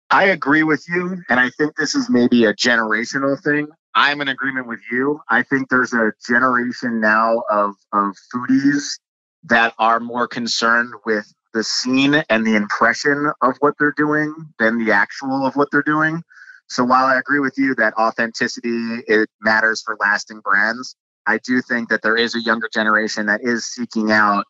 I 0.09 0.25
agree 0.25 0.63
with 0.63 0.85
you. 0.87 1.21
And 1.29 1.39
I 1.39 1.49
think 1.51 1.75
this 1.75 1.95
is 1.95 2.09
maybe 2.09 2.45
a 2.45 2.53
generational 2.53 3.41
thing. 3.41 3.67
I'm 3.95 4.21
in 4.21 4.27
agreement 4.27 4.67
with 4.67 4.79
you. 4.91 5.21
I 5.29 5.43
think 5.43 5.69
there's 5.69 5.93
a 5.93 6.11
generation 6.27 7.01
now 7.01 7.43
of, 7.49 7.75
of 7.93 8.15
foodies 8.33 8.99
that 9.45 9.73
are 9.79 9.99
more 9.99 10.27
concerned 10.27 10.93
with 11.05 11.31
the 11.57 11.63
scene 11.63 12.23
and 12.29 12.45
the 12.45 12.55
impression 12.55 13.31
of 13.41 13.55
what 13.61 13.73
they're 13.79 13.95
doing 13.97 14.31
than 14.59 14.77
the 14.77 14.91
actual 14.91 15.43
of 15.43 15.55
what 15.55 15.67
they're 15.71 15.81
doing. 15.81 16.21
So 16.67 16.83
while 16.83 17.05
I 17.05 17.17
agree 17.17 17.39
with 17.39 17.57
you 17.57 17.73
that 17.75 17.95
authenticity 17.95 19.01
it 19.07 19.27
matters 19.41 19.81
for 19.81 19.97
lasting 19.99 20.41
brands, 20.41 20.95
I 21.25 21.39
do 21.39 21.63
think 21.63 21.89
that 21.89 22.03
there 22.03 22.15
is 22.15 22.35
a 22.35 22.41
younger 22.41 22.69
generation 22.71 23.25
that 23.25 23.41
is 23.43 23.65
seeking 23.65 24.11
out 24.11 24.45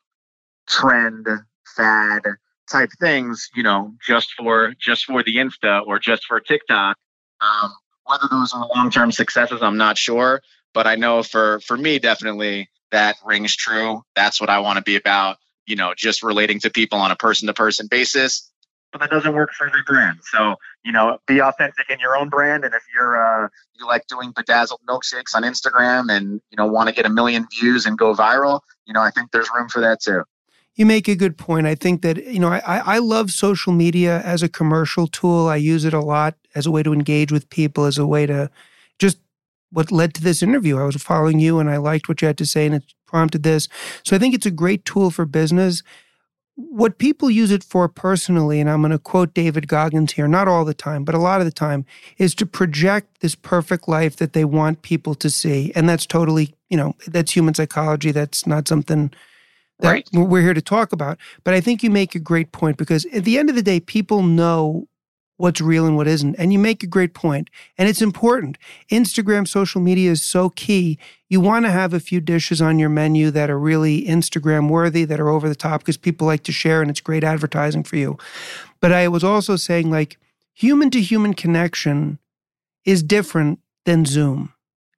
trend, 0.67 1.27
fad 1.77 2.23
type 2.69 2.89
things, 2.99 3.47
you 3.55 3.63
know, 3.63 3.93
just 4.05 4.33
for 4.33 4.73
just 4.77 5.05
for 5.05 5.23
the 5.23 5.37
Insta 5.37 5.87
or 5.87 5.99
just 5.99 6.25
for 6.25 6.41
TikTok. 6.41 6.97
Um, 7.39 7.71
whether 8.03 8.27
those 8.29 8.53
are 8.53 8.67
long-term 8.75 9.13
successes, 9.13 9.61
I'm 9.61 9.77
not 9.77 9.97
sure, 9.97 10.41
but 10.73 10.85
I 10.85 10.95
know 10.95 11.23
for 11.23 11.61
for 11.61 11.77
me 11.77 11.99
definitely 11.99 12.69
that 12.91 13.15
rings 13.25 13.55
true. 13.55 14.01
That's 14.13 14.41
what 14.41 14.49
I 14.49 14.59
want 14.59 14.75
to 14.75 14.83
be 14.83 14.97
about, 14.97 15.37
you 15.67 15.75
know, 15.75 15.93
just 15.95 16.23
relating 16.23 16.59
to 16.61 16.69
people 16.69 16.97
on 16.99 17.11
a 17.11 17.15
person-to-person 17.15 17.87
basis 17.91 18.51
but 18.91 19.01
that 19.01 19.09
doesn't 19.09 19.33
work 19.33 19.51
for 19.53 19.67
every 19.67 19.81
brand. 19.85 20.19
So, 20.23 20.55
you 20.83 20.91
know, 20.91 21.19
be 21.27 21.41
authentic 21.41 21.89
in 21.89 21.99
your 21.99 22.15
own 22.17 22.29
brand. 22.29 22.63
And 22.63 22.73
if 22.73 22.83
you're, 22.93 23.21
uh, 23.21 23.49
you 23.77 23.85
like 23.85 24.07
doing 24.07 24.31
bedazzled 24.35 24.81
milkshakes 24.87 25.35
on 25.35 25.43
Instagram 25.43 26.11
and, 26.11 26.41
you 26.49 26.57
know, 26.57 26.65
want 26.65 26.89
to 26.89 26.95
get 26.95 27.05
a 27.05 27.09
million 27.09 27.47
views 27.59 27.85
and 27.85 27.97
go 27.97 28.13
viral, 28.13 28.61
you 28.85 28.93
know, 28.93 29.01
I 29.01 29.11
think 29.11 29.31
there's 29.31 29.49
room 29.53 29.69
for 29.69 29.81
that 29.81 30.01
too. 30.01 30.23
You 30.75 30.85
make 30.85 31.07
a 31.07 31.15
good 31.15 31.37
point. 31.37 31.65
I 31.65 31.75
think 31.75 32.01
that, 32.03 32.17
you 32.17 32.39
know, 32.39 32.49
I, 32.49 32.61
I 32.65 32.97
love 32.99 33.31
social 33.31 33.73
media 33.73 34.21
as 34.21 34.43
a 34.43 34.49
commercial 34.49 35.07
tool. 35.07 35.47
I 35.47 35.55
use 35.55 35.85
it 35.85 35.93
a 35.93 35.99
lot 35.99 36.35
as 36.53 36.65
a 36.65 36.71
way 36.71 36.83
to 36.83 36.93
engage 36.93 37.31
with 37.31 37.49
people, 37.49 37.85
as 37.85 37.97
a 37.97 38.05
way 38.05 38.25
to 38.27 38.49
just 38.99 39.17
what 39.71 39.91
led 39.91 40.13
to 40.13 40.21
this 40.21 40.43
interview. 40.43 40.77
I 40.77 40.85
was 40.85 40.95
following 40.97 41.39
you 41.39 41.59
and 41.59 41.69
I 41.69 41.77
liked 41.77 42.07
what 42.07 42.21
you 42.21 42.27
had 42.27 42.37
to 42.37 42.45
say 42.45 42.67
and 42.67 42.75
it 42.75 42.93
prompted 43.07 43.43
this. 43.43 43.67
So 44.03 44.15
I 44.15 44.19
think 44.19 44.35
it's 44.35 44.45
a 44.45 44.51
great 44.51 44.85
tool 44.85 45.09
for 45.09 45.25
business 45.25 45.81
what 46.57 46.97
people 46.97 47.29
use 47.29 47.51
it 47.51 47.63
for 47.63 47.87
personally, 47.87 48.59
and 48.59 48.67
I'm 48.67 48.81
going 48.81 48.91
to 48.91 48.97
quote 48.97 49.35
David 49.35 49.67
Goggins 49.67 50.13
here, 50.13 50.27
not 50.27 50.47
all 50.47 50.65
the 50.65 50.73
time, 50.73 51.03
but 51.05 51.13
a 51.13 51.19
lot 51.19 51.39
of 51.39 51.45
the 51.45 51.51
time, 51.51 51.85
is 52.17 52.33
to 52.35 52.47
project 52.47 53.21
this 53.21 53.35
perfect 53.35 53.87
life 53.87 54.15
that 54.15 54.33
they 54.33 54.43
want 54.43 54.81
people 54.81 55.13
to 55.15 55.29
see. 55.29 55.71
And 55.75 55.87
that's 55.87 56.07
totally, 56.07 56.55
you 56.69 56.75
know, 56.75 56.95
that's 57.05 57.31
human 57.31 57.53
psychology. 57.53 58.11
That's 58.11 58.47
not 58.47 58.67
something 58.67 59.13
that 59.79 59.91
right. 59.91 60.09
we're 60.11 60.41
here 60.41 60.55
to 60.55 60.61
talk 60.61 60.91
about. 60.91 61.19
But 61.43 61.53
I 61.53 61.61
think 61.61 61.83
you 61.83 61.91
make 61.91 62.15
a 62.15 62.19
great 62.19 62.51
point 62.51 62.77
because 62.77 63.05
at 63.13 63.23
the 63.23 63.37
end 63.37 63.49
of 63.49 63.55
the 63.55 63.61
day, 63.61 63.79
people 63.79 64.23
know 64.23 64.87
what's 65.37 65.61
real 65.61 65.85
and 65.85 65.95
what 65.95 66.07
isn't. 66.07 66.35
And 66.35 66.51
you 66.51 66.59
make 66.59 66.83
a 66.83 66.87
great 66.87 67.13
point. 67.13 67.27
point, 67.27 67.49
and 67.77 67.89
it's 67.89 68.01
important. 68.01 68.57
Instagram 68.89 69.47
social 69.47 69.81
media 69.81 70.11
is 70.11 70.21
so 70.21 70.49
key. 70.49 70.97
You 71.29 71.41
want 71.41 71.65
to 71.65 71.71
have 71.71 71.93
a 71.93 71.99
few 71.99 72.21
dishes 72.21 72.61
on 72.61 72.79
your 72.79 72.89
menu 72.89 73.31
that 73.31 73.49
are 73.49 73.59
really 73.59 74.05
Instagram 74.05 74.69
worthy, 74.69 75.03
that 75.05 75.19
are 75.19 75.29
over 75.29 75.49
the 75.49 75.55
top, 75.55 75.81
because 75.81 75.97
people 75.97 76.25
like 76.25 76.43
to 76.43 76.51
share 76.51 76.81
and 76.81 76.89
it's 76.89 77.01
great 77.01 77.23
advertising 77.23 77.83
for 77.83 77.97
you. 77.97 78.17
But 78.79 78.91
I 78.91 79.07
was 79.07 79.23
also 79.23 79.55
saying, 79.55 79.91
like, 79.91 80.17
human 80.53 80.89
to 80.91 81.01
human 81.01 81.33
connection 81.33 82.19
is 82.85 83.03
different 83.03 83.59
than 83.85 84.05
Zoom. 84.05 84.53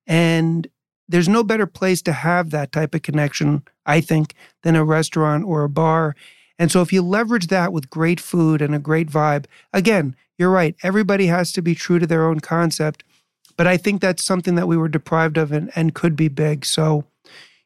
And 0.06 0.68
there's 1.08 1.30
no 1.30 1.44
better 1.44 1.66
place 1.66 2.02
to 2.04 2.14
have 2.14 2.52
that 2.52 2.72
type 2.72 2.94
of 2.94 3.02
connection, 3.02 3.64
I 3.86 4.02
think, 4.02 4.36
than 4.64 4.76
a 4.76 4.86
restaurant 4.86 5.46
or 5.46 5.64
a 5.64 5.70
bar. 5.70 6.16
And 6.60 6.72
so 6.72 6.82
if 6.82 6.94
you 6.94 7.02
leverage 7.02 7.48
that 7.48 7.74
with 7.74 7.90
great 7.90 8.20
food 8.20 8.62
and 8.62 8.76
a 8.76 8.80
great 8.80 9.10
vibe, 9.10 9.46
again, 9.74 10.16
you're 10.40 10.50
right. 10.50 10.76
Everybody 10.82 11.28
has 11.28 11.52
to 11.52 11.62
be 11.62 11.76
true 11.76 12.00
to 12.00 12.08
their 12.08 12.26
own 12.26 12.40
concept. 12.40 13.04
But 13.58 13.68
I 13.68 13.76
think 13.76 14.00
that's 14.00 14.24
something 14.24 14.56
that 14.56 14.70
we 14.70 14.78
were 14.78 14.88
deprived 14.88 15.38
of 15.38 15.52
and, 15.52 15.70
and 15.76 15.94
could 15.94 16.16
be 16.16 16.30
big. 16.30 16.66
So, 16.66 17.04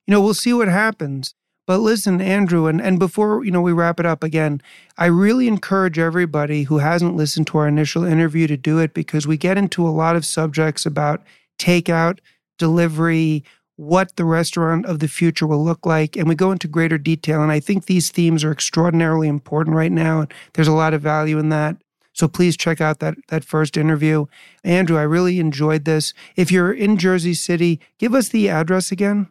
you 0.07 0.11
know, 0.11 0.19
we'll 0.19 0.33
see 0.33 0.51
what 0.51 0.67
happens. 0.67 1.35
But 1.65 1.77
listen, 1.77 2.19
Andrew, 2.19 2.65
and, 2.65 2.81
and 2.81 2.99
before 2.99 3.45
you 3.45 3.51
know 3.51 3.61
we 3.61 3.71
wrap 3.71 3.99
it 3.99 4.05
up 4.05 4.21
again, 4.23 4.61
I 4.97 5.05
really 5.05 5.47
encourage 5.47 5.97
everybody 5.97 6.63
who 6.63 6.79
hasn't 6.79 7.15
listened 7.15 7.47
to 7.47 7.59
our 7.59 7.67
initial 7.67 8.03
interview 8.03 8.47
to 8.47 8.57
do 8.57 8.79
it 8.79 8.93
because 8.93 9.25
we 9.25 9.37
get 9.37 9.57
into 9.57 9.87
a 9.87 9.91
lot 9.91 10.17
of 10.17 10.25
subjects 10.25 10.85
about 10.85 11.21
takeout, 11.59 12.19
delivery, 12.57 13.45
what 13.77 14.15
the 14.17 14.25
restaurant 14.25 14.85
of 14.85 14.99
the 14.99 15.07
future 15.07 15.47
will 15.47 15.63
look 15.63 15.85
like, 15.85 16.17
and 16.17 16.27
we 16.27 16.35
go 16.35 16.51
into 16.51 16.67
greater 16.67 16.97
detail. 16.97 17.41
And 17.41 17.51
I 17.51 17.59
think 17.59 17.85
these 17.85 18.09
themes 18.09 18.43
are 18.43 18.51
extraordinarily 18.51 19.27
important 19.27 19.75
right 19.75 19.91
now, 19.91 20.21
and 20.21 20.33
there's 20.53 20.67
a 20.67 20.73
lot 20.73 20.93
of 20.93 21.01
value 21.01 21.39
in 21.39 21.49
that. 21.49 21.77
So 22.13 22.27
please 22.27 22.55
check 22.55 22.79
out 22.79 22.99
that 22.99 23.15
that 23.29 23.43
first 23.43 23.75
interview. 23.75 24.25
Andrew, 24.63 24.97
I 24.97 25.03
really 25.03 25.39
enjoyed 25.39 25.85
this. 25.85 26.13
If 26.35 26.51
you're 26.51 26.71
in 26.71 26.97
Jersey 26.97 27.33
City, 27.33 27.79
give 27.97 28.13
us 28.13 28.29
the 28.29 28.49
address 28.49 28.91
again. 28.91 29.29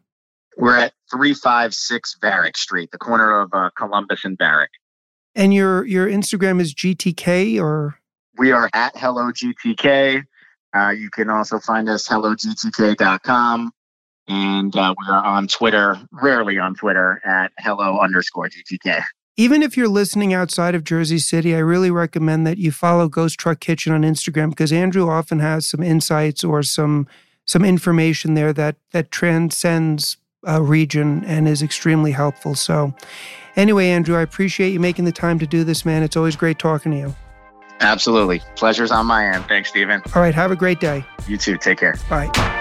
We're 0.59 0.76
at 0.76 0.93
356 1.11 2.16
Varick 2.20 2.57
Street, 2.57 2.91
the 2.91 2.99
corner 2.99 3.41
of 3.41 3.55
uh, 3.55 3.70
Columbus 3.76 4.24
and 4.24 4.37
Varick. 4.37 4.68
And 5.35 5.55
your 5.55 5.87
your 5.87 6.07
Instagram 6.07 6.61
is 6.61 6.74
GTK 6.74 7.61
or 7.61 7.99
we 8.37 8.53
are 8.53 8.68
at 8.74 8.97
Hello 8.97 9.30
GTK. 9.30 10.24
Uh, 10.74 10.91
you 10.91 11.11
can 11.11 11.28
also 11.28 11.59
find 11.59 11.89
us 11.89 12.09
hellogtk.com. 12.09 13.72
And 14.28 14.76
uh, 14.76 14.95
we 14.99 15.07
are 15.12 15.24
on 15.24 15.49
Twitter, 15.49 15.99
rarely 16.12 16.59
on 16.59 16.74
Twitter, 16.74 17.20
at 17.24 17.53
hello 17.59 17.99
underscore 17.99 18.49
GTK. 18.49 19.03
Even 19.37 19.62
if 19.62 19.76
you're 19.76 19.89
listening 19.89 20.35
outside 20.35 20.74
of 20.74 20.85
Jersey 20.85 21.18
City, 21.18 21.55
I 21.55 21.59
really 21.59 21.91
recommend 21.91 22.47
that 22.47 22.59
you 22.59 22.70
follow 22.70 23.09
Ghost 23.09 23.39
Truck 23.41 23.61
Kitchen 23.61 23.93
on 23.93 24.03
Instagram 24.03 24.51
because 24.51 24.72
Andrew 24.72 25.09
often 25.09 25.39
has 25.39 25.66
some 25.66 25.83
insights 25.83 26.45
or 26.45 26.62
some 26.62 27.07
some 27.45 27.64
information 27.64 28.35
there 28.35 28.53
that 28.53 28.76
that 28.93 29.11
transcends 29.11 30.18
a 30.45 30.61
region 30.61 31.24
and 31.24 31.49
is 31.49 31.62
extremely 31.62 32.12
helpful. 32.12 32.55
So, 32.55 32.95
anyway, 33.57 33.89
Andrew, 33.89 34.16
I 34.16 34.22
appreciate 34.22 34.72
you 34.72 34.80
making 34.80 35.07
the 35.07 35.12
time 35.12 35.39
to 35.39 35.47
do 35.47 35.64
this, 35.64 35.85
man. 35.85 36.03
It's 36.03 36.16
always 36.16 36.37
great 36.37 36.59
talking 36.59 36.93
to 36.93 36.99
you. 36.99 37.16
Absolutely. 37.80 38.43
Pleasure's 38.57 38.91
on 38.91 39.07
my 39.07 39.26
end. 39.28 39.45
Thanks, 39.47 39.70
Steven. 39.70 40.03
All 40.14 40.22
right. 40.22 40.35
Have 40.35 40.51
a 40.51 40.57
great 40.57 40.78
day. 40.78 41.05
You 41.26 41.37
too. 41.37 41.57
Take 41.57 41.78
care. 41.78 41.97
Bye. 42.09 42.61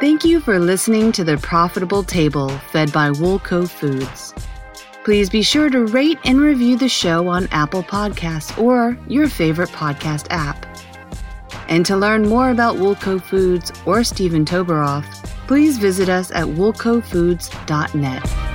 Thank 0.00 0.24
you 0.24 0.40
for 0.40 0.58
listening 0.58 1.12
to 1.12 1.24
The 1.24 1.36
Profitable 1.36 2.02
Table, 2.02 2.48
fed 2.48 2.90
by 2.90 3.10
Woolco 3.10 3.68
Foods. 3.68 4.32
Please 5.04 5.28
be 5.28 5.42
sure 5.42 5.68
to 5.68 5.84
rate 5.84 6.18
and 6.24 6.40
review 6.40 6.78
the 6.78 6.88
show 6.88 7.28
on 7.28 7.48
Apple 7.52 7.82
Podcasts 7.82 8.58
or 8.58 8.96
your 9.08 9.28
favorite 9.28 9.68
podcast 9.68 10.26
app. 10.30 10.64
And 11.68 11.84
to 11.84 11.98
learn 11.98 12.26
more 12.26 12.48
about 12.48 12.76
Woolco 12.76 13.20
Foods 13.20 13.72
or 13.84 14.02
Steven 14.02 14.46
Toberoff, 14.46 15.04
please 15.46 15.76
visit 15.76 16.08
us 16.08 16.30
at 16.30 16.46
woolcofoods.net. 16.46 18.49